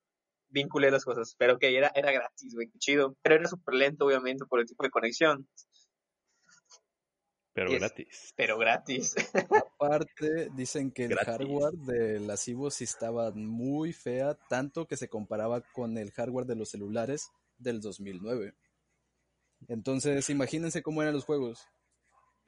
vinculé 0.50 0.91
las 0.91 1.04
cosas, 1.06 1.36
pero 1.38 1.58
que 1.60 1.76
era, 1.78 1.91
era 1.95 2.12
gratis, 2.12 2.54
güey, 2.56 2.70
qué 2.70 2.80
chido. 2.80 3.16
Pero 3.22 3.36
era 3.36 3.48
súper 3.48 3.76
lento, 3.76 4.06
obviamente, 4.06 4.45
por 4.45 4.60
el 4.60 4.66
tipo 4.68 4.84
de 4.84 4.89
conexión, 4.89 5.48
Pero 7.54 7.72
Es- 7.72 7.80
gratis. 7.80 8.34
pero 8.36 8.58
gratis. 8.60 9.16
Aparte, 9.80 10.50
dicen 10.56 10.91
que 10.91 11.06
el 11.06 11.10
Gratis. 11.10 11.26
hardware 11.28 11.74
de 11.74 12.20
la 12.20 12.38
Cibo 12.38 12.70
sí 12.70 12.84
estaba 12.84 13.32
muy 13.32 13.93
fea, 13.93 14.36
tanto 14.48 14.86
que 14.88 14.95
se 14.98 15.10
comparaba 15.10 15.62
con 15.62 15.98
el 15.98 16.12
hardware 16.12 16.45
de 16.45 16.56
los 16.56 16.70
celulares 16.70 17.32
del 17.58 17.82
2009. 17.82 18.54
Entonces, 19.68 20.30
imagínense 20.30 20.84
cómo 20.84 21.02
eran 21.02 21.16
los 21.16 21.26
juegos. 21.26 21.68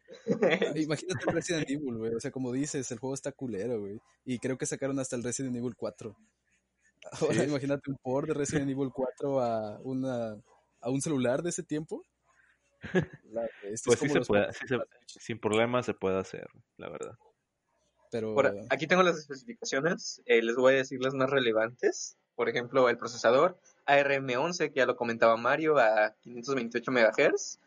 Imagínate 0.76 1.24
el 1.28 1.34
Resident 1.34 1.70
Evil, 1.70 1.97
güey. 1.97 2.14
O 2.14 2.20
sea, 2.20 2.30
como 2.32 2.52
dices, 2.52 2.91
el 2.91 3.00
juego 3.00 3.14
está 3.16 3.32
culero, 3.32 3.80
güey. 3.80 4.00
Y 4.26 4.38
creo 4.39 4.58
que 4.58 4.66
sacaron 4.68 5.00
hasta 5.00 5.16
el 5.16 5.24
Resident 5.24 5.56
Evil 5.56 5.76
4. 5.76 6.16
Ahora, 7.22 7.34
Sí. 7.43 7.49
imagínate 7.49 7.89
un 7.89 7.97
port 7.97 8.28
de 8.28 8.34
Resident 8.34 8.70
Evil 8.72 8.89
4 8.93 9.39
a, 9.41 9.80
una, 9.82 10.34
a 10.82 10.89
un 10.89 11.01
celular 11.01 11.41
de 11.43 11.49
ese 11.49 11.64
tiempo. 11.64 12.03
La- 13.32 13.45
este 13.64 13.70
es 13.74 13.84
Pues 13.86 13.99
sí 13.99 14.10
se 14.10 14.22
puede, 14.22 14.53
sí 14.53 14.68
se- 14.68 14.80
sin 15.05 15.39
problema 15.39 15.84
se 15.84 15.93
puede 15.93 16.18
hacer, 16.20 16.47
la 16.78 16.89
verdad. 16.89 17.16
Pero 18.12 18.34
Por- 18.34 18.53
aquí 18.70 18.88
tengo 18.88 19.03
las 19.03 19.18
especificaciones, 19.18 20.22
eh, 20.26 20.41
les 20.41 20.55
voy 20.55 20.74
a 20.74 20.78
decir 20.78 20.99
las 21.01 21.14
más 21.14 21.30
relevantes. 21.30 22.18
Por 22.36 22.47
ejemplo, 22.49 22.88
el 22.89 22.97
procesador 22.97 23.60
ARM11, 23.86 24.70
que 24.72 24.80
ya 24.80 24.86
lo 24.86 24.95
comentaba 24.95 25.36
Mario, 25.36 25.78
a 25.78 26.16
528 26.22 26.91
MHz. 26.91 27.60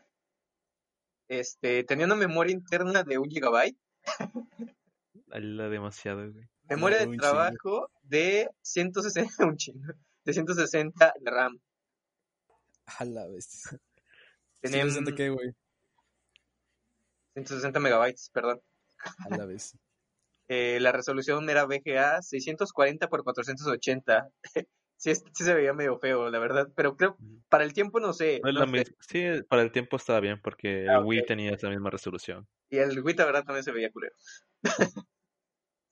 Este, 1.29 1.85
tenía 1.85 2.07
una 2.07 2.15
memoria 2.15 2.53
interna 2.55 3.03
de 3.05 3.19
1 3.19 3.31
GB, 3.31 3.75
Habla 5.31 5.69
demasiado, 5.69 6.31
güey. 6.33 6.49
Memoria 6.77 6.99
de 6.99 7.05
chingo. 7.05 7.17
trabajo 7.17 7.91
de 8.03 8.49
160, 8.63 9.33
un 9.47 9.57
chingo, 9.57 9.93
de 10.25 10.33
160 10.33 11.15
de 11.21 11.31
RAM. 11.31 11.59
a 12.99 13.05
la 13.05 13.27
bestia. 13.29 13.79
Tenía 14.61 14.83
160 14.83 15.15
qué, 15.17 15.31
güey. 15.31 15.55
160 17.35 17.81
megabytes, 17.81 18.31
perdón. 18.31 18.61
A 19.19 19.37
la 19.37 19.47
vez. 19.47 19.73
Eh, 20.49 20.81
la 20.81 20.93
resolución 20.93 21.49
era 21.49 21.65
VGA 21.65 22.21
640 22.21 23.09
por 23.09 23.23
480. 23.25 24.29
sí, 24.97 25.15
sí 25.15 25.45
se 25.45 25.55
veía 25.55 25.73
medio 25.73 25.99
feo, 25.99 26.29
la 26.29 26.39
verdad, 26.41 26.69
pero 26.77 26.95
creo, 26.95 27.17
para 27.49 27.65
el 27.65 27.73
tiempo 27.73 28.01
no 28.01 28.13
sé. 28.13 28.41
No 28.45 28.53
no 28.53 28.67
Sí, 29.01 29.25
para 29.49 29.63
el 29.63 29.73
tiempo 29.73 29.97
estaba 29.97 30.21
bien 30.21 30.41
porque 30.43 30.87
Ah, 30.91 30.99
el 30.99 31.05
Wii 31.05 31.21
ok. 31.21 31.27
tenía 31.27 31.55
esa 31.55 31.71
misma 31.71 31.89
resolución. 31.89 32.47
Y 32.69 32.79
el 32.79 33.03
Wii, 33.03 33.15
la 33.15 33.25
verdad, 33.25 33.45
también 33.45 33.65
se 33.65 33.73
veía 33.73 33.91
culero. 33.91 34.15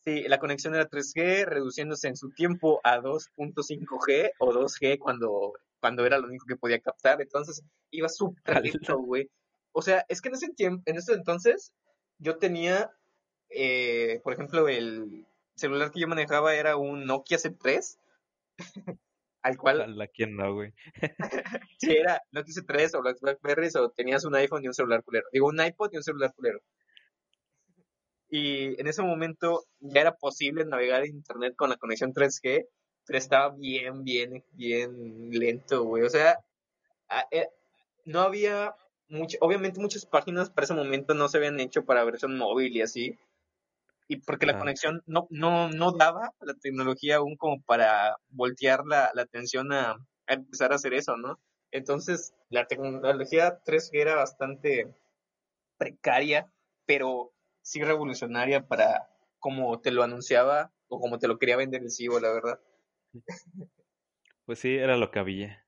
Sí, 0.04 0.22
la 0.28 0.38
conexión 0.38 0.74
era 0.74 0.88
3G, 0.88 1.44
reduciéndose 1.46 2.08
en 2.08 2.16
su 2.16 2.30
tiempo 2.30 2.80
a 2.84 2.98
2.5G 2.98 4.32
o 4.38 4.52
2G 4.52 4.98
cuando, 4.98 5.54
cuando 5.80 6.06
era 6.06 6.18
lo 6.18 6.26
único 6.28 6.46
que 6.46 6.56
podía 6.56 6.80
captar. 6.80 7.20
Entonces, 7.20 7.62
iba 7.90 8.08
súper 8.08 8.62
lento, 8.62 8.98
güey. 8.98 9.28
O 9.72 9.82
sea, 9.82 10.04
es 10.08 10.20
que 10.20 10.28
en 10.28 10.34
ese 10.34 10.48
tiempo, 10.50 10.82
en 10.86 10.96
ese 10.96 11.12
entonces, 11.12 11.72
yo 12.18 12.38
tenía, 12.38 12.90
eh, 13.50 14.20
por 14.22 14.32
ejemplo, 14.32 14.68
el 14.68 15.26
celular 15.54 15.90
que 15.90 16.00
yo 16.00 16.08
manejaba 16.08 16.54
era 16.54 16.76
un 16.76 17.04
Nokia 17.04 17.38
C3, 17.38 17.98
al 19.42 19.56
cual 19.56 19.80
Ojalá, 19.80 20.06
¿quién 20.08 20.36
no, 20.36 20.54
güey? 20.54 20.72
si 21.78 21.92
era 21.92 22.20
Nokia 22.32 22.54
C3 22.54 22.98
o 22.98 23.02
las 23.02 23.20
Blackberries 23.20 23.76
o 23.76 23.90
tenías 23.90 24.24
un 24.24 24.34
iPhone 24.34 24.64
y 24.64 24.68
un 24.68 24.74
celular 24.74 25.02
culero. 25.04 25.26
Digo, 25.32 25.46
un 25.46 25.60
iPod 25.60 25.90
y 25.92 25.96
un 25.96 26.02
celular 26.02 26.32
culero. 26.34 26.60
Y 28.30 28.80
en 28.80 28.86
ese 28.86 29.02
momento 29.02 29.64
ya 29.80 30.02
era 30.02 30.16
posible 30.16 30.64
navegar 30.64 31.04
en 31.04 31.16
internet 31.16 31.54
con 31.56 31.70
la 31.70 31.76
conexión 31.76 32.12
3G, 32.12 32.66
pero 33.06 33.18
estaba 33.18 33.50
bien, 33.56 34.04
bien, 34.04 34.44
bien 34.52 35.30
lento, 35.30 35.84
güey. 35.84 36.04
O 36.04 36.10
sea, 36.10 36.38
eh, 37.32 37.48
no 38.04 38.20
había 38.20 38.74
mucho, 39.08 39.38
obviamente 39.40 39.80
muchas 39.80 40.06
páginas 40.06 40.50
para 40.50 40.64
ese 40.64 40.74
momento 40.74 41.14
no 41.14 41.28
se 41.28 41.38
habían 41.38 41.58
hecho 41.60 41.84
para 41.84 42.04
versión 42.04 42.38
móvil 42.38 42.76
y 42.76 42.82
así. 42.82 43.18
Y 44.08 44.18
porque 44.18 44.46
la 44.46 44.54
Ah. 44.54 44.58
conexión 44.58 45.02
no, 45.06 45.26
no, 45.30 45.68
no 45.70 45.92
daba 45.92 46.32
la 46.40 46.54
tecnología 46.54 47.16
aún 47.16 47.36
como 47.36 47.62
para 47.62 48.16
voltear 48.28 48.84
la, 48.86 49.10
la 49.14 49.22
atención 49.22 49.72
a, 49.72 49.92
a 50.26 50.34
empezar 50.34 50.72
a 50.72 50.76
hacer 50.76 50.94
eso, 50.94 51.16
¿no? 51.16 51.38
Entonces, 51.72 52.34
la 52.48 52.66
tecnología 52.66 53.60
3G 53.64 53.90
era 54.00 54.16
bastante 54.16 54.94
precaria, 55.78 56.52
pero 56.86 57.32
sí 57.62 57.82
revolucionaria 57.82 58.66
para 58.66 59.08
como 59.38 59.80
te 59.80 59.90
lo 59.90 60.02
anunciaba 60.02 60.72
o 60.88 61.00
como 61.00 61.18
te 61.18 61.28
lo 61.28 61.38
quería 61.38 61.56
vender 61.56 61.82
el 61.82 61.90
Cibo, 61.90 62.20
la 62.20 62.32
verdad. 62.32 62.60
Pues 64.46 64.58
sí, 64.58 64.74
era 64.74 64.96
lo 64.96 65.12
que 65.12 65.20
había. 65.20 65.64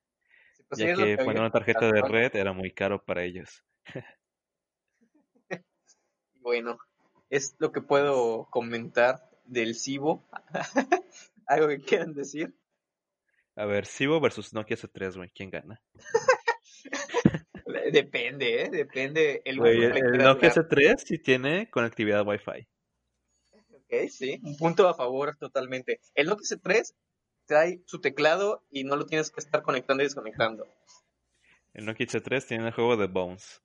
Sí, 0.55 0.64
pues, 0.68 0.80
Ya 0.80 0.97
sí, 0.97 1.03
que 1.03 1.16
que 1.16 1.22
una 1.24 1.53
tarjeta 1.53 1.88
de 1.88 2.03
red 2.03 2.34
era 2.34 2.53
muy 2.53 2.72
caro 2.72 3.05
para 3.05 3.22
ellos. 3.22 3.64
Bueno, 6.40 6.78
es 7.30 7.55
lo 7.61 7.70
que 7.70 7.80
puedo 7.80 8.49
comentar 8.51 9.30
del 9.45 9.76
Cibo. 9.76 10.24
¿Algo 11.47 11.68
que 11.68 11.78
quieran 11.78 12.14
decir? 12.14 12.53
A 13.55 13.64
ver, 13.64 13.86
Cibo 13.86 14.20
versus 14.20 14.53
Nokia 14.53 14.76
C3, 14.76 15.16
güey, 15.16 15.30
¿quién 15.30 15.51
gana? 15.51 15.80
Depende, 17.93 18.62
¿eh? 18.62 18.70
Depende. 18.70 19.43
El 19.45 19.61
uso 19.61 19.68
el, 19.70 20.18
Nokia 20.18 20.49
dar. 20.51 20.68
C3 20.68 20.97
sí 20.99 21.18
tiene 21.18 21.70
conectividad 21.70 22.27
Wi-Fi. 22.27 22.66
Ok, 23.75 24.09
sí, 24.11 24.41
un 24.45 24.57
punto 24.57 24.89
a 24.89 24.95
favor 24.95 25.37
totalmente. 25.37 26.01
El 26.14 26.27
Nokia 26.29 26.57
C3 26.57 26.95
trae 27.47 27.83
su 27.87 28.01
teclado 28.01 28.64
y 28.70 28.85
no 28.85 28.97
lo 28.97 29.07
tienes 29.07 29.31
que 29.31 29.41
estar 29.41 29.62
conectando 29.62 30.03
y 30.03 30.07
desconectando. 30.07 30.66
El 31.75 31.87
Nokia 31.87 32.07
C3 32.07 32.47
tiene 32.47 32.66
el 32.68 32.73
juego 32.73 32.97
de 32.97 33.07
Bones. 33.07 33.62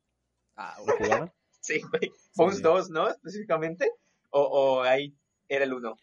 Ah, 0.56 0.76
¿Lo? 0.86 1.34
Sí, 1.60 1.82
güey. 1.82 2.12
Bones 2.36 2.58
Sí. 2.58 2.62
2, 2.64 2.90
¿no? 2.92 3.10
Específicamente. 3.10 3.92
O, 4.30 4.42
o 4.42 4.82
ahí 4.84 5.14
era 5.50 5.66
el 5.66 5.74
1. 5.74 5.98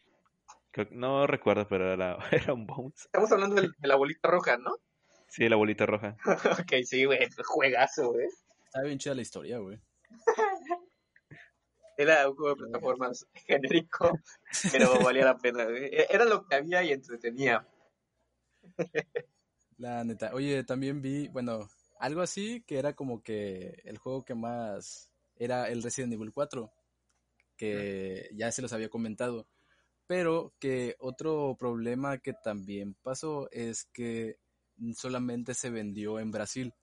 Creo 0.70 0.88
que- 0.88 0.94
no 0.94 1.26
recuerdo, 1.26 1.66
pero 1.68 1.92
era, 1.92 2.18
era 2.32 2.52
un 2.52 2.66
Bones. 2.66 3.04
Estamos 3.06 3.32
hablando 3.32 3.60
de 3.62 3.70
la 3.82 3.96
bolita 3.96 4.28
roja, 4.28 4.58
¿no? 4.58 4.76
Sí, 5.34 5.48
la 5.48 5.56
bolita 5.56 5.86
roja. 5.86 6.16
ok, 6.60 6.72
sí, 6.84 7.04
güey. 7.04 7.18
Juegazo, 7.44 8.12
güey. 8.12 8.26
Está 8.66 8.82
bien 8.82 8.98
chida 8.98 9.14
la 9.14 9.22
historia, 9.22 9.58
güey. 9.58 9.80
Era 11.96 12.28
un 12.28 12.34
juego 12.36 12.56
de 12.56 12.62
plataformas 12.64 13.26
genérico, 13.46 14.18
pero 14.72 14.98
valía 15.02 15.24
la 15.24 15.36
pena, 15.38 15.64
güey. 15.64 15.84
E- 15.86 16.06
Era 16.10 16.24
lo 16.24 16.44
que 16.46 16.56
había 16.56 16.82
y 16.82 16.92
entretenía. 16.92 17.66
La 19.76 20.02
neta. 20.04 20.32
Oye, 20.34 20.64
también 20.64 21.02
vi, 21.02 21.28
bueno, 21.28 21.68
algo 22.00 22.20
así 22.20 22.62
que 22.66 22.78
era 22.78 22.94
como 22.94 23.22
que 23.22 23.80
el 23.84 23.98
juego 23.98 24.24
que 24.24 24.34
más 24.34 25.10
era 25.36 25.68
el 25.68 25.82
Resident 25.82 26.12
Evil 26.14 26.32
4. 26.32 26.72
que 27.56 28.28
ya 28.34 28.50
se 28.50 28.62
los 28.62 28.72
había 28.72 28.88
comentado. 28.88 29.46
Pero 30.06 30.52
que 30.58 30.96
otro 30.98 31.56
problema 31.58 32.18
que 32.18 32.32
también 32.34 32.94
pasó 33.02 33.48
es 33.52 33.84
que 33.86 34.38
solamente 34.96 35.54
se 35.54 35.70
vendió 35.70 36.18
en 36.20 36.30
Brasil. 36.30 36.74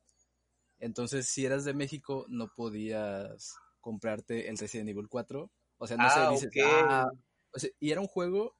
Entonces, 0.80 1.28
si 1.28 1.46
eras 1.46 1.66
de 1.66 1.74
México, 1.74 2.26
no 2.30 2.50
podías 2.56 3.56
comprarte 3.82 4.50
el 4.50 4.58
Resident 4.58 4.90
Evil 4.90 5.10
4. 5.10 5.52
O 5.78 5.88
sea, 5.88 5.98
no 5.98 6.10
Ah, 6.10 6.32
se. 6.36 6.52
"Ah", 6.62 7.06
o 7.54 7.60
sea, 7.60 7.70
y 7.80 7.92
era 7.92 8.02
un 8.02 8.08
juego 8.08 8.56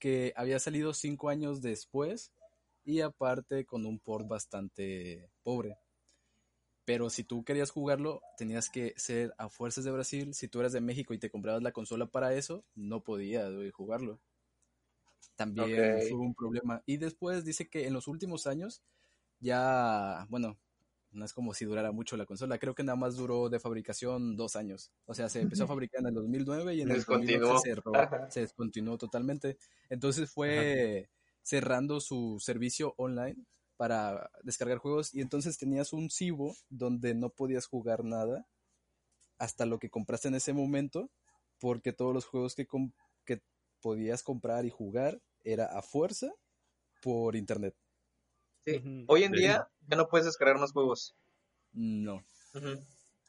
que 0.00 0.32
había 0.36 0.58
salido 0.60 0.94
cinco 0.94 1.28
años 1.30 1.62
después 1.62 2.32
y 2.84 3.00
aparte 3.02 3.66
con 3.66 3.86
un 3.86 4.00
port 4.00 4.28
bastante 4.28 5.30
pobre. 5.42 5.78
Pero 6.86 7.10
si 7.10 7.24
tú 7.24 7.44
querías 7.44 7.70
jugarlo, 7.70 8.22
tenías 8.38 8.68
que 8.70 8.94
ser 8.96 9.34
a 9.38 9.48
fuerzas 9.50 9.84
de 9.84 9.90
Brasil. 9.90 10.34
Si 10.34 10.48
tú 10.48 10.60
eras 10.60 10.72
de 10.72 10.80
México 10.80 11.12
y 11.14 11.18
te 11.18 11.30
comprabas 11.30 11.62
la 11.62 11.72
consola 11.72 12.06
para 12.06 12.34
eso, 12.34 12.64
no 12.74 13.02
podías 13.04 13.50
jugarlo. 13.72 14.20
También 15.36 15.96
Ok. 16.00 16.08
fue 16.08 16.18
un 16.18 16.34
problema. 16.34 16.82
Y 16.86 16.96
después 16.98 17.44
dice 17.44 17.68
que 17.68 17.86
en 17.86 17.92
los 17.92 18.08
últimos 18.08 18.46
años 18.46 18.82
ya, 19.40 20.26
bueno, 20.30 20.58
no 21.12 21.24
es 21.24 21.32
como 21.32 21.54
si 21.54 21.64
durara 21.64 21.92
mucho 21.92 22.16
la 22.16 22.26
consola. 22.26 22.58
Creo 22.58 22.74
que 22.74 22.82
nada 22.82 22.96
más 22.96 23.16
duró 23.16 23.48
de 23.48 23.60
fabricación 23.60 24.36
dos 24.36 24.56
años. 24.56 24.90
O 25.06 25.14
sea, 25.14 25.28
se 25.28 25.40
empezó 25.40 25.64
a 25.64 25.68
fabricar 25.68 26.00
en 26.00 26.08
el 26.08 26.14
2009 26.14 26.74
y 26.74 26.80
en 26.82 26.90
el 26.90 26.96
Descontinuó. 26.98 27.40
2011 27.40 27.70
cerró, 27.70 27.96
Ajá. 27.96 28.30
se 28.30 28.40
descontinuó 28.40 28.98
totalmente. 28.98 29.58
Entonces 29.90 30.30
fue 30.30 31.08
cerrando 31.42 32.00
su 32.00 32.38
servicio 32.40 32.94
online 32.96 33.36
para 33.76 34.30
descargar 34.42 34.78
juegos 34.78 35.14
y 35.14 35.20
entonces 35.20 35.58
tenías 35.58 35.92
un 35.92 36.10
Cibo 36.10 36.54
donde 36.68 37.14
no 37.14 37.30
podías 37.30 37.66
jugar 37.66 38.02
nada 38.04 38.46
hasta 39.38 39.66
lo 39.66 39.78
que 39.78 39.90
compraste 39.90 40.28
en 40.28 40.36
ese 40.36 40.52
momento 40.52 41.10
porque 41.58 41.92
todos 41.92 42.14
los 42.14 42.24
juegos 42.24 42.54
que, 42.54 42.66
com- 42.66 42.92
que 42.92 43.03
podías 43.84 44.22
comprar 44.22 44.64
y 44.64 44.70
jugar 44.70 45.20
era 45.42 45.66
a 45.66 45.82
fuerza 45.82 46.32
por 47.02 47.36
internet. 47.36 47.76
Sí. 48.64 48.80
Hoy 49.08 49.24
en 49.24 49.32
Sí. 49.34 49.40
día 49.40 49.68
ya 49.86 49.96
no 49.98 50.08
puedes 50.08 50.24
descargar 50.24 50.58
más 50.58 50.72
juegos. 50.72 51.14
No. 51.72 52.24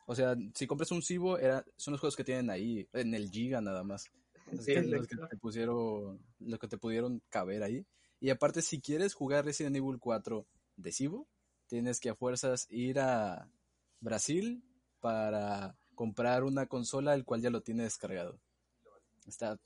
O 0.06 0.16
sea, 0.16 0.38
si 0.54 0.66
compras 0.66 0.92
un 0.92 1.02
Cibo, 1.02 1.38
era, 1.38 1.66
son 1.76 1.92
los 1.92 2.00
juegos 2.00 2.16
que 2.16 2.24
tienen 2.24 2.50
ahí, 2.50 2.88
en 2.94 3.14
el 3.14 3.30
Giga 3.30 3.60
nada 3.60 3.84
más. 3.84 4.06
Sí, 4.62 4.76
que, 4.76 4.82
los 4.84 5.08
que 5.08 5.18
te 5.18 5.36
pusieron, 5.36 6.24
los 6.40 6.58
que 6.60 6.70
te 6.70 6.78
pudieron 6.78 7.22
caber 7.30 7.62
ahí. 7.62 7.86
Y 8.22 8.30
aparte, 8.30 8.62
si 8.62 8.80
quieres 8.80 9.14
jugar 9.14 9.44
Resident 9.44 9.76
Evil 9.76 10.00
4 10.00 10.48
de 10.78 10.92
Cibo, 10.94 11.28
tienes 11.68 12.00
que 12.00 12.12
a 12.12 12.16
fuerzas 12.16 12.66
ir 12.70 13.00
a 13.00 13.52
Brasil 14.00 14.64
para 15.02 15.76
comprar 15.96 16.46
una 16.46 16.68
consola 16.68 17.14
el 17.14 17.26
cual 17.26 17.42
ya 17.42 17.50
lo 17.50 17.62
tiene 17.62 17.84
descargado. 17.84 18.40
Está, 19.28 19.60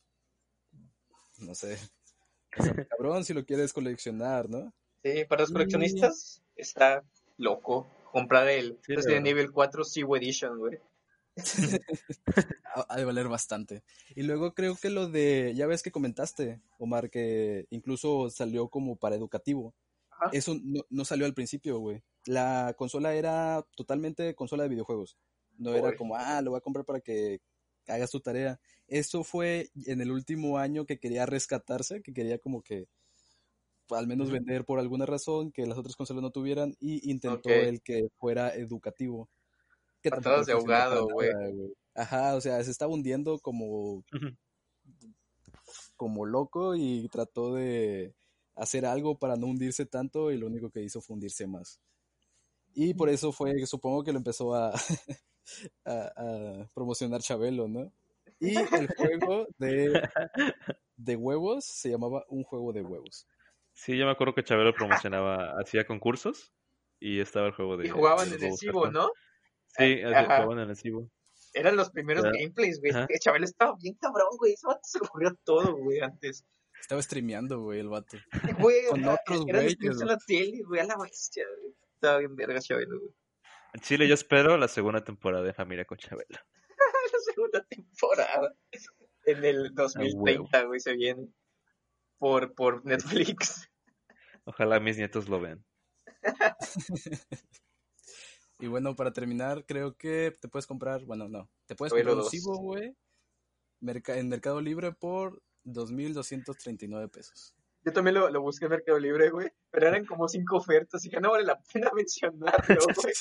no 1.41 1.55
sé, 1.55 1.77
está 2.51 2.85
cabrón 2.85 3.23
si 3.25 3.33
lo 3.33 3.45
quieres 3.45 3.73
coleccionar, 3.73 4.49
¿no? 4.49 4.73
Sí, 5.03 5.25
para 5.27 5.41
los 5.41 5.49
Y- 5.51 5.53
coleccionistas 5.53 6.41
está 6.55 7.03
loco 7.37 7.87
comprar 8.11 8.47
el 8.49 8.79
Sí, 8.85 8.95
Resident 8.95 9.25
pero- 9.25 9.37
Evil 9.39 9.51
4 9.51 9.83
Cibo 9.85 10.17
Edition, 10.17 10.57
güey. 10.57 10.79
ha, 12.89 12.97
de 12.97 13.05
valer 13.05 13.27
bastante. 13.27 13.83
Y 14.15 14.23
luego 14.23 14.53
creo 14.53 14.75
que 14.75 14.89
lo 14.89 15.07
de, 15.07 15.53
ya 15.55 15.67
ves 15.67 15.83
que 15.83 15.91
comentaste, 15.91 16.59
Omar, 16.77 17.09
que 17.09 17.65
incluso 17.69 18.29
salió 18.29 18.67
como 18.67 18.95
para 18.97 19.15
educativo. 19.15 19.73
Ajá. 20.11 20.29
Eso 20.33 20.55
no, 20.61 20.81
no 20.89 21.05
salió 21.05 21.25
al 21.25 21.33
principio, 21.33 21.79
güey. 21.79 22.03
La 22.25 22.73
consola 22.77 23.13
era 23.13 23.65
totalmente 23.75 24.35
consola 24.35 24.63
de 24.63 24.69
videojuegos. 24.69 25.17
No 25.57 25.73
era 25.73 25.95
como, 25.95 26.15
ah, 26.15 26.41
lo 26.41 26.51
voy 26.51 26.57
a 26.57 26.61
comprar 26.61 26.85
para 26.85 26.99
que 27.01 27.41
hagas 27.89 28.11
tu 28.11 28.19
tarea. 28.19 28.59
Eso 28.87 29.23
fue 29.23 29.69
en 29.85 30.01
el 30.01 30.11
último 30.11 30.57
año 30.57 30.85
que 30.85 30.99
quería 30.99 31.25
rescatarse, 31.25 32.01
que 32.01 32.13
quería 32.13 32.39
como 32.39 32.61
que 32.61 32.87
al 33.89 34.07
menos 34.07 34.29
vender 34.31 34.65
por 34.65 34.79
alguna 34.79 35.05
razón 35.05 35.51
que 35.51 35.65
las 35.65 35.77
otras 35.77 35.95
consolas 35.95 36.21
no 36.21 36.31
tuvieran 36.31 36.75
y 36.79 37.09
intentó 37.09 37.49
el 37.49 37.81
que 37.81 38.07
fuera 38.17 38.53
educativo. 38.53 39.29
Que 40.01 40.09
Patadas 40.09 40.45
de 40.45 40.53
ahogado, 40.53 41.07
güey. 41.07 41.29
Ajá, 41.95 42.35
o 42.35 42.41
sea, 42.41 42.63
se 42.63 42.71
estaba 42.71 42.93
hundiendo 42.93 43.39
como, 43.39 44.03
como 45.95 46.25
loco 46.25 46.75
y 46.75 47.07
trató 47.09 47.55
de 47.55 48.13
hacer 48.55 48.85
algo 48.85 49.17
para 49.17 49.35
no 49.35 49.47
hundirse 49.47 49.85
tanto 49.85 50.31
y 50.31 50.37
lo 50.37 50.47
único 50.47 50.69
que 50.69 50.83
hizo 50.83 51.01
fue 51.01 51.15
hundirse 51.15 51.47
más. 51.47 51.81
Y 52.73 52.93
por 52.93 53.09
eso 53.09 53.31
fue, 53.31 53.65
supongo 53.65 54.03
que 54.03 54.11
lo 54.11 54.19
empezó 54.19 54.53
a, 54.53 54.71
a, 55.85 56.11
a 56.15 56.67
promocionar 56.73 57.21
Chabelo, 57.21 57.67
¿no? 57.67 57.91
Y 58.39 58.55
el 58.57 58.87
juego 58.95 59.47
de, 59.57 60.01
de 60.95 61.15
huevos 61.15 61.65
se 61.65 61.89
llamaba 61.89 62.23
Un 62.29 62.43
juego 62.43 62.71
de 62.73 62.81
huevos. 62.81 63.27
Sí, 63.73 63.97
yo 63.97 64.05
me 64.05 64.11
acuerdo 64.11 64.33
que 64.35 64.43
Chabelo 64.43 64.73
promocionaba, 64.73 65.55
hacía 65.59 65.85
concursos 65.85 66.53
y 66.99 67.19
estaba 67.19 67.47
el 67.47 67.53
juego 67.53 67.77
de. 67.77 67.87
Y 67.87 67.89
jugaban 67.89 68.31
en 68.31 68.43
el 68.43 68.53
Cibo. 68.57 68.89
¿no? 68.91 69.09
Sí, 69.77 70.01
Ajá. 70.03 70.23
jugaban 70.37 70.59
en 70.59 70.69
el 70.69 70.75
Cibo. 70.75 71.09
Eran 71.53 71.75
los 71.75 71.89
primeros 71.89 72.23
gameplays, 72.25 72.79
güey. 72.79 72.93
Chabelo 73.19 73.45
estaba 73.45 73.75
bien 73.81 73.95
cabrón, 73.95 74.27
güey. 74.37 74.53
Ese 74.53 74.67
vato 74.67 74.81
se 74.83 74.99
le 74.99 75.05
ocurrió 75.07 75.31
todo, 75.43 75.75
güey, 75.77 75.99
antes. 75.99 76.45
Estaba 76.79 77.01
streameando, 77.01 77.59
güey, 77.61 77.79
el 77.79 77.89
vato. 77.89 78.17
Güey, 78.69 78.85
Con 78.89 79.01
era- 79.01 79.15
otros 79.15 79.45
güeyes, 79.45 79.73
streams 79.73 80.01
en 80.01 80.07
la 80.07 80.17
tele, 80.25 80.61
güey, 80.65 80.79
a 80.79 80.85
la 80.85 80.95
bestia, 80.97 81.43
güey. 81.61 81.73
Estaba 81.95 82.19
bien 82.19 82.35
verga 82.35 82.61
Chabelo, 82.61 82.99
güey. 82.99 83.11
En 83.73 83.81
Chile 83.81 84.07
yo 84.07 84.13
espero 84.13 84.57
la 84.57 84.67
segunda 84.67 85.03
temporada 85.03 85.43
de 85.43 85.53
Familia 85.53 85.85
con 85.85 85.97
Chabelo. 85.97 86.39
La 87.13 87.19
segunda 87.33 87.63
temporada. 87.65 88.55
En 89.25 89.45
el 89.45 89.73
2030, 89.73 90.63
güey, 90.63 90.79
se 90.79 90.93
viene. 90.93 91.27
Por, 92.17 92.53
por 92.53 92.85
Netflix. 92.85 93.69
Ojalá 94.43 94.79
mis 94.79 94.97
nietos 94.97 95.29
lo 95.29 95.39
vean. 95.39 95.63
Y 98.61 98.67
bueno, 98.67 98.93
para 98.93 99.13
terminar, 99.13 99.65
creo 99.65 99.95
que 99.95 100.33
te 100.37 100.49
puedes 100.49 100.67
comprar, 100.67 101.05
bueno, 101.05 101.29
no, 101.29 101.49
te 101.65 101.75
puedes 101.75 101.93
Chabelo 101.93 102.09
comprar 102.09 102.15
un 102.17 102.23
2. 102.23 102.29
Cibo, 102.29 102.57
güey, 102.57 102.93
en 103.79 104.27
Mercado 104.27 104.59
Libre 104.59 104.91
por 104.91 105.41
2.239 105.63 107.09
pesos. 107.09 107.55
Yo 107.85 107.93
también 107.93 108.15
lo, 108.15 108.29
lo 108.29 108.41
busqué 108.41 108.65
en 108.65 108.71
Mercado 108.71 108.99
Libre, 108.99 109.29
güey. 109.29 109.49
Pero 109.71 109.87
eran 109.87 110.05
como 110.05 110.27
cinco 110.27 110.57
ofertas 110.57 111.05
y 111.05 111.09
que 111.09 111.19
no 111.21 111.31
vale 111.31 111.45
la 111.45 111.59
pena 111.73 111.89
mencionarlo, 111.95 112.77
güey. 112.95 113.13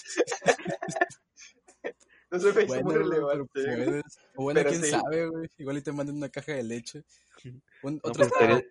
no 2.31 2.39
se 2.39 2.53
me 2.53 2.65
hizo 2.65 2.75
muy 2.75 2.83
Bueno, 2.83 2.89
pero 2.89 3.05
relevante. 3.11 3.47
puedes. 3.53 4.19
O 4.37 4.43
bueno, 4.43 4.59
Pero 4.61 4.71
quién 4.71 4.83
sí. 4.85 4.91
sabe, 4.91 5.27
güey. 5.29 5.49
Igual 5.59 5.79
y 5.79 5.83
te 5.83 5.93
manden 5.93 6.17
una 6.17 6.29
caja 6.29 6.53
de 6.53 6.63
leche. 6.63 7.05
Un- 7.83 7.95
No, 7.97 8.01
otro 8.11 8.29
pues, 8.29 8.65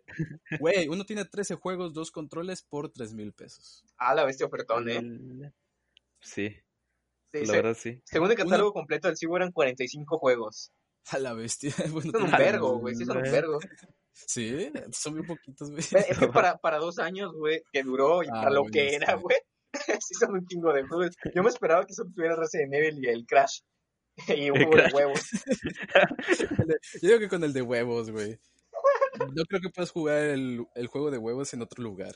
Güey, 0.59 0.87
uno 0.89 1.05
tiene 1.05 1.25
13 1.25 1.55
juegos, 1.55 1.93
dos 1.93 2.11
controles 2.11 2.61
por 2.61 2.89
3 2.91 3.13
mil 3.13 3.33
pesos. 3.33 3.83
Ah, 3.97 4.13
la 4.13 4.25
bestia 4.25 4.45
ofertón, 4.45 4.89
eh. 4.89 5.51
Sí, 6.19 6.55
Sí, 7.31 7.39
la 7.41 7.45
se- 7.45 7.51
verdad 7.53 7.77
sí. 7.79 8.01
según 8.05 8.29
el 8.31 8.37
catálogo 8.37 8.73
completo 8.73 9.07
del 9.07 9.17
Cibo 9.17 9.37
eran 9.37 9.51
45 9.51 10.17
juegos. 10.19 10.71
A 11.11 11.19
la 11.19 11.33
bestia. 11.33 11.71
Bueno, 11.93 12.11
Son 12.11 12.23
un 12.23 12.31
vergo, 12.31 12.77
güey. 12.79 12.95
Sí, 12.95 13.05
son 13.05 13.17
un 13.17 13.23
vergo. 13.23 13.59
Sí, 14.25 14.71
son 14.91 15.15
muy 15.15 15.25
poquitos, 15.25 15.69
güey. 15.69 15.79
Es 15.79 16.17
que 16.17 16.27
para, 16.33 16.57
para 16.57 16.77
dos 16.77 16.99
años, 16.99 17.33
güey, 17.33 17.61
que 17.71 17.83
duró 17.83 18.23
y 18.23 18.27
Ah, 18.27 18.33
para 18.33 18.49
lo 18.51 18.61
bueno, 18.61 18.73
que 18.73 18.95
era, 18.95 19.13
güey. 19.15 19.37
Sí, 20.01 20.15
son 20.15 20.33
un 20.33 20.45
chingo 20.47 20.73
de 20.73 20.87
juegos. 20.87 21.15
Yo 21.35 21.43
me 21.43 21.49
esperaba 21.49 21.85
que 21.85 21.93
solo 21.93 22.09
tuviera 22.15 22.35
Resident 22.35 22.73
Evil 22.73 23.03
y 23.03 23.09
el 23.09 23.25
Crash. 23.25 23.59
Y 24.35 24.49
juego 24.49 24.75
de 24.75 24.91
huevos. 24.93 25.21
Yo 27.01 27.09
digo 27.09 27.19
que 27.19 27.29
con 27.29 27.43
el 27.43 27.53
de 27.53 27.61
huevos, 27.61 28.09
güey. 28.09 28.39
No 29.19 29.43
creo 29.47 29.61
que 29.61 29.69
puedas 29.69 29.91
jugar 29.91 30.17
el, 30.23 30.65
el 30.73 30.87
juego 30.87 31.11
de 31.11 31.19
huevos 31.19 31.53
en 31.53 31.61
otro 31.61 31.83
lugar. 31.83 32.15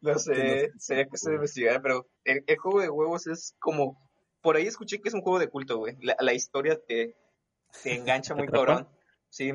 No 0.00 0.18
sé, 0.18 0.70
sería 0.78 1.06
cuestión 1.06 1.32
de 1.32 1.36
investigar, 1.36 1.80
pero 1.82 2.08
el, 2.24 2.42
el 2.46 2.56
juego 2.56 2.80
de 2.80 2.88
huevos 2.88 3.26
es 3.26 3.54
como. 3.60 3.96
Por 4.40 4.56
ahí 4.56 4.66
escuché 4.66 5.00
que 5.00 5.08
es 5.08 5.14
un 5.14 5.22
juego 5.22 5.38
de 5.38 5.48
culto, 5.48 5.78
güey. 5.78 5.96
La, 6.00 6.16
la 6.20 6.34
historia 6.34 6.78
te, 6.86 7.16
te 7.82 7.94
engancha 7.94 8.34
muy 8.34 8.46
cabrón. 8.48 8.88
Sí, 9.30 9.52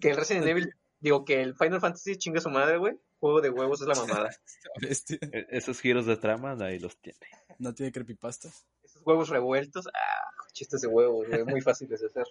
que 0.00 0.10
el 0.10 0.16
Resident 0.16 0.46
Evil, 0.46 0.74
digo 1.00 1.24
que 1.24 1.40
el 1.42 1.54
Final 1.54 1.80
Fantasy 1.80 2.16
chinga 2.16 2.40
su 2.40 2.50
madre, 2.50 2.78
güey. 2.78 2.94
Juego 3.20 3.40
de 3.40 3.50
huevos 3.50 3.80
es 3.80 3.88
la 3.88 3.94
mamada. 3.94 4.30
E- 4.80 5.46
Esos 5.50 5.80
giros 5.80 6.06
de 6.06 6.16
trama, 6.16 6.56
ahí 6.64 6.78
los 6.78 6.96
tiene. 7.00 7.18
No 7.58 7.74
tiene 7.74 7.90
creepypasta. 7.92 8.48
Esos 8.82 9.02
huevos 9.04 9.28
revueltos, 9.28 9.88
ah, 9.88 10.44
chistes 10.52 10.80
de 10.82 10.88
huevos, 10.88 11.26
güey, 11.28 11.44
muy 11.44 11.60
fáciles 11.60 12.00
de 12.00 12.06
hacer. 12.06 12.26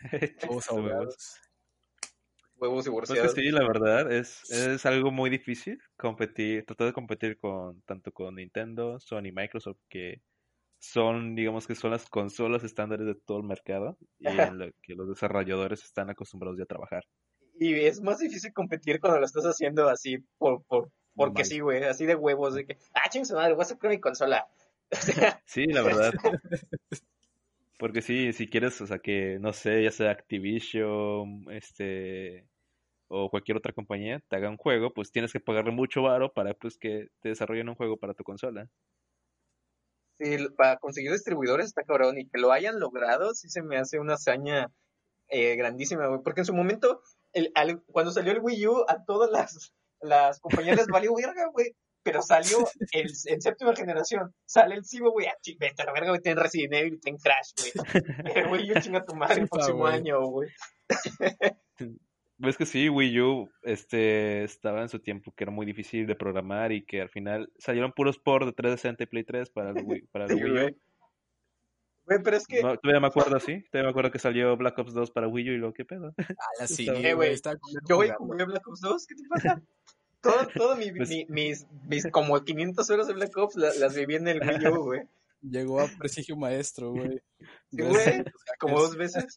Huevos 0.48 0.68
ahogados. 0.70 1.36
Huevos 2.56 2.74
Pues 2.76 2.84
que 2.84 2.90
divorciados. 2.90 3.32
sí, 3.32 3.50
la 3.50 3.66
verdad, 3.66 4.12
es, 4.12 4.48
es 4.50 4.84
algo 4.86 5.10
muy 5.10 5.30
difícil 5.30 5.78
competir, 5.96 6.64
tratar 6.66 6.88
de 6.88 6.92
competir 6.92 7.38
con 7.38 7.80
tanto 7.82 8.12
con 8.12 8.34
Nintendo, 8.36 9.00
Sony, 9.00 9.32
Microsoft, 9.32 9.78
que 9.88 10.20
son, 10.80 11.34
digamos 11.36 11.66
que 11.66 11.74
son 11.74 11.92
las 11.92 12.08
consolas 12.08 12.64
estándares 12.64 13.06
de 13.06 13.14
todo 13.14 13.38
el 13.38 13.44
mercado 13.44 13.98
y 14.18 14.28
en 14.28 14.58
lo 14.58 14.66
que 14.82 14.94
los 14.94 15.08
desarrolladores 15.08 15.84
están 15.84 16.10
acostumbrados 16.10 16.58
ya 16.58 16.64
a 16.64 16.66
trabajar. 16.66 17.04
Y 17.58 17.74
es 17.74 18.00
más 18.00 18.18
difícil 18.18 18.52
competir 18.52 18.98
cuando 18.98 19.20
lo 19.20 19.26
estás 19.26 19.44
haciendo 19.44 19.88
así 19.88 20.18
por, 20.38 20.64
por 20.64 20.90
porque 21.14 21.42
Normal. 21.42 21.44
sí, 21.44 21.60
güey, 21.60 21.84
así 21.84 22.06
de 22.06 22.14
huevos, 22.14 22.54
de 22.54 22.66
que, 22.66 22.78
ah, 22.94 23.08
chingue 23.10 23.26
su 23.26 23.34
madre, 23.34 23.52
voy 23.52 23.62
a 23.62 23.66
sacar 23.66 23.90
mi 23.90 24.00
consola. 24.00 24.48
O 24.92 24.96
sea, 24.96 25.40
Sí, 25.44 25.66
la 25.66 25.82
verdad. 25.82 26.12
Porque 27.78 28.02
sí, 28.02 28.32
si 28.32 28.48
quieres, 28.48 28.80
o 28.80 28.86
sea, 28.86 28.98
que, 28.98 29.38
no 29.40 29.52
sé, 29.52 29.82
ya 29.84 29.90
sea 29.90 30.10
Activision, 30.10 31.46
este, 31.50 32.48
o 33.08 33.30
cualquier 33.30 33.58
otra 33.58 33.72
compañía, 33.72 34.20
te 34.28 34.36
haga 34.36 34.50
un 34.50 34.56
juego, 34.56 34.92
pues 34.92 35.12
tienes 35.12 35.32
que 35.32 35.40
pagarle 35.40 35.72
mucho 35.72 36.02
varo 36.02 36.32
para, 36.32 36.54
pues, 36.54 36.76
que 36.76 37.08
te 37.20 37.30
desarrollen 37.30 37.68
un 37.68 37.76
juego 37.76 37.96
para 37.98 38.14
tu 38.14 38.24
consola. 38.24 38.68
Sí, 40.20 40.36
para 40.56 40.76
conseguir 40.76 41.12
distribuidores 41.12 41.66
está 41.66 41.82
cabrón, 41.82 42.18
y 42.18 42.28
que 42.28 42.38
lo 42.38 42.52
hayan 42.52 42.78
logrado, 42.78 43.32
sí 43.34 43.48
se 43.48 43.62
me 43.62 43.78
hace 43.78 43.98
una 43.98 44.14
hazaña 44.14 44.70
eh, 45.28 45.56
grandísima, 45.56 46.06
güey, 46.08 46.20
porque 46.22 46.42
en 46.42 46.44
su 46.46 46.52
momento, 46.54 47.00
el, 47.32 47.50
al- 47.54 47.82
cuando 47.86 48.12
salió 48.12 48.32
el 48.32 48.40
Wii 48.40 48.66
U, 48.66 48.84
a 48.86 49.04
todas 49.04 49.30
las, 49.30 49.72
las 50.00 50.40
compañías 50.40 50.76
les 50.76 50.86
valió 50.88 51.14
verga, 51.14 51.46
güey. 51.52 51.74
Pero 52.02 52.22
salió 52.22 52.58
el, 52.92 53.12
en 53.26 53.42
séptima 53.42 53.76
generación, 53.76 54.34
sale 54.46 54.74
el 54.74 54.86
Cibo, 54.86 55.12
güey, 55.12 55.26
ah, 55.26 55.34
vete 55.58 55.82
a 55.82 55.84
la 55.84 55.92
verga, 55.92 56.08
güey, 56.08 56.22
ten 56.22 56.36
Resident 56.38 56.72
Evil, 56.72 56.98
ten 56.98 57.18
Crash, 57.18 57.52
güey. 57.58 58.34
El 58.34 58.46
Wii 58.50 58.72
U 58.72 58.80
chinga 58.80 59.04
tu 59.04 59.14
madre 59.14 59.42
el 59.42 59.48
próximo 59.48 59.86
año, 59.86 60.18
güey. 60.26 60.48
Ves 62.42 62.56
que 62.56 62.64
sí, 62.64 62.88
Wii 62.88 63.20
U 63.20 63.50
este, 63.62 64.44
estaba 64.44 64.80
en 64.80 64.88
su 64.88 64.98
tiempo 64.98 65.32
que 65.36 65.44
era 65.44 65.50
muy 65.50 65.66
difícil 65.66 66.06
de 66.06 66.14
programar 66.14 66.72
y 66.72 66.82
que 66.84 67.02
al 67.02 67.10
final 67.10 67.52
salieron 67.58 67.92
puros 67.92 68.18
ports 68.18 68.46
de 68.46 68.52
360 68.52 69.02
y 69.04 69.06
Play 69.06 69.24
3 69.24 69.50
para 69.50 69.70
el 69.70 69.84
Wii, 69.84 70.02
para 70.10 70.24
el 70.24 70.30
Sí, 70.30 70.36
Wii 70.42 70.50
U. 70.50 70.54
güey. 70.54 70.76
Güey, 72.06 72.22
pero 72.24 72.36
es 72.38 72.46
que, 72.46 72.62
No, 72.62 72.76
todavía 72.78 73.00
me 73.00 73.06
acuerdo 73.08 73.36
así, 73.36 73.62
todavía 73.70 73.88
me 73.88 73.90
acuerdo 73.90 74.10
que 74.10 74.18
salió 74.18 74.56
Black 74.56 74.78
Ops 74.78 74.94
2 74.94 75.10
para 75.10 75.28
Wii 75.28 75.50
U 75.50 75.52
y 75.52 75.58
lo 75.58 75.72
que 75.74 75.84
pedo. 75.84 76.14
Ah, 76.58 76.66
sí, 76.66 76.88
Eh, 76.88 77.12
güey. 77.14 77.32
está 77.32 77.52
yo, 77.88 77.96
güey, 77.96 78.10
jugué 78.16 78.44
Black 78.46 78.66
Ops 78.66 78.80
2, 78.80 79.06
¿qué 79.06 79.14
te 79.16 79.22
pasa? 79.28 79.62
Todo, 80.22 80.48
todo 80.54 80.76
mi, 80.76 80.90
Pues- 80.92 81.08
mi- 81.10 81.26
mis, 81.28 81.66
mis 81.88 82.06
como 82.10 82.42
500 82.42 82.88
horas 82.90 83.06
de 83.06 83.12
Black 83.14 83.36
Ops 83.36 83.56
la- 83.56 83.74
las 83.78 83.94
viví 83.94 84.14
en 84.16 84.28
el 84.28 84.40
Wii 84.40 84.66
U, 84.68 84.82
güey. 84.84 85.02
Llegó 85.42 85.80
a 85.80 85.88
prestigio 85.98 86.36
maestro, 86.36 86.90
güey. 86.92 87.20
Sí, 87.70 87.82
güey, 87.82 88.20
a 88.20 88.24
como 88.58 88.80
dos 88.80 88.96
veces. 88.96 89.36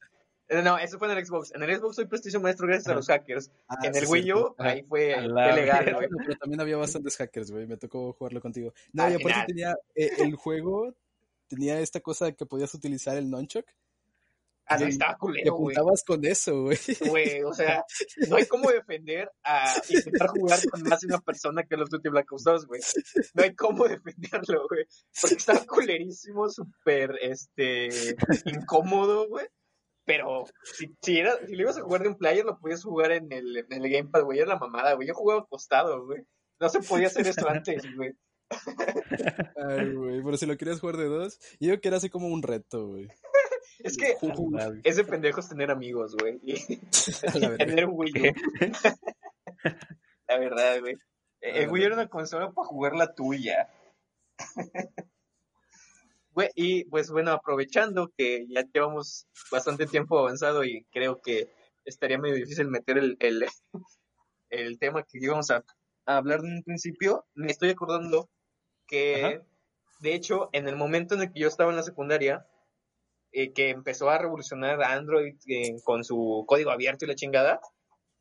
Eh, 0.54 0.62
No, 0.62 0.78
eso 0.78 1.00
fue 1.00 1.12
en 1.12 1.18
el 1.18 1.26
Xbox. 1.26 1.52
En 1.56 1.64
el 1.64 1.76
Xbox 1.78 1.96
soy 1.96 2.06
prestigio 2.06 2.40
maestro 2.40 2.68
gracias 2.68 2.88
a 2.90 2.96
los 2.96 3.08
hackers. 3.08 3.52
Ah, 3.68 3.78
en 3.84 3.96
el 3.96 4.06
Wii. 4.08 4.34
U, 4.34 4.56
ahí 4.58 4.84
fue, 4.84 5.16
legal, 5.22 5.94
güey. 5.96 6.08
Pero 6.26 6.36
también 6.38 6.62
había 6.62 6.78
bastantes 6.78 7.18
hackers, 7.18 7.52
güey. 7.52 7.66
Me 7.68 7.78
tocó 7.78 8.14
jugarlo 8.14 8.42
contigo. 8.42 8.74
No, 8.92 9.04
Al 9.04 9.14
y 9.14 9.16
aparte 9.16 9.32
final. 9.34 9.48
tenía 9.48 9.76
eh, 9.96 10.12
el 10.20 10.36
juego, 10.36 10.94
tenía 11.48 11.80
esta 11.80 12.00
cosa 12.00 12.26
de 12.26 12.36
que 12.36 12.46
podías 12.46 12.74
utilizar 12.74 13.18
el 13.18 13.30
nunchuck 13.30 13.66
Ah, 14.66 14.78
y- 14.80 14.84
estaba 14.86 15.18
culero, 15.18 15.56
güey. 15.56 15.76
apuntabas 15.76 16.04
con 16.06 16.24
eso, 16.24 16.62
güey. 16.64 16.78
Güey, 17.10 17.44
o 17.44 17.52
sea, 17.54 17.84
no 18.30 18.38
hay 18.38 18.46
cómo 18.46 18.72
defender 18.72 19.30
a 19.44 19.74
intentar 19.90 20.30
jugar 20.30 20.58
con 20.72 20.84
más 20.84 21.02
de 21.02 21.08
una 21.08 21.20
persona 21.20 21.64
que 21.64 21.76
los 21.76 21.90
Duty 21.90 22.08
Black 22.08 22.32
Ops 22.32 22.44
2, 22.46 22.68
güey. 22.68 22.82
No 23.34 23.44
hay 23.44 23.54
cómo 23.56 23.84
defenderlo, 23.90 24.66
güey. 24.70 24.86
Porque 25.22 25.36
estaba 25.36 25.66
culerísimo, 25.66 26.48
súper, 26.50 27.20
este, 27.22 27.90
incómodo, 28.46 29.28
güey. 29.28 29.48
Pero 30.06 30.46
si, 30.64 30.94
si, 31.02 31.20
era, 31.20 31.38
si 31.46 31.56
lo 31.56 31.62
ibas 31.62 31.78
a 31.78 31.82
jugar 31.82 32.04
de 32.04 32.10
un 32.10 32.18
player, 32.18 32.46
lo 32.46 32.60
podías 32.60 32.84
jugar 32.84 33.12
en 33.12 33.32
el, 33.32 33.58
en 33.58 33.72
el 33.72 33.90
Gamepad, 33.90 34.24
güey. 34.24 34.40
Era 34.40 34.50
la 34.50 34.60
mamada, 34.60 34.94
güey. 34.94 35.08
Yo 35.08 35.14
jugaba 35.14 35.42
acostado, 35.42 36.06
güey. 36.06 36.24
No 36.60 36.70
se 36.70 36.82
podía 36.82 37.08
hacer 37.08 37.28
eso 37.28 37.48
antes, 37.50 37.84
güey. 37.96 38.14
Ay, 39.56 39.94
güey. 39.94 40.22
Pero 40.24 40.38
si 40.38 40.46
lo 40.46 40.58
querías 40.58 40.80
jugar 40.80 40.98
de 40.98 41.06
dos, 41.06 41.40
yo 41.60 41.70
digo 41.70 41.82
que 41.82 41.88
era 41.88 41.98
así 41.98 42.10
como 42.10 42.28
un 42.28 42.44
reto, 42.44 42.88
güey. 42.88 43.08
Es 43.80 43.98
que 43.98 44.16
es 44.84 44.96
de 44.96 45.04
pendejos 45.04 45.50
tener 45.50 45.70
amigos, 45.72 46.16
güey. 46.16 46.40
Y, 46.44 46.54
y 46.74 47.58
tener 47.58 47.86
un 47.86 47.96
Wii 47.98 48.14
U. 48.14 48.34
La 50.28 50.38
verdad, 50.38 50.80
güey. 50.80 50.96
El 51.42 51.70
Wii 51.70 51.84
U 51.84 51.86
era 51.88 51.96
una 51.96 52.08
consola 52.08 52.52
para 52.52 52.68
jugar 52.68 52.96
la 52.96 53.14
tuya. 53.14 53.70
Y 56.56 56.86
pues 56.86 57.10
bueno, 57.10 57.32
aprovechando 57.32 58.12
que 58.18 58.46
ya 58.48 58.64
llevamos 58.74 59.28
bastante 59.52 59.86
tiempo 59.86 60.20
avanzado 60.20 60.64
y 60.64 60.86
creo 60.92 61.22
que 61.22 61.50
estaría 61.86 62.18
medio 62.18 62.36
difícil 62.36 62.68
meter 62.68 62.98
el, 62.98 63.18
el, 63.20 63.46
el 64.50 64.80
tema 64.80 65.04
que 65.04 65.20
íbamos 65.20 65.52
a, 65.52 65.64
a 66.06 66.18
hablar 66.18 66.40
en 66.40 66.58
un 66.58 66.64
principio, 66.64 67.26
me 67.34 67.52
estoy 67.52 67.70
acordando 67.70 68.30
que, 68.88 69.26
Ajá. 69.26 69.46
de 70.00 70.16
hecho, 70.16 70.50
en 70.54 70.68
el 70.68 70.76
momento 70.76 71.16
en 71.16 71.22
el 71.22 71.32
que 71.32 71.40
yo 71.40 71.48
estaba 71.48 71.72
en 71.72 71.78
la 71.78 71.84
secundaria, 71.84 72.46
eh, 73.32 73.52
que 73.52 73.70
empezó 73.70 74.10
a 74.10 74.18
revolucionar 74.20 74.84
Android 74.84 75.36
eh, 75.48 75.76
con 75.84 76.04
su 76.04 76.46
código 76.48 76.70
abierto 76.70 77.06
y 77.06 77.08
la 77.08 77.16
chingada, 77.16 77.60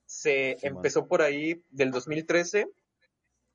se 0.06 0.56
empezó 0.62 1.06
por 1.06 1.22
ahí 1.22 1.62
del 1.70 1.90
2013 1.90 2.66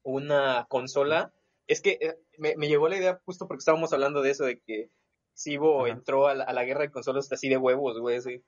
una 0.04 0.66
consola. 0.70 1.34
Es 1.66 1.82
que 1.82 1.98
eh, 2.00 2.16
me, 2.38 2.56
me 2.58 2.68
llegó 2.68 2.88
la 2.88 2.98
idea 2.98 3.20
justo 3.26 3.48
porque 3.48 3.60
estábamos 3.60 3.92
hablando 3.94 4.22
de 4.22 4.32
eso, 4.32 4.46
de 4.46 4.60
que 4.60 4.90
Sibo 5.34 5.86
Ajá. 5.86 5.94
entró 5.94 6.28
a 6.28 6.34
la, 6.36 6.44
a 6.46 6.54
la 6.54 6.64
guerra 6.66 6.82
de 6.82 6.92
consolas 6.92 7.32
así 7.32 7.50
de 7.50 7.58
huevos, 7.58 8.00
güey, 8.00 8.18
así, 8.18 8.44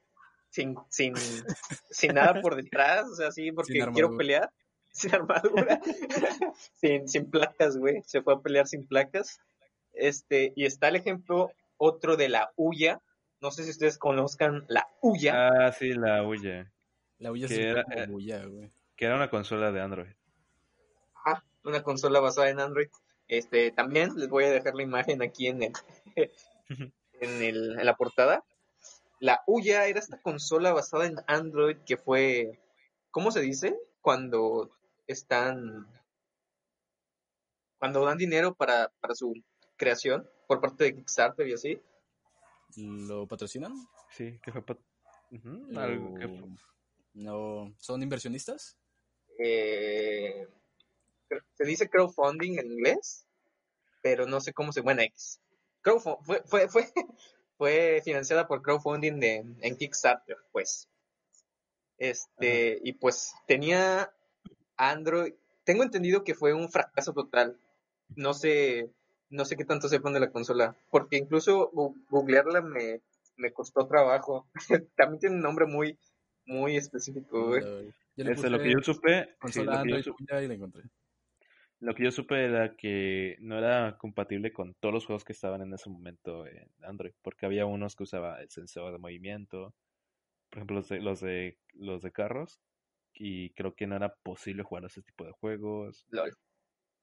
sin, 0.50 0.76
sin, 0.90 1.14
sin 1.92 2.14
nada 2.16 2.42
por 2.42 2.56
detrás, 2.56 3.06
o 3.10 3.16
sea, 3.16 3.28
así 3.28 3.52
porque 3.52 3.86
quiero 3.94 4.16
pelear, 4.18 4.52
sin 4.92 5.14
armadura, 5.14 5.80
sin, 6.76 7.08
sin 7.08 7.30
placas, 7.30 7.78
güey, 7.78 8.02
se 8.06 8.22
fue 8.22 8.34
a 8.34 8.40
pelear 8.40 8.68
sin 8.68 8.88
placas. 8.88 9.40
Este, 9.94 10.54
y 10.56 10.66
está 10.66 10.88
el 10.88 10.96
ejemplo 10.96 11.52
otro 11.78 12.16
de 12.16 12.30
la 12.30 12.52
Uya, 12.56 13.02
no 13.42 13.52
sé 13.52 13.64
si 13.64 13.70
ustedes 13.72 13.98
conozcan 13.98 14.66
la 14.68 14.88
Uya. 15.02 15.48
Ah, 15.68 15.72
sí, 15.72 15.94
la 15.94 16.24
Uya, 16.24 16.72
La 17.20 17.32
Que 17.34 17.48
se 17.48 17.68
era- 17.70 17.84
como 17.84 17.98
eh, 17.98 18.08
bulla, 18.08 18.46
güey. 18.46 18.72
que 18.96 19.06
era 19.06 19.16
una 19.16 19.30
consola 19.30 19.72
de 19.72 19.82
Android. 19.82 20.12
Ajá, 21.26 21.44
una 21.64 21.84
consola 21.84 22.20
basada 22.20 22.50
en 22.50 22.60
Android. 22.60 22.90
Este, 23.30 23.72
también 23.72 24.16
les 24.18 24.28
voy 24.28 24.44
a 24.44 24.50
dejar 24.52 24.76
la 24.76 24.84
imagen 24.84 25.22
aquí 25.22 25.48
en 25.48 25.64
el, 25.64 25.74
en, 27.22 27.42
el, 27.42 27.80
en 27.80 27.86
la 27.86 27.96
portada. 27.96 28.44
La 29.22 29.42
Uya 29.48 29.86
era 29.86 30.00
esta 30.00 30.20
consola 30.22 30.74
basada 30.74 31.06
en 31.06 31.16
Android 31.28 31.78
que 31.86 31.96
fue, 31.98 32.60
¿cómo 33.12 33.32
se 33.32 33.40
dice? 33.42 33.78
Cuando 34.02 34.72
están, 35.08 35.88
cuando 37.78 38.04
dan 38.06 38.18
dinero 38.18 38.54
para, 38.56 38.92
para 39.00 39.16
su 39.16 39.34
creación 39.78 40.28
por 40.48 40.60
parte 40.62 40.86
de 40.86 40.96
Kickstarter 40.96 41.48
y 41.48 41.54
así. 41.54 41.82
¿Lo 42.78 43.28
patrocinan? 43.28 43.74
Sí, 44.12 44.40
que 44.42 44.52
fue... 44.52 44.62
pat- 44.64 44.80
algo 45.78 46.16
que 46.16 46.28
fue- 46.28 46.50
No, 47.14 47.74
¿Son 47.78 48.02
inversionistas? 48.02 48.78
Eh, 49.38 50.48
se 51.56 51.66
dice 51.66 51.90
crowdfunding 51.90 52.60
en 52.60 52.72
inglés, 52.72 53.26
pero 54.02 54.26
no 54.26 54.40
sé 54.40 54.54
cómo 54.54 54.72
se 54.72 54.82
buena 54.82 55.04
X. 55.04 55.40
Crowdfund- 55.84 56.20
fue, 56.24 56.44
fue, 56.46 56.68
fue, 56.68 56.86
fue 57.58 58.02
financiada 58.04 58.48
por 58.48 58.62
crowdfunding 58.62 59.20
de, 59.20 59.46
en 59.62 59.78
Kickstarter, 59.78 60.38
pues. 60.52 60.88
Este, 61.98 62.80
y 62.84 62.94
pues 62.94 63.34
tenía 63.46 64.12
Android. 64.78 65.34
Tengo 65.66 65.84
entendido 65.84 66.24
que 66.24 66.34
fue 66.34 66.54
un 66.54 66.70
fracaso 66.70 67.14
total. 67.14 67.60
No 68.16 68.34
sé, 68.34 68.90
no 69.30 69.46
sé 69.46 69.56
qué 69.58 69.66
tanto 69.66 69.90
sepan 69.90 70.14
de 70.14 70.22
la 70.22 70.32
consola, 70.32 70.76
porque 70.90 71.18
incluso 71.18 71.70
googlearla 72.10 72.62
me, 72.62 73.02
me 73.36 73.52
costó 73.52 73.86
trabajo. 73.88 74.48
También 74.96 75.20
tiene 75.20 75.36
un 75.36 75.42
nombre 75.42 75.66
muy, 75.66 75.98
muy 76.46 76.78
específico, 76.78 77.48
güey. 77.48 77.94
Este, 78.16 78.50
lo 78.50 78.60
que 78.60 78.72
yo 78.72 78.80
supe, 78.82 79.26
sí, 79.26 79.32
consola 79.40 79.84
lo, 79.84 79.96
que 79.96 80.04
yo 80.04 80.42
y 80.42 80.48
la 80.48 80.54
encontré. 80.54 80.84
Lo 81.80 81.96
que 81.96 82.04
yo 82.04 82.12
supe 82.12 82.44
era 82.44 82.76
que 82.76 83.38
no 83.40 83.58
era 83.58 83.98
compatible 83.98 84.52
con 84.52 84.74
todos 84.76 84.94
los 84.94 85.06
juegos 85.06 85.24
que 85.24 85.34
estaban 85.34 85.62
en 85.62 85.74
ese 85.74 85.90
momento 85.90 86.46
en 86.46 86.70
Android, 86.84 87.14
porque 87.22 87.46
había 87.46 87.66
unos 87.66 87.96
que 87.96 88.04
usaba 88.04 88.42
el 88.42 88.50
sensor 88.50 88.92
de 88.92 88.98
movimiento, 88.98 89.74
por 90.50 90.60
ejemplo 90.60 90.78
los 90.78 90.90
de, 90.90 91.00
los 91.00 91.22
de, 91.22 91.58
los 91.74 92.02
de 92.02 92.12
carros, 92.12 92.60
y 93.14 93.52
creo 93.52 93.76
que 93.76 93.88
no 93.88 93.96
era 93.96 94.14
posible 94.16 94.64
jugar 94.64 94.86
ese 94.86 95.02
tipo 95.02 95.26
de 95.26 95.32
juegos, 95.32 96.06
Lol. 96.10 96.38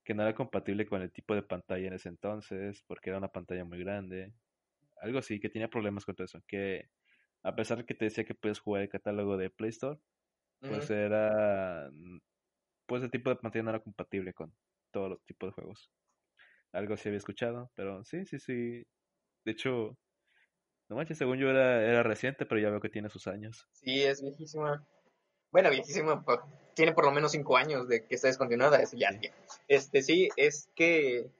que 0.04 0.14
no 0.14 0.22
era 0.22 0.34
compatible 0.34 0.86
con 0.86 1.00
el 1.00 1.10
tipo 1.10 1.34
de 1.34 1.42
pantalla 1.42 1.86
en 1.86 1.94
ese 1.94 2.10
entonces, 2.10 2.82
porque 2.86 3.10
era 3.10 3.18
una 3.18 3.32
pantalla 3.32 3.64
muy 3.64 3.78
grande, 3.78 4.34
algo 5.00 5.18
así, 5.18 5.40
que 5.40 5.48
tenía 5.48 5.68
problemas 5.68 6.04
con 6.04 6.14
todo 6.14 6.26
eso, 6.26 6.42
que 6.46 6.90
a 7.42 7.54
pesar 7.54 7.78
de 7.78 7.86
que 7.86 7.94
te 7.94 8.06
decía 8.06 8.24
que 8.24 8.34
puedes 8.34 8.60
jugar 8.60 8.82
el 8.82 8.88
catálogo 8.88 9.36
de 9.36 9.50
Play 9.50 9.70
Store, 9.70 9.98
pues 10.60 10.90
era 10.90 11.90
pues 12.86 13.02
el 13.02 13.10
tipo 13.10 13.30
de 13.30 13.36
pantalla 13.36 13.62
no 13.64 13.70
era 13.70 13.80
compatible 13.82 14.32
con 14.32 14.52
todos 14.90 15.10
los 15.10 15.24
tipos 15.24 15.48
de 15.50 15.54
juegos 15.54 15.90
algo 16.72 16.94
así 16.94 17.08
había 17.08 17.18
escuchado 17.18 17.70
pero 17.74 18.04
sí 18.04 18.24
sí 18.26 18.38
sí 18.38 18.84
de 19.44 19.52
hecho 19.52 19.96
no 20.88 20.96
manches 20.96 21.18
según 21.18 21.38
yo 21.38 21.50
era, 21.50 21.82
era 21.82 22.02
reciente 22.02 22.46
pero 22.46 22.60
ya 22.60 22.70
veo 22.70 22.80
que 22.80 22.88
tiene 22.90 23.08
sus 23.08 23.26
años 23.26 23.68
Sí, 23.72 24.02
es 24.02 24.20
viejísima. 24.22 24.84
Bueno, 25.52 25.70
viejísima, 25.70 26.24
po- 26.24 26.42
tiene 26.74 26.92
por 26.92 27.04
lo 27.04 27.12
menos 27.12 27.32
cinco 27.32 27.56
años 27.56 27.86
de 27.88 28.04
que 28.06 28.16
está 28.16 28.26
descontinuada. 28.28 28.78
Eso 28.82 28.96
ya, 28.96 29.12
Sí. 29.12 29.18
ya. 29.22 29.30
Este, 29.68 30.02
sí, 30.02 30.28
es 30.36 30.68
que, 30.74 31.30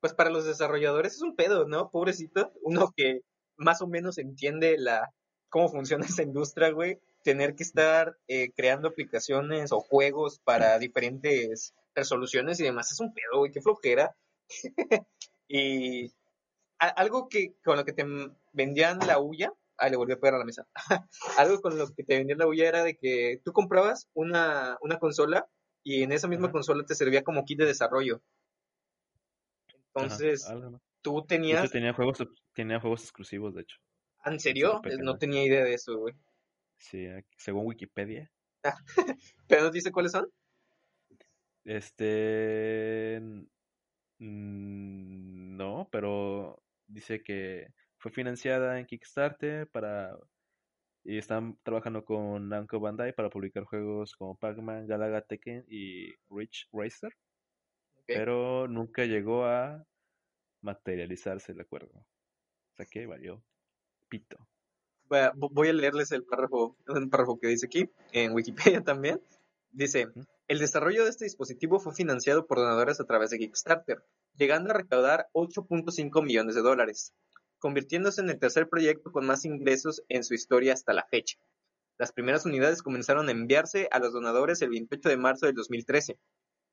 pues 0.00 0.14
para 0.14 0.30
los 0.30 0.46
desarrolladores 0.46 1.14
es 1.16 1.22
un 1.22 1.36
pedo, 1.36 1.66
¿no? 1.68 1.90
Pobrecito. 1.90 2.52
Uno 2.62 2.90
que 2.96 3.20
más 3.56 3.82
o 3.82 3.86
menos 3.86 4.16
entiende 4.18 4.76
la 4.78 5.12
cómo 5.50 5.68
funciona 5.68 6.06
esa 6.20 6.22
industria, 6.22 6.70
güey. 6.70 6.98
Tener 7.22 7.54
que 7.54 7.62
estar 7.62 8.16
eh, 8.28 8.50
creando 8.52 8.88
aplicaciones 8.88 9.72
o 9.72 9.80
juegos 9.80 10.40
para 10.40 10.78
diferentes 10.78 11.74
resoluciones 11.94 12.60
y 12.60 12.64
demás 12.64 12.90
es 12.92 13.00
un 13.00 13.12
pedo, 13.12 13.38
güey. 13.38 13.52
Qué 13.52 13.60
flojera. 13.60 14.16
y 15.48 16.12
algo 16.78 17.28
que 17.28 17.54
con 17.64 17.76
lo 17.76 17.84
que 17.84 17.92
te, 17.92 18.04
vendían 18.52 18.98
la 19.06 19.18
huya. 19.18 19.52
Ah, 19.76 19.88
le 19.88 19.96
volví 19.96 20.12
a 20.12 20.20
pegar 20.20 20.34
a 20.34 20.38
la 20.38 20.44
mesa. 20.44 20.66
Algo 21.38 21.58
con 21.62 21.78
lo 21.78 21.88
que 21.94 22.04
te 22.04 22.18
vendían 22.18 22.38
la 22.38 22.46
huya 22.46 22.68
era 22.68 22.84
de 22.84 22.98
que 22.98 23.40
tú 23.42 23.54
comprabas 23.54 24.10
una, 24.12 24.76
una 24.82 24.98
consola 24.98 25.48
y 25.82 26.02
en 26.02 26.12
esa 26.12 26.28
misma 26.28 26.48
Ajá. 26.48 26.52
consola 26.52 26.84
te 26.84 26.94
servía 26.94 27.24
como 27.24 27.46
kit 27.46 27.58
de 27.58 27.64
desarrollo. 27.64 28.20
Entonces, 29.94 30.46
tú 31.00 31.24
tenías... 31.26 31.70
tenía 31.70 31.94
juegos, 31.94 32.18
tenía 32.52 32.78
juegos 32.78 33.02
exclusivos, 33.02 33.54
de 33.54 33.62
hecho. 33.62 33.78
¿En 34.24 34.38
serio? 34.38 34.82
No 34.98 35.16
tenía 35.16 35.44
idea 35.44 35.64
de 35.64 35.74
eso, 35.74 35.96
güey. 35.96 36.14
Sí, 36.80 37.06
aquí- 37.06 37.36
según 37.38 37.66
Wikipedia. 37.66 38.30
¿Pero 39.48 39.62
no 39.64 39.70
dice 39.70 39.92
cuáles 39.92 40.12
son? 40.12 40.28
Este. 41.64 43.20
mm, 44.18 45.56
No, 45.56 45.88
pero 45.92 46.62
dice 46.86 47.22
que 47.22 47.68
fue 47.98 48.10
financiada 48.10 48.78
en 48.80 48.86
Kickstarter 48.86 49.68
para. 49.68 50.16
Y 51.04 51.16
están 51.16 51.56
trabajando 51.62 52.04
con 52.04 52.48
Namco 52.50 52.78
Bandai 52.78 53.14
para 53.14 53.30
publicar 53.30 53.64
juegos 53.64 54.14
como 54.16 54.36
Pac-Man, 54.36 54.86
Galaga 54.86 55.22
Tekken 55.22 55.64
y 55.68 56.12
Rich 56.28 56.68
Racer. 56.72 57.12
Pero 58.06 58.68
nunca 58.68 59.04
llegó 59.06 59.44
a 59.46 59.82
materializarse 60.60 61.52
el 61.52 61.60
acuerdo. 61.60 61.90
O 61.98 62.76
sea 62.76 62.84
que 62.86 63.06
valió 63.06 63.42
pito. 64.08 64.46
Voy 65.34 65.68
a 65.68 65.72
leerles 65.72 66.12
el 66.12 66.22
párrafo, 66.22 66.76
un 66.86 67.10
párrafo 67.10 67.38
que 67.40 67.48
dice 67.48 67.66
aquí, 67.66 67.90
en 68.12 68.32
Wikipedia 68.32 68.80
también. 68.84 69.20
Dice, 69.72 70.08
el 70.46 70.58
desarrollo 70.60 71.02
de 71.02 71.10
este 71.10 71.24
dispositivo 71.24 71.80
fue 71.80 71.92
financiado 71.92 72.46
por 72.46 72.58
donadores 72.58 73.00
a 73.00 73.04
través 73.04 73.30
de 73.30 73.38
Kickstarter, 73.38 74.04
llegando 74.36 74.70
a 74.70 74.74
recaudar 74.74 75.28
8.5 75.32 76.24
millones 76.24 76.54
de 76.54 76.62
dólares, 76.62 77.12
convirtiéndose 77.58 78.20
en 78.20 78.30
el 78.30 78.38
tercer 78.38 78.68
proyecto 78.68 79.10
con 79.10 79.26
más 79.26 79.44
ingresos 79.44 80.02
en 80.08 80.22
su 80.22 80.34
historia 80.34 80.74
hasta 80.74 80.92
la 80.92 81.06
fecha. 81.06 81.38
Las 81.98 82.12
primeras 82.12 82.46
unidades 82.46 82.82
comenzaron 82.82 83.28
a 83.28 83.32
enviarse 83.32 83.88
a 83.90 83.98
los 83.98 84.12
donadores 84.12 84.62
el 84.62 84.70
28 84.70 85.08
de 85.08 85.16
marzo 85.16 85.46
del 85.46 85.56
2013. 85.56 86.18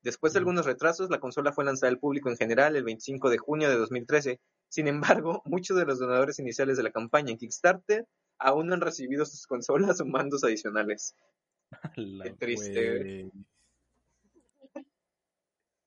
Después 0.02 0.32
de 0.32 0.38
algunos 0.38 0.64
retrasos, 0.64 1.10
la 1.10 1.18
consola 1.18 1.52
fue 1.52 1.64
lanzada 1.64 1.90
al 1.90 1.98
público 1.98 2.30
en 2.30 2.36
general 2.36 2.76
el 2.76 2.84
25 2.84 3.30
de 3.30 3.38
junio 3.38 3.68
de 3.68 3.76
2013. 3.78 4.40
Sin 4.68 4.86
embargo, 4.86 5.42
muchos 5.44 5.76
de 5.76 5.84
los 5.84 5.98
donadores 5.98 6.38
iniciales 6.38 6.76
de 6.76 6.84
la 6.84 6.92
campaña 6.92 7.32
en 7.32 7.38
Kickstarter 7.38 8.06
aún 8.38 8.68
no 8.68 8.74
han 8.74 8.80
recibido 8.80 9.24
sus 9.24 9.46
consolas 9.46 10.00
o 10.00 10.06
mandos 10.06 10.44
adicionales. 10.44 11.14
La- 11.96 12.24
Qué 12.24 12.30
triste. 12.32 13.30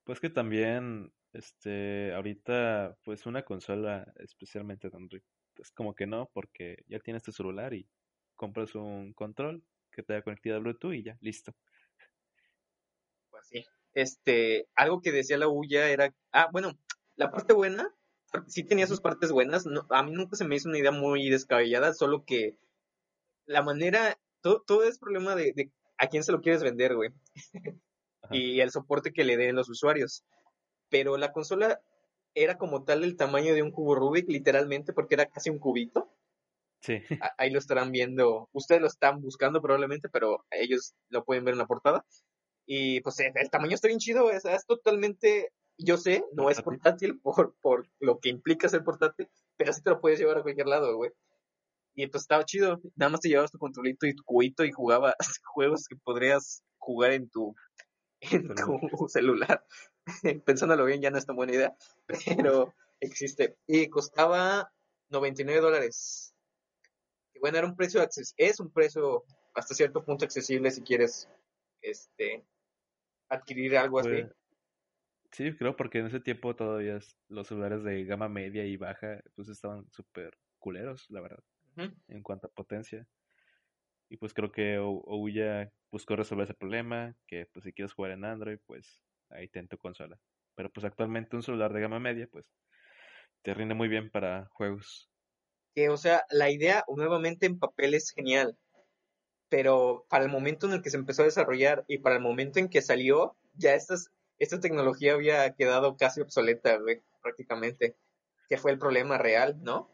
Pues 0.03 0.19
que 0.19 0.29
también, 0.29 1.13
este, 1.31 2.13
ahorita, 2.13 2.97
pues 3.03 3.25
una 3.25 3.43
consola, 3.43 4.11
especialmente 4.17 4.89
de 4.89 4.97
Android, 4.97 5.21
pues 5.53 5.71
como 5.71 5.93
que 5.93 6.07
no, 6.07 6.29
porque 6.33 6.83
ya 6.87 6.99
tienes 6.99 7.23
tu 7.23 7.31
celular 7.31 7.73
y 7.73 7.87
compras 8.35 8.73
un 8.75 9.13
control 9.13 9.63
que 9.91 10.03
te 10.03 10.13
da 10.13 10.21
conectividad 10.23 10.59
Bluetooth 10.59 10.93
y 10.93 11.03
ya, 11.03 11.17
listo. 11.21 11.55
Pues 13.29 13.47
sí. 13.47 13.65
Este, 13.93 14.67
algo 14.75 15.01
que 15.01 15.11
decía 15.11 15.37
la 15.37 15.49
Uya 15.49 15.89
era, 15.89 16.13
ah, 16.31 16.49
bueno, 16.51 16.77
la 17.15 17.29
parte 17.29 17.53
buena, 17.53 17.93
sí 18.47 18.63
tenía 18.63 18.87
sus 18.87 19.01
partes 19.01 19.31
buenas, 19.31 19.65
no, 19.65 19.85
a 19.89 20.03
mí 20.03 20.11
nunca 20.11 20.35
se 20.35 20.45
me 20.45 20.55
hizo 20.55 20.69
una 20.69 20.79
idea 20.79 20.91
muy 20.91 21.29
descabellada, 21.29 21.93
solo 21.93 22.23
que 22.25 22.57
la 23.45 23.63
manera, 23.63 24.19
todo, 24.41 24.63
todo 24.65 24.83
es 24.83 24.99
problema 24.99 25.35
de, 25.35 25.53
de 25.53 25.71
a 25.97 26.07
quién 26.07 26.23
se 26.23 26.31
lo 26.31 26.41
quieres 26.41 26.63
vender, 26.63 26.95
güey. 26.95 27.11
Y 28.31 28.61
el 28.61 28.71
soporte 28.71 29.13
que 29.13 29.25
le 29.25 29.37
den 29.37 29.55
los 29.55 29.69
usuarios. 29.69 30.23
Pero 30.89 31.17
la 31.17 31.33
consola 31.33 31.81
era 32.35 32.57
como 32.57 32.83
tal 32.85 33.03
el 33.03 33.17
tamaño 33.17 33.53
de 33.53 33.63
un 33.63 33.71
cubo 33.71 33.95
Rubik, 33.95 34.29
literalmente, 34.29 34.93
porque 34.93 35.15
era 35.15 35.27
casi 35.27 35.49
un 35.49 35.59
cubito. 35.59 36.09
Sí, 36.81 37.01
A- 37.19 37.33
Ahí 37.37 37.51
lo 37.51 37.59
estarán 37.59 37.91
viendo, 37.91 38.49
ustedes 38.53 38.81
lo 38.81 38.87
están 38.87 39.21
buscando 39.21 39.61
probablemente, 39.61 40.09
pero 40.09 40.45
ellos 40.51 40.93
lo 41.09 41.23
pueden 41.23 41.45
ver 41.45 41.53
en 41.53 41.59
la 41.59 41.67
portada. 41.67 42.05
Y 42.65 43.01
pues 43.01 43.19
el, 43.19 43.31
el 43.35 43.49
tamaño 43.49 43.75
está 43.75 43.87
bien 43.87 43.99
chido, 43.99 44.31
es, 44.31 44.45
es 44.45 44.65
totalmente, 44.65 45.51
yo 45.83 45.97
sé, 45.97 46.23
no 46.33 46.49
es 46.49 46.61
portátil 46.61 47.19
por, 47.19 47.55
por 47.61 47.87
lo 47.99 48.19
que 48.19 48.29
implica 48.29 48.69
ser 48.69 48.83
portátil, 48.83 49.29
pero 49.57 49.73
sí 49.73 49.81
te 49.81 49.89
lo 49.89 49.99
puedes 50.01 50.19
llevar 50.19 50.37
a 50.37 50.41
cualquier 50.43 50.67
lado, 50.67 50.95
güey. 50.95 51.11
Y 51.93 52.07
pues 52.07 52.23
estaba 52.23 52.45
chido, 52.45 52.79
nada 52.95 53.09
más 53.09 53.19
te 53.21 53.29
llevabas 53.29 53.51
tu 53.51 53.57
controlito 53.57 54.05
y 54.07 54.15
tu 54.15 54.23
cubito 54.23 54.63
y 54.63 54.71
jugabas 54.71 55.15
juegos 55.43 55.87
que 55.87 55.95
podrías 55.97 56.63
jugar 56.77 57.11
en 57.11 57.29
tu, 57.29 57.55
en 58.21 58.53
tu 58.55 59.07
celular. 59.09 59.65
Pensándolo 60.45 60.85
bien, 60.85 61.01
ya 61.01 61.11
no 61.11 61.17
es 61.17 61.25
tan 61.25 61.35
buena 61.35 61.53
idea, 61.53 61.75
pero 62.07 62.73
existe. 62.99 63.57
Y 63.67 63.87
costaba 63.89 64.71
99 65.09 65.61
dólares. 65.61 66.33
Que 67.33 67.39
bueno, 67.39 67.57
era 67.57 67.67
un 67.67 67.75
precio 67.75 68.01
acces- 68.01 68.33
es 68.37 68.59
un 68.59 68.71
precio 68.71 69.23
hasta 69.53 69.73
cierto 69.75 70.03
punto 70.03 70.23
accesible 70.25 70.71
si 70.71 70.81
quieres 70.81 71.27
este 71.81 72.45
adquirir 73.29 73.77
algo 73.77 73.99
así. 73.99 74.09
Pues, 74.09 74.35
sí, 75.31 75.55
creo 75.57 75.75
porque 75.75 75.99
en 75.99 76.07
ese 76.07 76.19
tiempo 76.19 76.55
todavía 76.55 76.99
los 77.27 77.47
celulares 77.47 77.83
de 77.83 78.03
gama 78.05 78.29
media 78.29 78.65
y 78.65 78.77
baja, 78.77 79.21
pues 79.35 79.49
estaban 79.49 79.89
súper 79.91 80.37
culeros, 80.59 81.05
la 81.09 81.21
verdad, 81.21 81.43
en 82.07 82.23
cuanto 82.23 82.47
a 82.47 82.51
potencia. 82.53 83.07
Y 84.09 84.17
pues 84.17 84.33
creo 84.33 84.51
que 84.51 84.77
O- 84.79 85.01
Ouya 85.05 85.73
buscó 85.91 86.15
resolver 86.15 86.43
ese 86.45 86.53
problema, 86.53 87.15
que 87.27 87.45
pues 87.47 87.63
si 87.65 87.73
quieres 87.73 87.93
jugar 87.93 88.11
en 88.11 88.25
Android, 88.25 88.59
pues 88.65 89.03
ahí 89.29 89.47
ten 89.47 89.67
tu 89.67 89.77
consola. 89.77 90.19
Pero 90.55 90.71
pues 90.71 90.85
actualmente 90.85 91.35
un 91.35 91.43
celular 91.43 91.73
de 91.73 91.81
gama 91.81 91.99
media, 91.99 92.27
pues 92.31 92.53
te 93.43 93.53
rinde 93.53 93.75
muy 93.75 93.89
bien 93.89 94.11
para 94.11 94.47
juegos. 94.53 95.11
Que, 95.75 95.89
o 95.89 95.97
sea, 95.97 96.23
la 96.29 96.49
idea 96.49 96.83
nuevamente 96.87 97.45
en 97.45 97.59
papel 97.59 97.93
es 97.93 98.11
genial, 98.11 98.57
pero 99.49 100.05
para 100.09 100.25
el 100.25 100.31
momento 100.31 100.67
en 100.67 100.73
el 100.73 100.81
que 100.83 100.89
se 100.91 100.97
empezó 100.97 101.23
a 101.23 101.25
desarrollar 101.25 101.85
y 101.87 101.99
para 101.99 102.15
el 102.17 102.21
momento 102.21 102.59
en 102.59 102.69
que 102.69 102.81
salió, 102.81 103.37
ya 103.55 103.75
estas, 103.75 104.11
esta 104.41 104.59
tecnología 104.59 105.13
había 105.13 105.53
quedado 105.53 105.95
casi 105.95 106.19
obsoleta, 106.19 106.75
güey, 106.77 106.99
prácticamente. 107.21 107.95
Que 108.49 108.57
fue 108.57 108.71
el 108.71 108.79
problema 108.79 109.19
real, 109.19 109.61
¿no? 109.61 109.89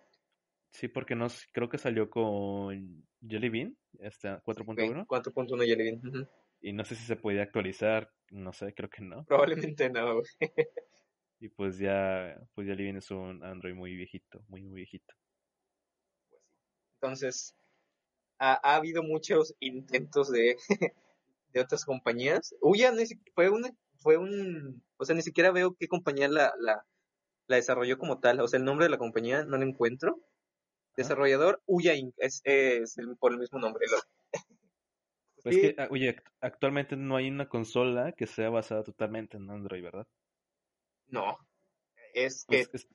Sí, 0.72 0.88
porque 0.88 1.16
no, 1.16 1.28
creo 1.52 1.68
que 1.68 1.78
salió 1.78 2.10
con 2.10 3.06
Jelly 3.28 3.50
Bean, 3.50 3.78
este 4.00 4.30
4.1, 4.30 5.06
4.1 5.06 5.66
Jelly 5.66 5.84
Bean. 5.84 6.30
y 6.62 6.72
no 6.72 6.86
sé 6.86 6.95
si 6.95 7.04
se 7.04 7.18
podía 7.18 7.43
actualizar, 7.43 8.10
no 8.30 8.54
sé, 8.54 8.74
creo 8.74 8.89
que 8.89 9.02
no. 9.02 9.26
Probablemente 9.26 9.89
no, 9.89 10.16
güey. 10.16 10.26
Y 11.39 11.50
pues 11.50 11.78
ya, 11.78 12.36
pues 12.56 12.68
Jelly 12.68 12.86
Bean 12.86 12.98
es 12.98 13.12
un 13.12 13.43
Android 13.43 13.76
muy 13.76 13.95
viejito, 13.95 14.43
muy, 14.48 14.64
muy 14.64 14.78
viejito. 14.78 15.14
Entonces, 16.95 17.56
ha, 18.39 18.60
ha 18.64 18.76
habido 18.78 19.04
muchos 19.04 19.54
intentos 19.60 20.32
de, 20.32 20.58
de 21.54 21.62
otras 21.62 21.86
compañías. 21.86 22.56
Uya 22.60 22.91
fue 23.36 23.52
un, 23.52 23.78
fue 24.08 24.16
un, 24.16 24.82
o 24.95 25.03
sea, 25.03 25.18
ni 25.18 25.22
siquiera 25.22 25.51
veo 25.51 25.76
qué 25.78 25.89
compañía 25.89 26.30
la, 26.30 26.53
la, 26.62 26.86
la 27.47 27.55
desarrolló 27.58 27.97
como 27.97 28.22
tal. 28.22 28.39
O 28.39 28.47
sea, 28.47 28.58
el 28.58 28.64
nombre 28.64 28.86
de 28.86 28.89
la 28.89 28.97
compañía 28.97 29.43
no 29.43 29.58
lo 29.58 29.64
encuentro. 29.64 30.22
Desarrollador 30.95 31.62
Uya 31.66 31.93
Inc. 31.93 32.14
Es, 32.16 32.39
es 32.45 32.97
el- 32.99 33.18
por 33.18 33.34
el 33.34 33.38
mismo 33.39 33.60
nombre. 33.60 33.86
lo- 33.91 33.97
Pues 35.43 35.55
Sí, 35.55 35.62
que, 35.62 35.76
ah, 35.78 35.89
oye, 35.91 36.16
act- 36.16 36.32
actualmente 36.39 36.95
no 36.95 37.18
hay 37.18 37.28
una 37.28 37.49
consola 37.49 38.14
que 38.14 38.28
sea 38.28 38.49
basada 38.49 38.84
totalmente 38.86 39.36
en 39.36 39.49
Android, 39.51 39.84
¿verdad? 39.84 40.08
no. 41.10 41.38
Es 42.14 42.45
que, 42.49 42.62
es- 42.62 42.70
es- 42.74 42.88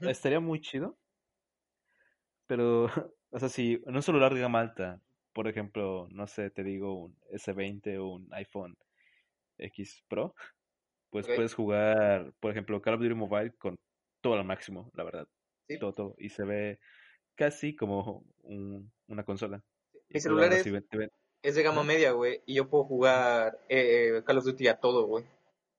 estaría 0.00 0.40
muy 0.40 0.60
chido, 0.60 0.98
pero, 2.48 2.86
o 3.30 3.38
sea, 3.38 3.48
si 3.48 3.80
en 3.86 3.94
un 3.94 4.02
celular 4.02 4.34
de 4.34 4.40
gama 4.40 4.58
alta, 4.58 5.00
por 5.32 5.46
ejemplo, 5.46 6.08
no 6.10 6.26
sé, 6.26 6.50
te 6.50 6.64
digo 6.64 7.04
un 7.04 7.16
S20 7.30 7.98
o 7.98 8.08
un 8.14 8.28
iPhone 8.34 8.76
X 9.58 10.04
Pro, 10.08 10.34
pues 11.24 11.36
puedes 11.36 11.54
jugar, 11.54 12.32
por 12.40 12.50
ejemplo, 12.50 12.80
Call 12.82 12.94
of 12.94 13.00
Duty 13.00 13.14
Mobile 13.14 13.52
con 13.56 13.76
todo 14.22 14.34
al 14.34 14.44
máximo, 14.44 14.90
la 14.94 15.04
verdad. 15.04 15.28
Sí. 15.68 15.78
Todo, 15.78 15.92
todo, 15.92 16.14
y 16.18 16.28
se 16.28 16.44
ve 16.44 16.78
casi 17.34 17.74
como 17.74 18.24
un- 18.42 18.92
una 19.08 19.24
consola. 19.24 19.62
Mi 19.92 20.00
pues, 20.12 20.22
celular 20.22 20.52
es- 20.52 20.66
es 21.42 21.54
de 21.54 21.62
gama 21.62 21.82
media, 21.82 22.12
güey. 22.12 22.42
Y 22.46 22.54
yo 22.54 22.68
puedo 22.68 22.84
jugar 22.84 23.58
eh, 23.68 24.22
Call 24.24 24.38
of 24.38 24.44
Duty 24.44 24.68
a 24.68 24.78
todo, 24.78 25.06
güey. 25.06 25.24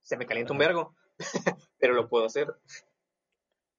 Se 0.01 0.17
me 0.17 0.25
calienta 0.25 0.53
un 0.53 0.59
vergo, 0.59 0.95
pero 1.79 1.93
lo 1.93 2.07
puedo 2.07 2.25
hacer. 2.25 2.47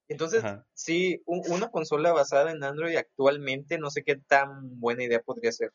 Entonces, 0.08 0.42
Ajá. 0.44 0.66
sí, 0.72 1.22
u- 1.26 1.42
una 1.54 1.70
consola 1.70 2.12
basada 2.12 2.50
en 2.50 2.62
Android 2.64 2.96
actualmente 2.96 3.78
no 3.78 3.90
sé 3.90 4.02
qué 4.04 4.16
tan 4.16 4.80
buena 4.80 5.04
idea 5.04 5.20
podría 5.20 5.52
ser. 5.52 5.72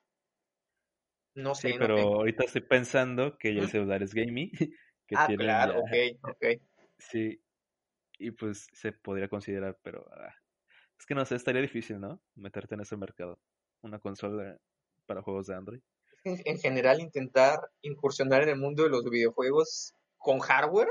No 1.36 1.56
sé, 1.56 1.70
Sí, 1.70 1.76
pero 1.80 1.98
ahorita 1.98 2.44
estoy 2.44 2.62
pensando 2.62 3.38
que 3.38 3.54
ya 3.56 3.62
el 3.62 3.70
celular 3.70 4.04
es 4.04 4.14
gaming, 4.14 4.52
que 5.18 5.20
Ah, 5.22 5.28
tienen 5.28 5.58
claro, 5.58 5.74
ya, 5.76 5.80
ok, 5.80 5.92
ok. 6.24 6.46
sí, 6.98 7.42
y 8.20 8.32
pues 8.32 8.68
se 8.74 8.94
podría 8.94 9.30
considerar, 9.30 9.80
pero 9.84 10.06
ah, 10.14 10.36
es 11.00 11.06
que 11.08 11.16
no 11.16 11.26
sé, 11.26 11.36
estaría 11.36 11.62
difícil, 11.62 12.00
¿no? 12.00 12.22
Meterte 12.36 12.76
en 12.76 12.82
ese 12.82 12.98
mercado, 12.98 13.40
una 13.82 14.00
consola 14.00 14.58
para 15.08 15.24
juegos 15.24 15.48
de 15.48 15.56
Android. 15.56 15.82
En, 16.26 16.38
en 16.44 16.58
general, 16.60 17.00
intentar 17.00 17.60
incursionar 17.82 18.44
en 18.44 18.50
el 18.50 18.58
mundo 18.58 18.84
de 18.84 18.90
los 18.90 19.04
videojuegos 19.06 19.94
con 20.18 20.40
hardware 20.40 20.90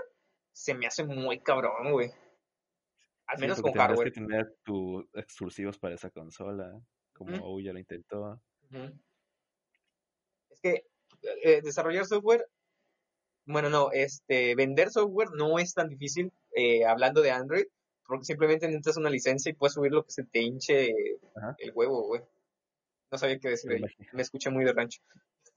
se 0.52 0.74
me 0.74 0.86
hace 0.86 1.04
muy 1.04 1.40
cabrón, 1.40 1.92
güey. 1.92 2.10
Al 3.26 3.38
menos 3.40 3.60
con 3.60 3.72
tendrás 3.72 3.78
hardware. 3.78 4.08
que 4.08 4.10
tener 4.10 4.56
tus 4.62 5.04
exclusivos 5.14 5.78
para 5.78 5.94
esa 5.94 6.10
consola, 6.10 6.80
como 7.12 7.36
Ujú. 7.36 7.44
Ouya 7.44 7.72
lo 7.72 7.78
intentó. 7.78 8.40
Es 10.50 10.60
que 10.60 10.86
eh, 11.42 11.60
desarrollar 11.62 12.06
software, 12.06 12.46
bueno, 13.44 13.70
no, 13.70 13.90
este, 13.92 14.54
vender 14.54 14.90
software 14.90 15.30
no 15.36 15.58
es 15.58 15.74
tan 15.74 15.88
difícil 15.88 16.32
eh, 16.54 16.84
hablando 16.84 17.22
de 17.22 17.30
Android, 17.30 17.64
porque 18.06 18.24
simplemente 18.24 18.66
necesitas 18.66 18.96
una 18.96 19.10
licencia 19.10 19.50
y 19.50 19.54
puedes 19.54 19.74
subir 19.74 19.92
lo 19.92 20.04
que 20.04 20.12
se 20.12 20.24
te 20.24 20.40
hinche 20.40 20.92
Ajá. 21.34 21.54
el 21.58 21.72
huevo, 21.74 22.06
güey. 22.06 22.22
No 23.10 23.18
sabía 23.18 23.38
qué 23.38 23.50
decir 23.50 23.80
Me 24.12 24.22
escuché 24.22 24.50
muy 24.50 24.64
de 24.64 24.72
rancho. 24.72 25.02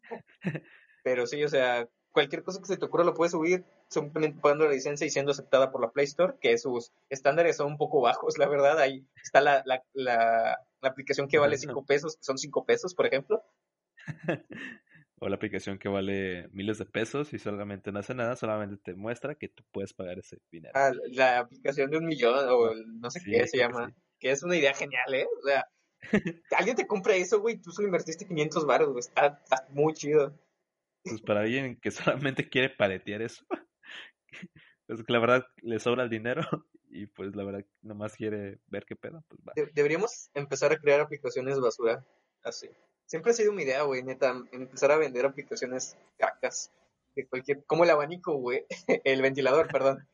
Pero 1.04 1.28
sí, 1.28 1.44
o 1.44 1.50
sea, 1.50 1.88
cualquier 2.12 2.44
cosa 2.44 2.60
que 2.60 2.66
se 2.66 2.78
te 2.78 2.86
ocurra 2.86 3.04
lo 3.04 3.14
puedes 3.14 3.32
subir 3.32 3.64
simplemente 3.90 4.40
pagando 4.42 4.66
la 4.66 4.72
licencia 4.72 5.06
y 5.06 5.10
siendo 5.10 5.32
aceptada 5.32 5.72
por 5.72 5.82
la 5.82 5.92
Play 5.92 6.06
Store, 6.06 6.36
que 6.42 6.58
sus 6.58 6.92
estándares 7.10 7.58
son 7.58 7.68
un 7.68 7.78
poco 7.78 8.02
bajos, 8.02 8.38
la 8.38 8.48
verdad. 8.48 8.80
Ahí 8.80 9.06
está 9.24 9.42
la, 9.42 9.62
la, 9.66 9.84
la, 9.94 10.58
la 10.82 10.90
aplicación 10.90 11.28
que 11.28 11.38
vale 11.38 11.56
Ajá. 11.56 11.62
5 11.68 11.86
pesos, 11.86 12.16
que 12.18 12.24
son 12.24 12.38
5 12.38 12.66
pesos, 12.66 12.96
por 12.96 13.06
ejemplo. 13.06 13.44
O 15.20 15.30
la 15.30 15.36
aplicación 15.38 15.80
que 15.80 15.88
vale 15.88 16.50
miles 16.52 16.78
de 16.78 16.86
pesos 16.86 17.34
y 17.34 17.40
solamente 17.40 17.92
no 17.92 18.00
hace 18.00 18.14
nada, 18.14 18.36
solamente 18.36 18.78
te 18.84 18.96
muestra 18.96 19.36
que 19.36 19.48
tú 19.48 19.64
puedes 19.72 19.94
pagar 19.94 20.20
ese 20.20 20.40
dinero. 20.52 20.74
Ah, 20.76 20.92
la 21.12 21.40
aplicación 21.40 21.90
de 21.90 21.98
un 21.98 22.06
millón 22.06 22.36
o 22.50 22.74
no 22.76 23.10
sé 23.10 23.22
Sí, 23.22 23.32
qué 23.32 23.48
se 23.48 23.58
llama, 23.58 23.88
sí. 23.90 23.96
que 24.20 24.32
es 24.32 24.44
una 24.44 24.58
idea 24.58 24.74
genial, 24.74 25.14
¿eh? 25.14 25.26
O 25.42 25.48
sea, 25.48 25.66
alguien 26.58 26.76
te 26.76 26.86
compra 26.86 27.16
eso, 27.16 27.40
güey, 27.40 27.58
tú 27.62 27.72
solo 27.72 27.88
invertiste 27.88 28.28
500 28.28 28.66
baros, 28.66 28.90
güey, 28.90 29.00
está, 29.00 29.40
está 29.44 29.66
muy 29.70 29.94
chido. 29.94 30.38
Pues 31.04 31.22
para 31.22 31.42
alguien 31.42 31.80
que 31.80 31.92
solamente 31.92 32.50
quiere 32.50 32.70
paletear 32.70 33.22
eso, 33.22 33.46
pues 34.88 35.04
que 35.04 35.14
la 35.14 35.20
verdad 35.20 35.46
le 35.62 35.80
sobra 35.80 36.04
el 36.04 36.10
dinero 36.10 36.42
y 36.90 37.06
pues 37.08 37.36
la 37.36 37.44
verdad 37.44 37.66
nomás 37.82 38.16
quiere 38.16 38.60
ver 38.68 38.86
qué 38.86 38.96
pedo, 38.96 39.24
pues 39.28 39.42
va. 39.48 39.54
De- 39.56 39.72
deberíamos 39.74 40.30
empezar 40.34 40.72
a 40.74 40.78
crear 40.78 41.00
aplicaciones 41.02 41.60
basura, 41.60 42.06
así. 42.44 42.70
Siempre 43.06 43.32
ha 43.32 43.36
sido 43.36 43.52
mi 43.54 43.64
idea, 43.64 43.84
güey, 43.84 44.04
neta, 44.04 44.36
empezar 44.52 44.92
a 44.92 44.98
vender 44.98 45.26
aplicaciones 45.26 45.98
cacas. 46.18 46.72
De 47.16 47.26
cualquier, 47.28 47.64
como 47.66 47.84
el 47.86 47.90
abanico, 47.92 48.36
güey, 48.36 48.66
el 49.06 49.22
ventilador, 49.22 49.68
perdón. 49.72 50.08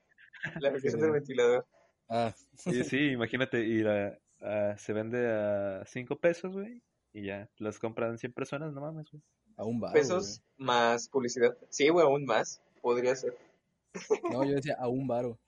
La 0.60 0.70
aplicación 0.70 1.02
del 1.02 1.12
ventilador. 1.12 1.66
Ah, 2.10 2.34
Sí, 2.58 2.84
sí, 2.84 2.98
imagínate 3.12 3.60
ir 3.64 3.88
a, 3.88 4.18
a- 4.42 4.78
se 4.78 4.94
vende 4.94 5.26
a 5.28 5.84
5 5.86 6.16
pesos, 6.20 6.54
güey, 6.54 6.82
y 7.14 7.24
ya 7.26 7.50
las 7.58 7.80
compran 7.80 8.18
100 8.18 8.34
personas, 8.34 8.72
no 8.74 8.82
mames, 8.82 9.10
güey. 9.12 9.24
a 9.58 9.64
un 9.66 9.80
bar. 9.80 9.94
Pesos 9.94 10.42
más 10.58 11.08
publicidad. 11.10 11.58
Sí, 11.70 11.89
güey, 11.89 12.06
aún 12.06 12.26
más, 12.26 12.62
podría 12.82 13.16
ser. 13.16 13.36
No, 14.32 14.44
yo 14.46 14.54
decía 14.56 14.76
a 14.80 14.88
un 14.88 15.08
varo. 15.08 15.39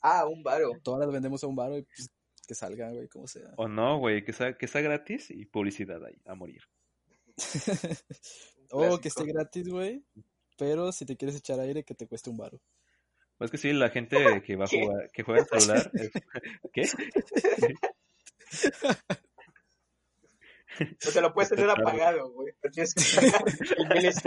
Ah, 0.00 0.26
un 0.26 0.42
varo. 0.42 0.72
Todas 0.82 1.00
las 1.00 1.12
vendemos 1.12 1.42
a 1.42 1.46
un 1.46 1.56
varo 1.56 1.76
y 1.78 1.82
pues 1.82 2.10
que 2.46 2.54
salgan, 2.54 2.94
güey, 2.94 3.08
como 3.08 3.26
sea. 3.26 3.52
O 3.56 3.66
no, 3.68 3.98
güey, 3.98 4.24
que 4.24 4.32
sea, 4.32 4.56
que 4.56 4.66
sea 4.68 4.80
gratis 4.80 5.30
y 5.30 5.44
publicidad 5.46 6.04
ahí, 6.04 6.20
a 6.26 6.34
morir. 6.34 6.62
o 8.70 8.98
que 8.98 9.08
esté 9.08 9.24
gratis, 9.24 9.68
güey. 9.68 10.04
Pero 10.58 10.90
si 10.92 11.04
te 11.04 11.16
quieres 11.16 11.36
echar 11.36 11.60
aire, 11.60 11.84
que 11.84 11.94
te 11.94 12.06
cueste 12.06 12.30
un 12.30 12.36
varo. 12.38 12.60
Pues 13.38 13.50
que 13.50 13.58
sí, 13.58 13.72
la 13.72 13.90
gente 13.90 14.16
que 14.46 14.56
va 14.56 14.64
a 14.64 14.68
¿Qué? 14.68 14.82
jugar, 14.82 15.10
que 15.12 15.22
juega 15.22 15.40
en 15.42 15.60
celular, 15.60 15.90
es- 15.94 16.10
¿qué? 16.72 16.88
O 21.06 21.10
sea, 21.10 21.22
lo 21.22 21.32
puedes 21.32 21.48
tener 21.50 21.70
apagado, 21.70 22.30
güey. 22.32 22.52
Pero 22.60 22.72
tienes 22.72 22.94
que 22.94 23.02
pagar 23.16 23.44
el 23.78 23.88
DLC 23.88 24.22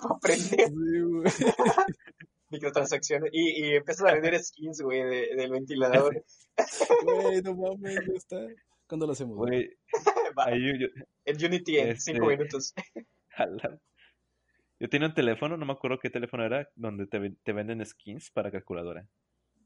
para 0.00 0.14
aprender 0.14 0.68
Sí, 0.68 1.00
güey. 1.00 1.32
microtransacciones. 2.50 3.30
Y, 3.32 3.62
y 3.64 3.74
empiezas 3.76 4.08
a 4.08 4.14
vender 4.14 4.42
skins, 4.42 4.80
güey, 4.80 5.02
de- 5.02 5.36
del 5.36 5.50
ventilador. 5.50 6.24
Güey, 7.04 7.42
no 7.42 7.54
mames, 7.54 7.94
ya 8.06 8.12
está. 8.14 8.36
¿Cuándo 8.86 9.06
lo 9.06 9.12
hacemos? 9.12 9.36
güey? 9.36 9.70
El 11.24 11.44
Unity 11.44 11.78
en 11.78 11.88
Este- 11.88 12.12
5 12.12 12.26
minutos. 12.26 12.74
jala. 13.28 13.78
Yo 14.78 14.88
tenía 14.88 15.08
un 15.08 15.14
teléfono, 15.14 15.56
no 15.56 15.64
me 15.64 15.72
acuerdo 15.72 15.98
qué 15.98 16.10
teléfono 16.10 16.44
era, 16.44 16.68
donde 16.74 17.06
te, 17.06 17.30
te 17.42 17.52
venden 17.52 17.84
skins 17.84 18.30
para 18.30 18.50
calculadora. 18.50 19.08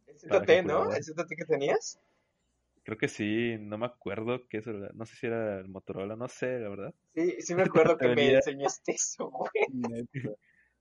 El 0.07 0.19
ZT, 0.19 0.65
¿no? 0.65 0.93
El 0.93 1.03
ZT 1.03 1.35
que 1.37 1.45
tenías. 1.45 2.01
Creo 2.85 2.97
que 2.97 3.09
sí, 3.09 3.57
no 3.59 3.77
me 3.77 3.87
acuerdo 3.87 4.47
qué 4.49 4.63
celular, 4.63 4.95
no 4.95 5.05
sé 5.05 5.17
si 5.17 5.27
era 5.27 5.59
el 5.59 5.69
Motorola, 5.69 6.17
no 6.17 6.29
sé, 6.29 6.59
la 6.61 6.69
verdad. 6.69 6.95
Sí, 7.15 7.37
sí 7.41 7.55
me 7.55 7.63
acuerdo 7.65 7.99
que 7.99 8.09
me 8.09 8.35
enseñaste 8.35 8.93
eso, 8.93 9.31
güey. 9.31 10.07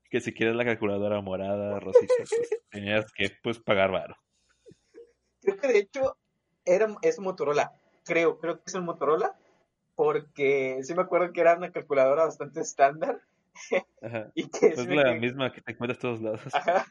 Que 0.08 0.20
si 0.20 0.32
quieres 0.32 0.56
la 0.56 0.64
calculadora 0.64 1.20
morada, 1.20 1.78
rosita, 1.78 2.14
pues 2.16 2.50
tenías 2.70 3.12
que 3.12 3.30
pues 3.42 3.58
pagar 3.58 3.90
varo. 3.92 4.16
Creo 5.40 5.56
que 5.56 5.68
de 5.68 5.78
hecho 5.80 6.16
era, 6.64 6.96
es 7.02 7.18
Motorola. 7.18 7.72
Creo, 8.04 8.38
creo 8.38 8.56
que 8.56 8.64
es 8.66 8.74
el 8.74 8.82
Motorola. 8.82 9.36
Porque 9.94 10.80
sí 10.82 10.94
me 10.94 11.02
acuerdo 11.02 11.32
que 11.32 11.42
era 11.42 11.56
una 11.56 11.72
calculadora 11.72 12.24
bastante 12.24 12.60
estándar. 12.60 13.20
Ajá. 14.02 14.30
Y 14.34 14.48
que 14.48 14.70
Pues 14.70 14.86
me 14.86 14.96
la 14.96 15.14
misma 15.14 15.52
que 15.52 15.60
te 15.60 15.72
encuentras 15.72 15.98
a 15.98 16.00
todos 16.00 16.20
lados. 16.22 16.54
Ajá. 16.54 16.86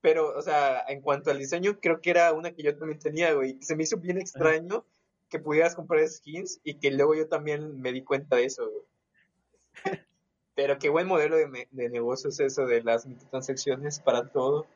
Pero, 0.00 0.36
o 0.36 0.42
sea, 0.42 0.84
en 0.86 1.00
cuanto 1.00 1.32
al 1.32 1.38
diseño, 1.38 1.80
creo 1.80 2.00
que 2.00 2.10
era 2.10 2.32
una 2.32 2.52
que 2.52 2.62
yo 2.62 2.76
también 2.76 3.00
tenía, 3.00 3.32
güey. 3.32 3.60
Se 3.60 3.74
me 3.74 3.82
hizo 3.82 3.96
bien 3.96 4.18
extraño 4.18 4.84
que 5.28 5.40
pudieras 5.40 5.74
comprar 5.74 6.06
skins 6.06 6.60
y 6.62 6.74
que 6.74 6.92
luego 6.92 7.16
yo 7.16 7.26
también 7.26 7.80
me 7.80 7.92
di 7.92 8.02
cuenta 8.02 8.36
de 8.36 8.44
eso, 8.44 8.70
güey. 8.70 8.84
Pero 10.54 10.78
qué 10.78 10.88
buen 10.88 11.08
modelo 11.08 11.36
de, 11.36 11.68
de 11.70 11.88
negocio 11.88 12.30
es 12.30 12.38
eso 12.38 12.66
de 12.66 12.84
las 12.84 13.06
microtransacciones 13.06 13.98
para 13.98 14.28
todo. 14.28 14.66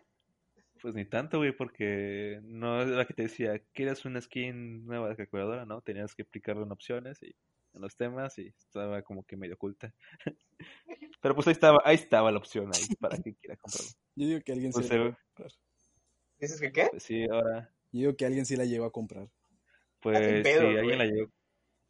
Pues 0.80 0.94
ni 0.94 1.04
tanto, 1.04 1.38
güey, 1.38 1.52
porque 1.52 2.40
no 2.42 2.82
era 2.82 3.04
que 3.06 3.14
te 3.14 3.22
decía, 3.24 3.60
¿quieres 3.72 4.04
una 4.04 4.20
skin 4.20 4.86
nueva 4.86 5.10
de 5.10 5.16
calculadora? 5.16 5.66
No, 5.66 5.82
tenías 5.82 6.14
que 6.14 6.22
aplicarle 6.22 6.62
en 6.62 6.72
opciones 6.72 7.22
y 7.22 7.34
en 7.74 7.80
los 7.82 7.96
temas 7.96 8.38
y 8.38 8.48
estaba 8.58 9.02
como 9.02 9.24
que 9.24 9.36
medio 9.36 9.54
oculta. 9.54 9.94
Pero 11.20 11.34
pues 11.34 11.46
ahí 11.48 11.52
estaba, 11.52 11.78
ahí 11.84 11.96
estaba 11.96 12.32
la 12.32 12.38
opción 12.38 12.70
ahí 12.74 12.94
para 12.98 13.18
quien 13.18 13.34
quiera 13.34 13.56
comprarlo. 13.56 13.90
Yo 14.16 14.26
digo 14.26 14.40
que 14.42 14.52
alguien 14.52 14.72
Pues, 14.72 14.86
sí 14.86 14.92
la 14.92 14.96
eh, 14.96 14.98
llegó 15.04 15.14
a 15.14 15.18
comprar. 15.26 15.52
¿Dices 16.40 16.60
que 16.60 16.72
qué? 16.72 16.88
Pues 16.90 17.02
sí, 17.02 17.24
ahora, 17.30 17.70
Yo 17.92 18.00
digo 18.00 18.16
que 18.16 18.24
alguien 18.24 18.46
sí 18.46 18.56
la 18.56 18.64
llegó 18.64 18.86
a 18.86 18.92
comprar. 18.92 19.28
pues 20.00 20.18
pedo, 20.18 20.60
si 20.60 20.64
güey. 20.66 20.78
alguien 20.78 20.98
la 20.98 21.04
llegó, 21.04 21.30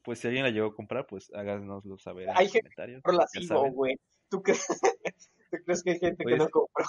pues 0.03 0.19
si 0.19 0.27
alguien 0.27 0.45
la 0.45 0.51
llegó 0.51 0.67
a 0.67 0.75
comprar, 0.75 1.07
pues 1.07 1.33
háganoslo 1.33 1.97
saber 1.99 2.29
en 2.29 2.37
Hay 2.37 2.47
los 2.47 2.53
gente 2.53 2.69
comentarios. 2.75 3.03
Por 3.03 3.15
la 3.15 3.27
sigo, 3.29 3.71
güey. 3.71 3.97
¿Tú 4.29 4.43
crees, 4.43 4.67
¿Tú 5.51 5.59
crees 5.65 5.83
que 5.83 5.91
hay 5.91 5.99
gente 6.01 6.25
Oye, 6.27 6.35
que 6.35 6.39
no 6.39 6.51
compró? 6.51 6.85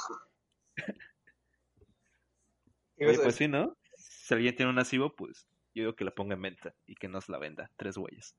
¿Qué 3.02 3.08
Oye, 3.08 3.18
pues 3.18 3.36
sí, 3.36 3.48
¿no? 3.48 3.76
Si 3.96 4.32
alguien 4.36 4.56
tiene 4.56 4.70
un 4.70 4.76
nasivo, 4.76 5.16
pues 5.16 5.48
yo 5.74 5.82
digo 5.82 5.96
que 5.96 6.04
la 6.04 6.12
ponga 6.14 6.36
en 6.36 6.44
venta 6.44 6.76
y 6.86 6.94
que 6.94 7.08
nos 7.08 7.30
la 7.30 7.40
venda, 7.40 7.72
tres 7.76 7.98
güeyes. 7.98 8.36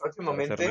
Para 0.00 0.10
próximamente, 0.14 0.70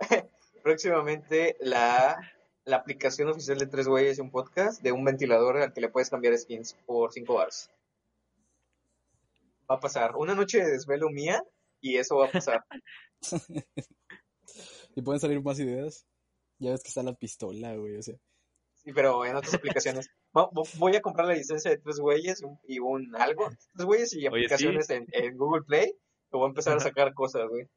próximamente 0.64 1.56
la, 1.60 2.18
la 2.64 2.76
aplicación 2.76 3.28
oficial 3.28 3.56
de 3.56 3.68
Tres 3.68 3.86
Güeyes 3.86 4.18
y 4.18 4.20
un 4.20 4.32
podcast 4.32 4.82
de 4.82 4.90
un 4.90 5.04
ventilador 5.04 5.58
al 5.58 5.72
que 5.72 5.80
le 5.80 5.90
puedes 5.90 6.10
cambiar 6.10 6.36
skins 6.36 6.74
por 6.86 7.12
5 7.12 7.34
bars. 7.34 7.70
Va 9.70 9.76
a 9.76 9.80
pasar 9.80 10.16
una 10.16 10.34
noche 10.34 10.58
de 10.58 10.72
desvelo 10.72 11.08
mía 11.08 11.40
y 11.80 11.98
eso 11.98 12.16
va 12.16 12.26
a 12.26 12.32
pasar. 12.32 12.64
Y 14.96 15.02
pueden 15.02 15.20
salir 15.20 15.40
más 15.40 15.60
ideas. 15.60 16.04
Ya 16.58 16.72
ves 16.72 16.82
que 16.82 16.88
está 16.88 17.04
la 17.04 17.14
pistola, 17.14 17.76
güey. 17.76 17.96
O 17.96 18.02
sea, 18.02 18.16
Sí, 18.84 18.92
pero 18.92 19.24
en 19.24 19.36
otras 19.36 19.54
aplicaciones. 19.54 20.10
Voy 20.78 20.96
a 20.96 21.00
comprar 21.00 21.28
la 21.28 21.34
licencia 21.34 21.70
de 21.70 21.78
Tres 21.78 22.00
Güeyes 22.00 22.42
y 22.66 22.78
un, 22.80 23.14
algo. 23.16 23.48
Tres 23.74 23.86
Güeyes 23.86 24.12
y 24.14 24.18
Oye, 24.18 24.22
sí. 24.22 24.26
aplicaciones 24.26 24.90
en, 24.90 25.06
en 25.12 25.36
Google 25.36 25.62
Play. 25.62 25.94
Y 26.32 26.36
voy 26.36 26.46
a 26.46 26.48
empezar 26.48 26.76
a 26.76 26.80
sacar 26.80 27.12
cosas, 27.12 27.46
güey. 27.48 27.68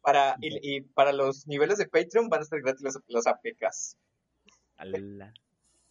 Para, 0.00 0.36
y, 0.40 0.76
y 0.76 0.80
para 0.82 1.12
los 1.12 1.46
niveles 1.46 1.78
de 1.78 1.86
Patreon 1.86 2.28
van 2.28 2.40
a 2.40 2.42
estar 2.42 2.60
gratis 2.60 2.82
las, 2.82 2.98
las. 3.06 3.96
Ala. 4.76 5.32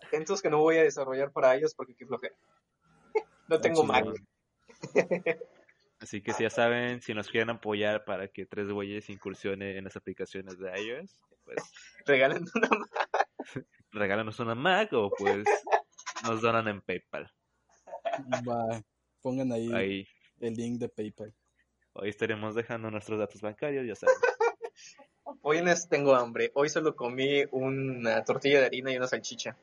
Atentos 0.02 0.42
que 0.42 0.50
no 0.50 0.60
voy 0.60 0.78
a 0.78 0.84
desarrollar 0.84 1.32
para 1.32 1.56
ellos 1.56 1.74
porque 1.76 1.96
qué 1.96 2.06
flojera. 2.06 2.36
No 3.48 3.62
tengo 3.62 3.82
chido. 3.82 3.94
Mac. 3.94 4.06
Así 6.00 6.22
que 6.22 6.34
si 6.34 6.44
ya 6.44 6.50
saben, 6.50 7.00
si 7.02 7.14
nos 7.14 7.30
quieren 7.30 7.52
apoyar 7.52 8.04
para 8.04 8.28
que 8.28 8.46
Tres 8.48 8.70
Güeyes 8.70 9.10
incursione 9.10 9.78
en 9.78 9.84
las 9.84 9.96
aplicaciones 9.96 10.58
de 10.58 10.72
iOS, 10.82 11.16
pues 11.44 11.58
Regalen 12.06 12.46
una 12.56 12.70
Mac. 12.70 13.05
Regálanos 13.92 14.40
una 14.40 14.56
Mac 14.56 14.92
o 14.94 15.10
pues 15.10 15.46
nos 16.24 16.42
donan 16.42 16.68
en 16.68 16.82
PayPal. 16.82 17.32
va, 18.48 18.82
pongan 19.22 19.52
ahí, 19.52 19.72
Ahí, 19.74 20.08
el 20.40 20.54
link 20.54 20.80
de 20.80 20.90
PayPal. 20.90 21.34
hoy 21.94 22.10
estaremos 22.10 22.56
dejando 22.56 22.92
nuestros 22.92 23.20
datos 23.20 23.42
bancarios, 23.42 23.86
ya 23.88 23.96
saben. 23.96 24.16
Hoy 25.42 25.62
les 25.62 25.88
tengo 25.90 26.16
hambre. 26.16 26.52
Hoy 26.56 26.70
solo 26.70 26.96
comí 26.96 27.44
una 27.52 28.24
tortilla 28.24 28.60
de 28.60 28.66
harina 28.66 28.92
y 28.92 28.98
una 28.98 29.08
salchicha. 29.08 29.58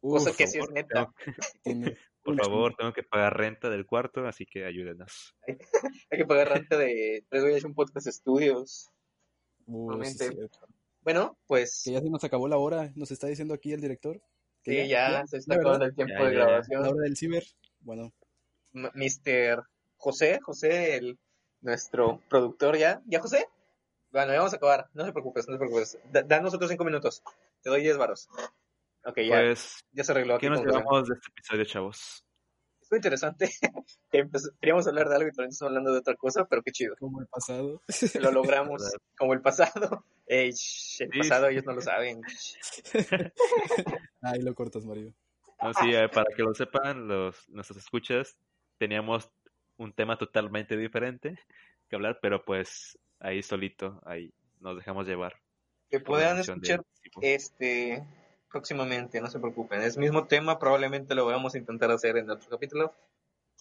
Cosa 0.00 0.36
que 0.36 0.46
sí 0.46 0.58
es 0.58 0.70
neta. 0.70 1.12
Por 2.22 2.36
favor, 2.36 2.74
tengo 2.74 2.92
que 2.92 3.02
pagar 3.02 3.36
renta 3.36 3.68
del 3.68 3.86
cuarto, 3.86 4.26
así 4.26 4.46
que 4.46 4.64
ayúdenos. 4.64 5.34
Hay 6.10 6.18
que 6.18 6.24
pagar 6.24 6.48
renta 6.48 6.76
de 6.78 7.24
Tres 7.28 7.42
Güeyes 7.42 7.64
y 7.64 7.66
un 7.66 7.74
podcast 7.74 8.06
estudios. 8.06 8.90
Uh, 9.66 10.02
sí. 10.04 10.24
Bueno, 11.04 11.38
pues 11.46 11.82
Que 11.84 11.92
ya 11.92 12.00
se 12.00 12.08
nos 12.10 12.24
acabó 12.24 12.48
la 12.48 12.56
hora, 12.56 12.90
nos 12.96 13.10
está 13.10 13.26
diciendo 13.26 13.54
aquí 13.54 13.72
el 13.72 13.80
director. 13.80 14.20
¿Que 14.62 14.84
Sí, 14.84 14.88
ya, 14.88 15.26
se 15.26 15.36
está 15.36 15.54
¿Ya, 15.54 15.60
acabando 15.60 15.84
el 15.84 15.94
tiempo 15.94 16.14
Ya, 16.18 16.24
de 16.24 16.34
ya, 16.34 16.44
grabación. 16.44 16.82
La 16.82 16.88
hora 16.88 17.02
del 17.02 17.16
ciber. 17.16 17.44
Bueno, 17.80 18.12
M- 18.72 18.90
Mr. 18.94 19.62
José, 19.98 20.40
José, 20.42 20.96
el, 20.96 21.18
nuestro 21.60 22.20
productor 22.30 22.76
ya. 22.78 23.02
¿Ya, 23.06 23.20
José? 23.20 23.46
Bueno, 24.10 24.32
ya 24.32 24.38
vamos 24.38 24.54
a 24.54 24.56
acabar. 24.56 24.88
No 24.94 25.04
te 25.04 25.12
preocupes, 25.12 25.46
no 25.46 25.54
te 25.54 25.58
preocupes. 25.58 25.98
Da- 26.10 26.22
danos 26.22 26.54
otros 26.54 26.70
cinco 26.70 26.84
minutos. 26.84 27.22
Te 27.62 27.68
doy 27.68 27.82
10 27.82 27.98
varos. 27.98 28.28
Ok, 29.04 29.18
ya, 29.20 29.40
Pues, 29.40 29.84
ya 29.92 30.04
se 30.04 30.12
arregló 30.12 30.36
aquí. 30.36 30.46
¿qué 30.46 30.50
nos 30.50 30.64
llevamos 30.64 31.08
de 31.08 31.14
este 31.16 31.28
episodio, 31.30 31.64
chavos? 31.66 32.23
Interesante. 32.96 33.50
Queríamos 34.60 34.86
hablar 34.86 35.08
de 35.08 35.16
algo 35.16 35.28
y 35.28 35.32
también 35.32 35.50
estamos 35.50 35.70
hablando 35.70 35.92
de 35.92 35.98
otra 35.98 36.14
cosa, 36.16 36.44
pero 36.46 36.62
qué 36.62 36.72
chido. 36.72 36.94
como 36.98 37.20
el 37.20 37.26
pasado. 37.26 37.82
Lo 38.20 38.30
logramos 38.30 38.82
como 39.18 39.34
el 39.34 39.40
pasado. 39.42 40.04
Ey, 40.26 40.48
el 40.48 40.54
Sí, 40.56 41.06
pasado 41.18 41.46
sí. 41.46 41.52
ellos 41.52 41.64
no 41.64 41.72
lo 41.74 41.80
saben. 41.80 42.20
Ahí 44.22 44.40
lo 44.42 44.54
cortas, 44.54 44.84
Mario. 44.84 45.12
No, 45.62 45.72
sí, 45.74 45.94
eh, 45.94 46.08
para 46.08 46.26
que 46.34 46.42
lo 46.42 46.54
sepan, 46.54 47.06
los, 47.08 47.48
nuestros 47.48 47.78
escuchas, 47.78 48.36
teníamos 48.78 49.30
un 49.76 49.92
tema 49.92 50.18
totalmente 50.18 50.76
diferente 50.76 51.38
que 51.88 51.96
hablar, 51.96 52.18
pero 52.20 52.44
pues 52.44 52.98
ahí 53.20 53.42
solito, 53.42 54.00
ahí 54.04 54.32
nos 54.60 54.76
dejamos 54.76 55.06
llevar. 55.06 55.34
Que 55.88 56.00
puedan 56.00 56.38
escuchar 56.38 56.82
tipo. 57.02 57.20
este 57.22 58.02
próximamente, 58.54 59.20
no 59.20 59.28
se 59.28 59.40
preocupen. 59.40 59.82
Es 59.82 59.96
el 59.96 60.02
mismo 60.02 60.28
tema, 60.28 60.60
probablemente 60.60 61.16
lo 61.16 61.26
vamos 61.26 61.56
a 61.56 61.58
intentar 61.58 61.90
hacer 61.90 62.16
en 62.16 62.30
otro 62.30 62.48
capítulo. 62.48 62.94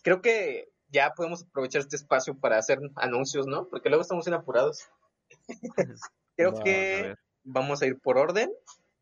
Creo 0.04 0.22
que 0.22 0.72
ya 0.90 1.16
podemos 1.16 1.42
aprovechar 1.42 1.82
este 1.82 1.96
espacio 1.96 2.38
para 2.38 2.60
hacer 2.60 2.80
anuncios, 2.98 3.48
¿no? 3.48 3.68
Porque 3.70 3.90
luego 3.90 4.04
estamos 4.04 4.26
bien 4.26 4.36
apurados. 4.36 4.88
Creo 6.38 6.54
que 6.64 7.16
vamos 7.44 7.82
a 7.82 7.88
ir 7.88 8.00
por 8.00 8.20
orden. 8.20 8.54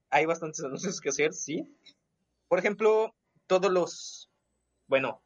Hay 0.10 0.26
bastantes 0.26 0.64
anuncios 0.64 1.02
que 1.02 1.10
hacer, 1.10 1.34
sí. 1.34 1.68
Por 2.48 2.58
ejemplo, 2.58 3.14
todos 3.46 3.70
los, 3.70 4.32
bueno, 4.88 5.22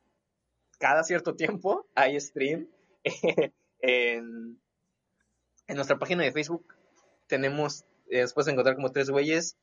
cada 0.79 1.03
cierto 1.03 1.35
tiempo 1.35 1.85
hay 1.93 2.19
stream 2.19 2.67
en, 3.81 4.59
en 5.67 5.75
nuestra 5.75 5.99
página 5.99 6.23
de 6.23 6.31
Facebook. 6.31 6.75
Tenemos, 7.27 7.85
eh, 8.09 8.21
después 8.21 8.47
de 8.47 8.53
encontrar 8.53 8.75
como 8.75 8.91
tres 8.91 9.11
güeyes, 9.11 9.59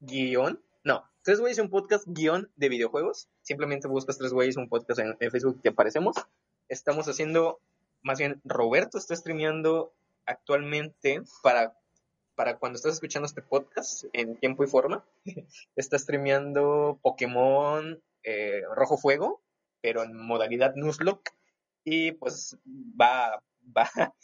guion, 0.00 0.62
no, 0.84 1.04
tres 1.22 1.40
güeyes 1.40 1.58
y 1.58 1.60
un 1.60 1.70
podcast, 1.70 2.04
guion 2.06 2.50
de 2.56 2.68
videojuegos. 2.68 3.28
Simplemente 3.42 3.88
buscas 3.88 4.18
tres 4.18 4.32
güeyes, 4.32 4.56
un 4.56 4.68
podcast 4.68 5.00
en, 5.00 5.16
en 5.18 5.30
Facebook 5.30 5.56
y 5.58 5.62
te 5.62 5.68
aparecemos. 5.70 6.16
Estamos 6.68 7.08
haciendo, 7.08 7.60
más 8.02 8.18
bien, 8.18 8.40
Roberto 8.44 8.98
está 8.98 9.14
streameando 9.16 9.92
actualmente 10.26 11.22
para 11.42 11.74
para 12.38 12.56
cuando 12.56 12.76
estás 12.76 12.94
escuchando 12.94 13.26
este 13.26 13.42
podcast 13.42 14.04
en 14.12 14.36
tiempo 14.36 14.62
y 14.62 14.68
forma, 14.68 15.04
está 15.74 15.98
streameando 15.98 17.00
Pokémon 17.02 18.00
eh, 18.22 18.62
Rojo 18.76 18.96
Fuego, 18.96 19.42
pero 19.80 20.04
en 20.04 20.16
modalidad 20.16 20.76
Nuzlocke. 20.76 21.32
Y 21.82 22.12
pues 22.12 22.56
va, 22.66 23.42
va, 23.76 23.90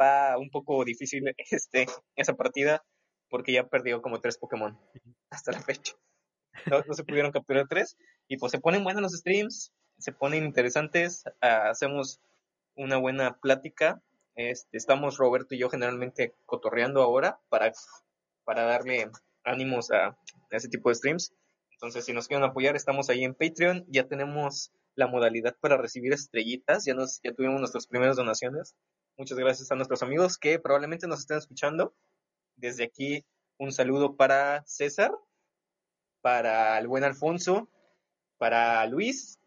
va 0.00 0.38
un 0.38 0.48
poco 0.48 0.82
difícil 0.86 1.34
este, 1.50 1.86
esa 2.16 2.34
partida 2.34 2.82
porque 3.30 3.52
ya 3.52 3.68
perdió 3.68 4.02
como 4.02 4.20
tres 4.20 4.36
Pokémon 4.36 4.78
hasta 5.30 5.52
la 5.52 5.60
fecha. 5.60 5.94
No, 6.66 6.82
no 6.86 6.94
se 6.94 7.04
pudieron 7.04 7.32
capturar 7.32 7.68
tres. 7.68 7.96
Y 8.28 8.36
pues 8.36 8.52
se 8.52 8.60
ponen 8.60 8.84
buenos 8.84 9.02
los 9.02 9.12
streams, 9.12 9.72
se 9.98 10.12
ponen 10.12 10.44
interesantes, 10.44 11.24
ah, 11.40 11.70
hacemos 11.70 12.20
una 12.74 12.98
buena 12.98 13.38
plática 13.38 14.02
este, 14.48 14.78
estamos 14.78 15.18
Roberto 15.18 15.54
y 15.54 15.58
yo 15.58 15.68
generalmente 15.68 16.34
cotorreando 16.46 17.02
ahora 17.02 17.40
para, 17.50 17.72
para 18.44 18.62
darle 18.64 19.10
ánimos 19.44 19.90
a, 19.90 20.06
a 20.06 20.16
ese 20.50 20.68
tipo 20.68 20.88
de 20.88 20.94
streams. 20.94 21.34
Entonces, 21.72 22.04
si 22.04 22.12
nos 22.12 22.28
quieren 22.28 22.44
apoyar, 22.44 22.76
estamos 22.76 23.10
ahí 23.10 23.24
en 23.24 23.34
Patreon. 23.34 23.84
Ya 23.88 24.06
tenemos 24.06 24.72
la 24.94 25.06
modalidad 25.06 25.56
para 25.60 25.76
recibir 25.76 26.12
estrellitas. 26.12 26.84
Ya, 26.84 26.94
nos, 26.94 27.20
ya 27.22 27.34
tuvimos 27.34 27.60
nuestras 27.60 27.86
primeras 27.86 28.16
donaciones. 28.16 28.74
Muchas 29.16 29.38
gracias 29.38 29.70
a 29.70 29.74
nuestros 29.74 30.02
amigos 30.02 30.38
que 30.38 30.58
probablemente 30.58 31.06
nos 31.06 31.20
estén 31.20 31.38
escuchando. 31.38 31.94
Desde 32.60 32.84
aquí, 32.84 33.24
un 33.58 33.72
saludo 33.72 34.16
para 34.16 34.62
César, 34.66 35.12
para 36.20 36.78
el 36.78 36.88
buen 36.88 37.04
Alfonso, 37.04 37.70
para 38.36 38.86
Luis, 38.86 39.40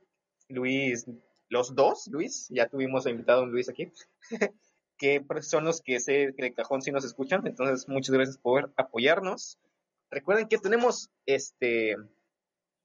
Luis, 0.49 1.05
los 1.47 1.75
dos, 1.75 2.07
Luis, 2.07 2.47
ya 2.49 2.67
tuvimos 2.67 3.05
invitado 3.05 3.41
a 3.41 3.43
un 3.43 3.51
Luis 3.51 3.69
aquí, 3.69 3.91
que 4.97 5.23
son 5.41 5.65
los 5.65 5.81
que 5.81 5.99
sé 5.99 6.33
que 6.35 6.41
de 6.41 6.53
cajón 6.55 6.81
sí 6.81 6.91
nos 6.91 7.05
escuchan, 7.05 7.45
entonces 7.45 7.87
muchas 7.87 8.15
gracias 8.15 8.39
por 8.39 8.73
apoyarnos. 8.77 9.59
Recuerden 10.09 10.47
que 10.47 10.57
tenemos 10.57 11.11
este 11.27 11.95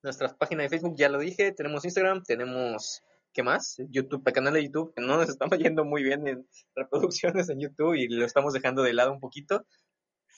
nuestra 0.02 0.36
página 0.36 0.62
de 0.62 0.68
Facebook, 0.68 0.94
ya 0.98 1.08
lo 1.08 1.18
dije, 1.18 1.52
tenemos 1.52 1.86
Instagram, 1.86 2.22
tenemos 2.22 3.02
¿qué 3.32 3.42
más? 3.42 3.76
YouTube, 3.88 4.22
el 4.26 4.32
canal 4.34 4.52
de 4.52 4.64
YouTube, 4.64 4.92
que 4.94 5.00
no 5.00 5.16
nos 5.16 5.30
estamos 5.30 5.58
yendo 5.58 5.86
muy 5.86 6.02
bien 6.02 6.26
en 6.28 6.46
reproducciones 6.74 7.48
en 7.48 7.60
YouTube 7.60 7.94
y 7.94 8.08
lo 8.08 8.26
estamos 8.26 8.52
dejando 8.52 8.82
de 8.82 8.92
lado 8.92 9.12
un 9.12 9.20
poquito. 9.20 9.64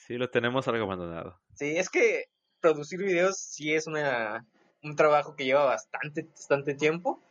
Sí, 0.05 0.17
lo 0.17 0.29
tenemos 0.29 0.67
algo 0.67 0.83
abandonado. 0.85 1.39
Sí, 1.55 1.77
es 1.77 1.89
que 1.89 2.25
producir 2.59 2.99
videos 2.99 3.37
sí 3.39 3.73
es 3.73 3.87
una, 3.87 4.45
un 4.83 4.95
trabajo 4.95 5.35
que 5.35 5.45
lleva 5.45 5.65
bastante, 5.65 6.23
bastante 6.23 6.75
tiempo, 6.75 7.21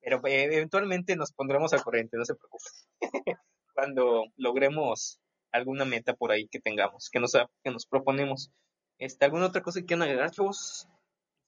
pero 0.00 0.20
eh, 0.26 0.44
eventualmente 0.44 1.16
nos 1.16 1.32
pondremos 1.32 1.72
al 1.72 1.82
corriente, 1.82 2.16
no 2.16 2.24
se 2.24 2.34
preocupen. 2.34 2.72
Cuando 3.74 4.24
logremos 4.36 5.20
alguna 5.52 5.84
meta 5.84 6.14
por 6.14 6.30
ahí 6.32 6.48
que 6.48 6.60
tengamos, 6.60 7.08
que 7.10 7.20
nos, 7.20 7.32
que 7.32 7.70
nos 7.70 7.86
proponemos. 7.86 8.50
Este, 8.98 9.24
¿Alguna 9.24 9.46
otra 9.46 9.62
cosa 9.62 9.80
que 9.80 9.86
quieran 9.86 10.02
agregar, 10.02 10.30
chavos? 10.30 10.88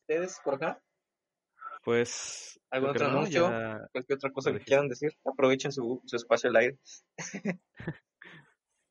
¿Ustedes 0.03 0.39
por 0.45 0.55
acá? 0.55 0.81
Pues, 1.83 2.61
¿Algún 2.71 2.91
otro 2.91 3.09
no, 3.09 3.19
anuncio? 3.19 3.51
ya- 3.51 3.89
Cualquier 3.93 4.17
otra 4.17 4.31
cosa 4.31 4.53
que 4.53 4.61
quieran 4.61 4.89
decir, 4.89 5.17
aprovechen 5.25 5.73
su, 5.73 6.01
su 6.07 6.17
espacio 6.17 6.51
al 6.51 6.57
aire. 6.57 6.79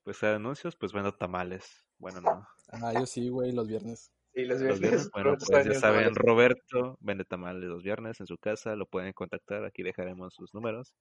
pues 0.10 0.24
anuncios, 0.24 0.76
pues 0.76 0.92
vendo 0.92 1.14
tamales. 1.14 1.86
Bueno, 2.00 2.20
no. 2.20 2.48
Ah, 2.70 2.94
yo 2.94 3.06
sí, 3.06 3.30
güey, 3.30 3.52
los 3.52 3.68
viernes. 3.68 4.12
Sí, 4.34 4.44
los 4.44 4.60
Los 4.60 4.80
viernes, 4.80 5.12
bueno, 5.14 5.36
pues 5.38 5.68
ya 5.68 5.74
saben. 5.76 6.16
Roberto 6.16 6.98
vende 7.00 7.26
tamales 7.26 7.70
los 7.70 7.84
viernes 7.84 8.20
en 8.20 8.26
su 8.26 8.40
casa, 8.40 8.76
lo 8.76 8.88
pueden 8.88 9.14
contactar, 9.14 9.64
aquí 9.66 9.84
dejaremos 9.84 10.34
sus 10.34 10.52
números. 10.56 10.96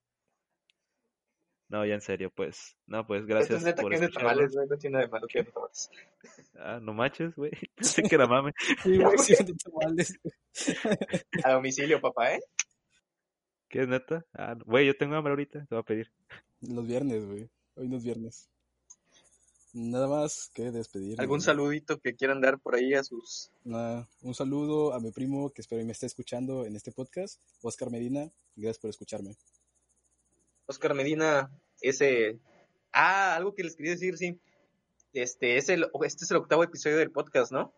No, 1.69 1.83
ya 1.87 1.95
en 1.95 2.01
serio, 2.01 2.29
pues. 2.29 2.77
No, 2.85 3.07
pues 3.07 3.25
gracias 3.25 3.57
es 3.59 3.65
neta 3.65 3.81
por 3.81 3.89
que 3.89 3.95
es 3.95 4.01
de 4.01 4.09
tamales, 4.09 4.53
güey, 4.53 4.67
no 4.67 4.77
tiene 4.77 4.93
nada 4.93 5.05
de 5.05 5.11
malo 5.11 5.25
que 5.27 5.43
tamales. 5.43 5.89
Ah, 6.59 6.79
no 6.79 6.93
manches, 6.93 7.35
güey. 7.35 7.51
Pensé 7.75 8.03
que 8.03 8.13
era 8.13 8.27
mame. 8.27 8.53
Sí, 8.83 8.95
güey, 8.95 9.17
sí, 9.17 9.33
venden 9.35 9.57
tamales. 9.57 10.19
A 11.43 11.53
domicilio, 11.53 11.99
papá, 11.99 12.35
¿eh? 12.35 12.41
¿Qué 13.69 13.81
es 13.81 13.87
neta? 13.87 14.23
Ah, 14.33 14.55
güey, 14.63 14.85
yo 14.85 14.95
tengo 14.95 15.15
hambre 15.15 15.31
ahorita, 15.31 15.65
te 15.65 15.73
voy 15.73 15.79
a 15.79 15.83
pedir. 15.83 16.11
Los 16.61 16.85
viernes, 16.85 17.25
güey. 17.25 17.49
Hoy 17.73 17.87
no 17.87 17.97
es 17.97 18.03
viernes. 18.03 18.51
Nada 19.73 20.07
más 20.07 20.49
que 20.53 20.71
despedir. 20.71 21.19
¿Algún 21.21 21.41
saludito 21.41 21.99
que 21.99 22.15
quieran 22.15 22.41
dar 22.41 22.59
por 22.59 22.75
ahí 22.75 22.95
a 22.95 23.03
sus... 23.03 23.51
Nada, 23.63 24.07
un 24.21 24.33
saludo 24.33 24.93
a 24.93 24.99
mi 24.99 25.11
primo 25.11 25.51
que 25.51 25.61
espero 25.61 25.81
y 25.81 25.85
me 25.85 25.91
esté 25.91 26.07
escuchando 26.07 26.65
en 26.65 26.75
este 26.75 26.91
podcast, 26.91 27.39
Oscar 27.61 27.91
Medina. 27.91 28.31
Gracias 28.55 28.79
por 28.79 28.89
escucharme. 28.89 29.35
Oscar 30.65 30.95
Medina, 30.95 31.51
ese... 31.81 32.39
Ah, 32.91 33.35
algo 33.35 33.53
que 33.53 33.63
les 33.63 33.75
quería 33.75 33.91
decir, 33.91 34.17
sí. 34.17 34.39
Este 35.13 35.57
es 35.57 35.69
el, 35.69 35.87
este 36.03 36.25
es 36.25 36.31
el 36.31 36.37
octavo 36.37 36.63
episodio 36.63 36.97
del 36.97 37.11
podcast, 37.11 37.51
¿no? 37.51 37.73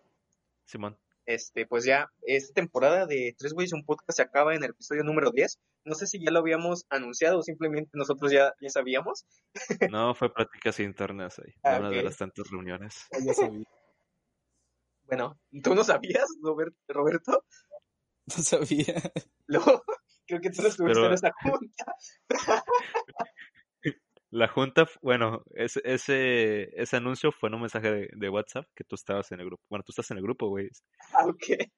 Simón. 0.65 0.97
Este, 1.25 1.65
pues 1.67 1.85
ya, 1.85 2.09
esta 2.25 2.53
temporada 2.53 3.05
de 3.05 3.35
Tres 3.37 3.53
Güeyes 3.53 3.71
y 3.73 3.75
un 3.75 3.85
Podcast 3.85 4.17
se 4.17 4.21
acaba 4.23 4.55
en 4.55 4.63
el 4.63 4.71
episodio 4.71 5.03
número 5.03 5.31
10. 5.31 5.59
No 5.85 5.95
sé 5.95 6.07
si 6.07 6.23
ya 6.23 6.31
lo 6.31 6.39
habíamos 6.39 6.85
anunciado 6.89 7.39
o 7.39 7.43
simplemente 7.43 7.91
nosotros 7.93 8.31
ya, 8.31 8.53
ya 8.59 8.69
sabíamos. 8.69 9.25
No, 9.93 10.13
fue 10.15 10.33
pláticas 10.33 10.79
internas 10.79 11.39
ahí. 11.39 11.53
Ah, 11.63 11.77
una 11.79 11.89
de 11.89 12.03
las 12.03 12.17
tantas 12.17 12.49
reuniones. 12.49 13.05
Oh, 13.11 13.17
ya 13.25 13.33
sabía. 13.33 13.65
Bueno, 15.05 15.37
¿tú 15.61 15.75
no 15.75 15.83
sabías, 15.83 16.25
Robert- 16.41 16.73
Roberto? 16.87 17.43
No 18.27 18.43
sabía. 18.43 18.95
Luego, 19.47 19.83
creo 20.25 20.39
que 20.39 20.49
tú 20.51 20.61
no 20.61 20.69
estuviste 20.69 20.93
Pero- 21.01 21.07
en 21.07 21.13
esa 21.13 21.31
junta. 21.43 22.63
La 24.31 24.47
junta, 24.47 24.87
bueno, 25.01 25.43
ese, 25.53 25.81
ese, 25.83 26.69
ese 26.81 26.97
anuncio 26.97 27.31
fue 27.31 27.49
en 27.49 27.55
un 27.55 27.61
mensaje 27.61 27.91
de, 27.91 28.09
de 28.13 28.29
WhatsApp 28.29 28.65
que 28.75 28.83
tú 28.83 28.95
estabas 28.95 29.31
en 29.31 29.41
el 29.41 29.45
grupo. 29.45 29.61
Bueno, 29.69 29.83
tú 29.83 29.91
estás 29.91 30.09
en 30.11 30.17
el 30.17 30.23
grupo, 30.23 30.47
güey. 30.47 30.69
Ah, 31.13 31.27
ok. 31.27 31.37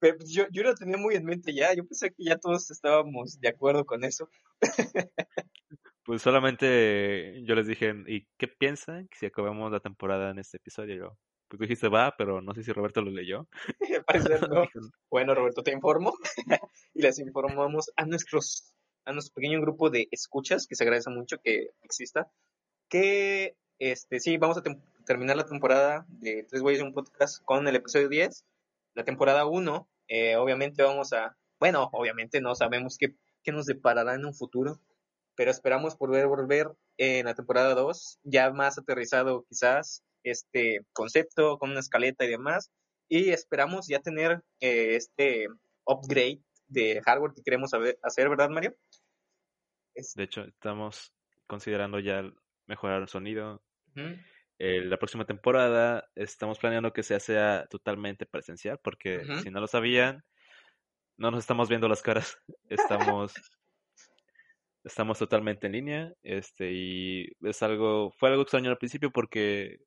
Pero 0.00 0.16
pues, 0.16 0.30
yo, 0.30 0.46
yo 0.50 0.64
lo 0.64 0.74
tenía 0.74 0.96
muy 0.96 1.14
en 1.14 1.24
mente 1.24 1.54
ya. 1.54 1.72
Yo 1.74 1.86
pensé 1.86 2.10
que 2.10 2.24
ya 2.24 2.36
todos 2.36 2.70
estábamos 2.70 3.38
de 3.38 3.48
acuerdo 3.48 3.84
con 3.84 4.02
eso. 4.04 4.28
Pues 6.04 6.20
solamente 6.20 7.42
yo 7.44 7.54
les 7.54 7.68
dije, 7.68 7.94
¿y 8.08 8.26
qué 8.36 8.48
piensan 8.48 9.08
si 9.16 9.26
acabamos 9.26 9.70
la 9.70 9.78
temporada 9.78 10.30
en 10.30 10.40
este 10.40 10.56
episodio? 10.56 10.96
Yo, 10.96 11.18
pues 11.46 11.58
tú 11.58 11.62
dijiste, 11.62 11.88
va, 11.88 12.12
pero 12.18 12.42
no 12.42 12.52
sé 12.54 12.64
si 12.64 12.72
Roberto 12.72 13.02
lo 13.02 13.12
leyó. 13.12 13.46
Al 13.98 14.04
parecer 14.04 14.48
no. 14.50 14.64
Bueno, 15.08 15.32
Roberto, 15.32 15.62
te 15.62 15.70
informo. 15.70 16.12
y 16.94 17.02
les 17.02 17.20
informamos 17.20 17.92
a 17.94 18.04
nuestros, 18.04 18.74
a 19.04 19.12
nuestro 19.12 19.34
pequeño 19.34 19.60
grupo 19.60 19.90
de 19.90 20.08
escuchas, 20.10 20.66
que 20.66 20.74
se 20.74 20.84
agradece 20.84 21.10
mucho 21.10 21.38
que 21.42 21.70
exista, 21.82 22.30
que 22.88 23.56
este 23.78 24.20
sí, 24.20 24.36
vamos 24.36 24.58
a 24.58 24.62
terminar 25.04 25.36
la 25.36 25.46
temporada 25.46 26.06
de 26.08 26.44
Tres 26.48 26.62
Güeyes 26.62 26.82
y 26.82 26.84
un 26.84 26.94
Podcast 26.94 27.42
con 27.44 27.66
el 27.66 27.76
episodio 27.76 28.08
10. 28.08 28.44
la 28.94 29.04
temporada 29.04 29.46
1. 29.46 29.88
Eh, 30.08 30.36
obviamente 30.36 30.82
vamos 30.82 31.12
a, 31.12 31.36
bueno, 31.58 31.88
obviamente 31.92 32.40
no 32.40 32.54
sabemos 32.54 32.98
qué, 32.98 33.16
qué 33.42 33.50
nos 33.50 33.66
deparará 33.66 34.14
en 34.14 34.24
un 34.24 34.34
futuro, 34.34 34.80
pero 35.34 35.50
esperamos 35.50 35.96
poder 35.96 36.26
volver 36.26 36.70
en 36.98 37.26
la 37.26 37.34
temporada 37.34 37.74
2, 37.74 38.20
ya 38.22 38.52
más 38.52 38.78
aterrizado 38.78 39.44
quizás 39.48 40.04
este 40.22 40.84
concepto, 40.92 41.58
con 41.58 41.70
una 41.70 41.80
escaleta 41.80 42.24
y 42.24 42.28
demás, 42.28 42.70
y 43.08 43.30
esperamos 43.30 43.88
ya 43.88 44.00
tener 44.00 44.42
eh, 44.60 44.94
este 44.96 45.48
upgrade 45.84 46.40
de 46.72 47.00
hardware 47.02 47.32
que 47.34 47.42
queremos 47.42 47.70
hacer, 48.02 48.28
¿verdad, 48.28 48.50
Mario? 48.50 48.74
De 49.94 50.22
hecho, 50.24 50.42
estamos 50.44 51.14
considerando 51.46 51.98
ya 51.98 52.24
mejorar 52.66 53.02
el 53.02 53.08
sonido. 53.08 53.62
Eh, 54.58 54.80
la 54.84 54.96
próxima 54.96 55.24
temporada 55.24 56.08
estamos 56.14 56.58
planeando 56.58 56.92
que 56.92 57.02
sea, 57.02 57.20
sea 57.20 57.66
totalmente 57.68 58.26
presencial, 58.26 58.78
porque 58.82 59.24
si 59.42 59.50
no 59.50 59.60
lo 59.60 59.66
sabían, 59.66 60.24
no 61.16 61.30
nos 61.30 61.40
estamos 61.40 61.68
viendo 61.68 61.88
las 61.88 62.02
caras, 62.02 62.38
estamos 62.68 63.34
estamos 64.84 65.18
totalmente 65.18 65.66
en 65.66 65.72
línea, 65.72 66.14
este 66.22 66.72
y 66.72 67.36
es 67.42 67.62
algo 67.62 68.12
fue 68.18 68.30
algo 68.30 68.42
extraño 68.42 68.70
al 68.70 68.78
principio 68.78 69.10
porque 69.12 69.78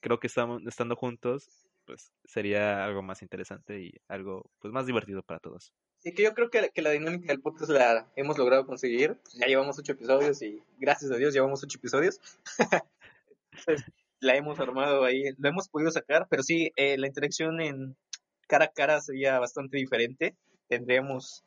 creo 0.00 0.18
que 0.18 0.26
estamos 0.26 0.62
estando 0.66 0.96
juntos 0.96 1.66
pues 1.92 2.10
sería 2.24 2.84
algo 2.86 3.02
más 3.02 3.20
interesante 3.20 3.78
y 3.82 3.92
algo 4.08 4.50
pues 4.60 4.72
más 4.72 4.86
divertido 4.86 5.22
para 5.22 5.40
todos. 5.40 5.74
Sí, 5.98 6.14
que 6.14 6.22
yo 6.22 6.32
creo 6.32 6.48
que, 6.48 6.70
que 6.70 6.80
la 6.80 6.90
dinámica 6.90 7.26
del 7.26 7.42
podcast 7.42 7.70
la 7.70 8.10
hemos 8.16 8.38
logrado 8.38 8.66
conseguir. 8.66 9.20
Ya 9.34 9.46
llevamos 9.46 9.78
ocho 9.78 9.92
episodios 9.92 10.40
y 10.40 10.62
gracias 10.78 11.10
a 11.10 11.16
Dios 11.16 11.34
llevamos 11.34 11.62
ocho 11.62 11.76
episodios. 11.78 12.18
la 14.20 14.36
hemos 14.36 14.58
armado 14.58 15.04
ahí, 15.04 15.34
lo 15.36 15.48
hemos 15.50 15.68
podido 15.68 15.90
sacar, 15.90 16.26
pero 16.30 16.42
sí, 16.42 16.72
eh, 16.76 16.96
la 16.96 17.08
interacción 17.08 17.60
en 17.60 17.94
cara 18.48 18.64
a 18.66 18.72
cara 18.72 19.00
sería 19.02 19.38
bastante 19.38 19.76
diferente. 19.76 20.34
Tendríamos, 20.68 21.44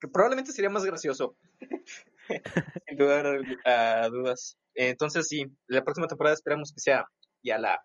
que 0.00 0.06
probablemente 0.06 0.52
sería 0.52 0.70
más 0.70 0.84
gracioso, 0.84 1.36
sin 2.86 2.96
dudar 2.96 3.40
a 3.64 4.08
dudas. 4.10 4.56
Entonces 4.74 5.26
sí, 5.26 5.46
la 5.66 5.82
próxima 5.82 6.06
temporada 6.06 6.34
esperamos 6.34 6.72
que 6.72 6.80
sea 6.80 7.06
ya 7.42 7.58
la 7.58 7.84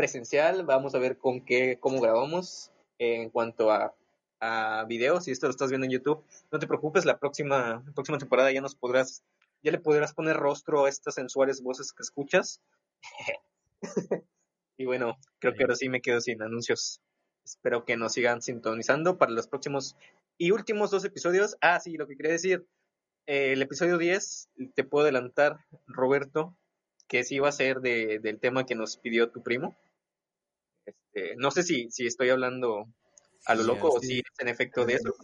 presencial, 0.00 0.64
vamos 0.64 0.94
a 0.94 0.98
ver 0.98 1.18
con 1.18 1.44
qué, 1.44 1.76
cómo 1.78 2.00
grabamos 2.00 2.72
en 2.98 3.28
cuanto 3.28 3.70
a, 3.70 3.94
a 4.40 4.86
videos, 4.88 5.24
si 5.24 5.30
esto 5.30 5.46
lo 5.46 5.50
estás 5.50 5.68
viendo 5.68 5.84
en 5.84 5.90
YouTube, 5.90 6.24
no 6.50 6.58
te 6.58 6.66
preocupes, 6.66 7.04
la 7.04 7.18
próxima, 7.18 7.82
la 7.84 7.92
próxima 7.92 8.16
temporada 8.16 8.50
ya 8.50 8.62
nos 8.62 8.74
podrás, 8.74 9.22
ya 9.62 9.70
le 9.70 9.78
podrás 9.78 10.14
poner 10.14 10.38
rostro 10.38 10.86
a 10.86 10.88
estas 10.88 11.16
sensuales 11.16 11.62
voces 11.62 11.92
que 11.92 12.02
escuchas. 12.02 12.62
y 14.78 14.86
bueno, 14.86 15.18
creo 15.38 15.52
que 15.52 15.64
ahora 15.64 15.76
sí 15.76 15.90
me 15.90 16.00
quedo 16.00 16.22
sin 16.22 16.40
anuncios. 16.40 17.02
Espero 17.44 17.84
que 17.84 17.98
nos 17.98 18.14
sigan 18.14 18.40
sintonizando 18.40 19.18
para 19.18 19.32
los 19.32 19.48
próximos 19.48 19.96
y 20.38 20.52
últimos 20.52 20.90
dos 20.90 21.04
episodios. 21.04 21.58
Ah, 21.60 21.78
sí, 21.78 21.98
lo 21.98 22.06
que 22.06 22.16
quería 22.16 22.32
decir, 22.32 22.66
eh, 23.26 23.52
el 23.52 23.60
episodio 23.60 23.98
10, 23.98 24.48
te 24.74 24.82
puedo 24.82 25.02
adelantar, 25.02 25.58
Roberto, 25.86 26.56
que 27.06 27.22
sí 27.22 27.38
va 27.38 27.50
a 27.50 27.52
ser 27.52 27.82
de, 27.82 28.18
del 28.18 28.40
tema 28.40 28.64
que 28.64 28.74
nos 28.74 28.96
pidió 28.96 29.30
tu 29.30 29.42
primo. 29.42 29.76
Este, 30.90 31.34
no 31.36 31.50
sé 31.50 31.62
si, 31.62 31.90
si 31.90 32.06
estoy 32.06 32.30
hablando 32.30 32.86
a 33.46 33.54
lo 33.54 33.62
loco 33.62 33.88
o 33.88 34.00
si 34.00 34.18
es 34.18 34.38
en 34.38 34.48
efecto 34.48 34.84
de 34.84 34.94
eso. 34.94 35.14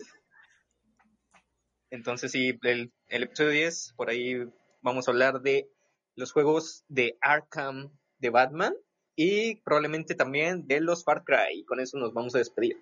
Entonces 1.91 2.33
sí, 2.33 2.59
el, 2.63 2.93
el 3.09 3.23
episodio 3.25 3.51
10, 3.51 3.95
por 3.97 4.11
ahí 4.11 4.35
vamos 4.83 5.07
a 5.07 5.11
hablar 5.11 5.41
de 5.41 5.69
los 6.15 6.33
juegos 6.33 6.85
de 6.89 7.17
Arkham 7.21 7.91
de 8.19 8.31
Batman 8.31 8.75
y 9.15 9.57
probablemente 9.57 10.15
también 10.15 10.67
de 10.67 10.81
los 10.81 11.05
Far 11.05 11.25
Cry. 11.25 11.61
Y 11.61 11.65
con 11.65 11.81
eso 11.81 11.99
nos 11.99 12.13
vamos 12.13 12.35
a 12.35 12.39
despedir. 12.39 12.77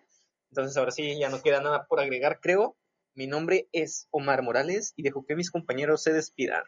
Entonces 0.50 0.76
ahora 0.76 0.90
sí, 0.90 1.18
ya 1.18 1.28
no 1.28 1.42
queda 1.42 1.60
nada 1.60 1.86
por 1.86 2.00
agregar, 2.00 2.40
creo. 2.40 2.76
Mi 3.14 3.26
nombre 3.26 3.68
es 3.72 4.08
Omar 4.10 4.42
Morales 4.42 4.92
y 4.96 5.02
dejo 5.02 5.24
que 5.24 5.36
mis 5.36 5.50
compañeros 5.50 6.02
se 6.02 6.12
despidan. 6.12 6.64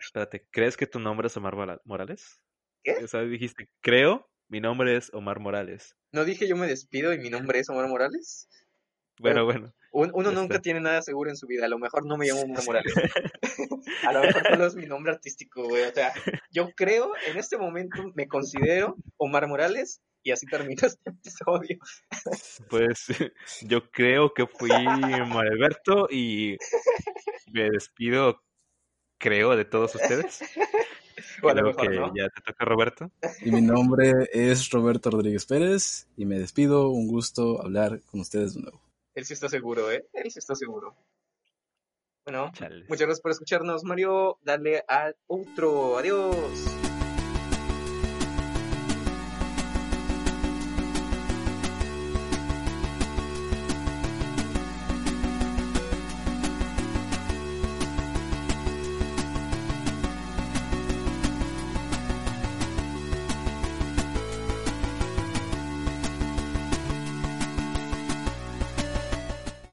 Espérate, 0.00 0.46
¿crees 0.50 0.76
que 0.76 0.86
tu 0.86 0.98
nombre 0.98 1.28
es 1.28 1.36
Omar 1.36 1.80
Morales? 1.84 2.40
¿Qué? 2.82 3.04
O 3.04 3.08
sea, 3.08 3.22
dijiste, 3.22 3.68
creo, 3.80 4.28
mi 4.50 4.60
nombre 4.60 4.96
es 4.96 5.10
Omar 5.14 5.38
Morales. 5.38 5.96
¿No 6.12 6.24
dije 6.24 6.48
yo 6.48 6.56
me 6.56 6.66
despido 6.66 7.12
y 7.14 7.18
mi 7.18 7.30
nombre 7.30 7.60
es 7.60 7.70
Omar 7.70 7.88
Morales? 7.88 8.48
Bueno, 9.20 9.44
bueno. 9.44 9.72
uno 9.92 10.32
nunca 10.32 10.60
tiene 10.60 10.80
nada 10.80 11.02
seguro 11.02 11.30
en 11.30 11.36
su 11.36 11.46
vida. 11.46 11.66
A 11.66 11.68
lo 11.68 11.78
mejor 11.78 12.04
no 12.04 12.16
me 12.16 12.26
llamo 12.26 12.42
Omar 12.42 12.64
Morales. 12.64 12.92
a 14.06 14.12
lo 14.12 14.22
mejor 14.22 14.58
no 14.58 14.66
es 14.66 14.74
mi 14.74 14.86
nombre 14.86 15.12
artístico, 15.12 15.68
güey. 15.68 15.84
O 15.84 15.92
sea, 15.92 16.12
yo 16.50 16.70
creo, 16.74 17.12
en 17.28 17.38
este 17.38 17.58
momento 17.58 18.02
me 18.14 18.26
considero 18.26 18.96
Omar 19.18 19.46
Morales 19.46 20.02
y 20.24 20.32
así 20.32 20.46
termina 20.46 20.82
este 20.86 21.10
episodio. 21.10 21.78
Pues 22.68 23.06
yo 23.62 23.88
creo 23.92 24.34
que 24.34 24.48
fui 24.48 24.70
Alberto 24.72 26.08
y 26.10 26.56
me 27.52 27.70
despido 27.70 28.42
creo, 29.20 29.54
de 29.54 29.64
todos 29.64 29.94
ustedes. 29.94 30.40
Creo 31.40 31.74
que 31.74 32.10
ya 32.14 32.28
te 32.28 32.42
toca 32.44 32.64
Roberto. 32.64 33.10
Y 33.40 33.50
mi 33.50 33.62
nombre 33.62 34.28
es 34.32 34.70
Roberto 34.70 35.10
Rodríguez 35.10 35.46
Pérez 35.46 36.06
y 36.16 36.26
me 36.26 36.38
despido. 36.38 36.90
Un 36.90 37.08
gusto 37.08 37.62
hablar 37.62 38.00
con 38.10 38.20
ustedes 38.20 38.54
de 38.54 38.62
nuevo. 38.62 38.80
Él 39.14 39.24
sí 39.24 39.34
está 39.34 39.48
seguro, 39.48 39.90
¿eh? 39.90 40.06
Él 40.12 40.30
sí 40.30 40.38
está 40.38 40.54
seguro. 40.54 40.94
Bueno, 42.24 42.52
muchas 42.88 43.06
gracias 43.06 43.20
por 43.20 43.30
escucharnos, 43.30 43.84
Mario. 43.84 44.38
Dale 44.42 44.84
al 44.86 45.16
otro. 45.26 45.98
Adiós. 45.98 46.36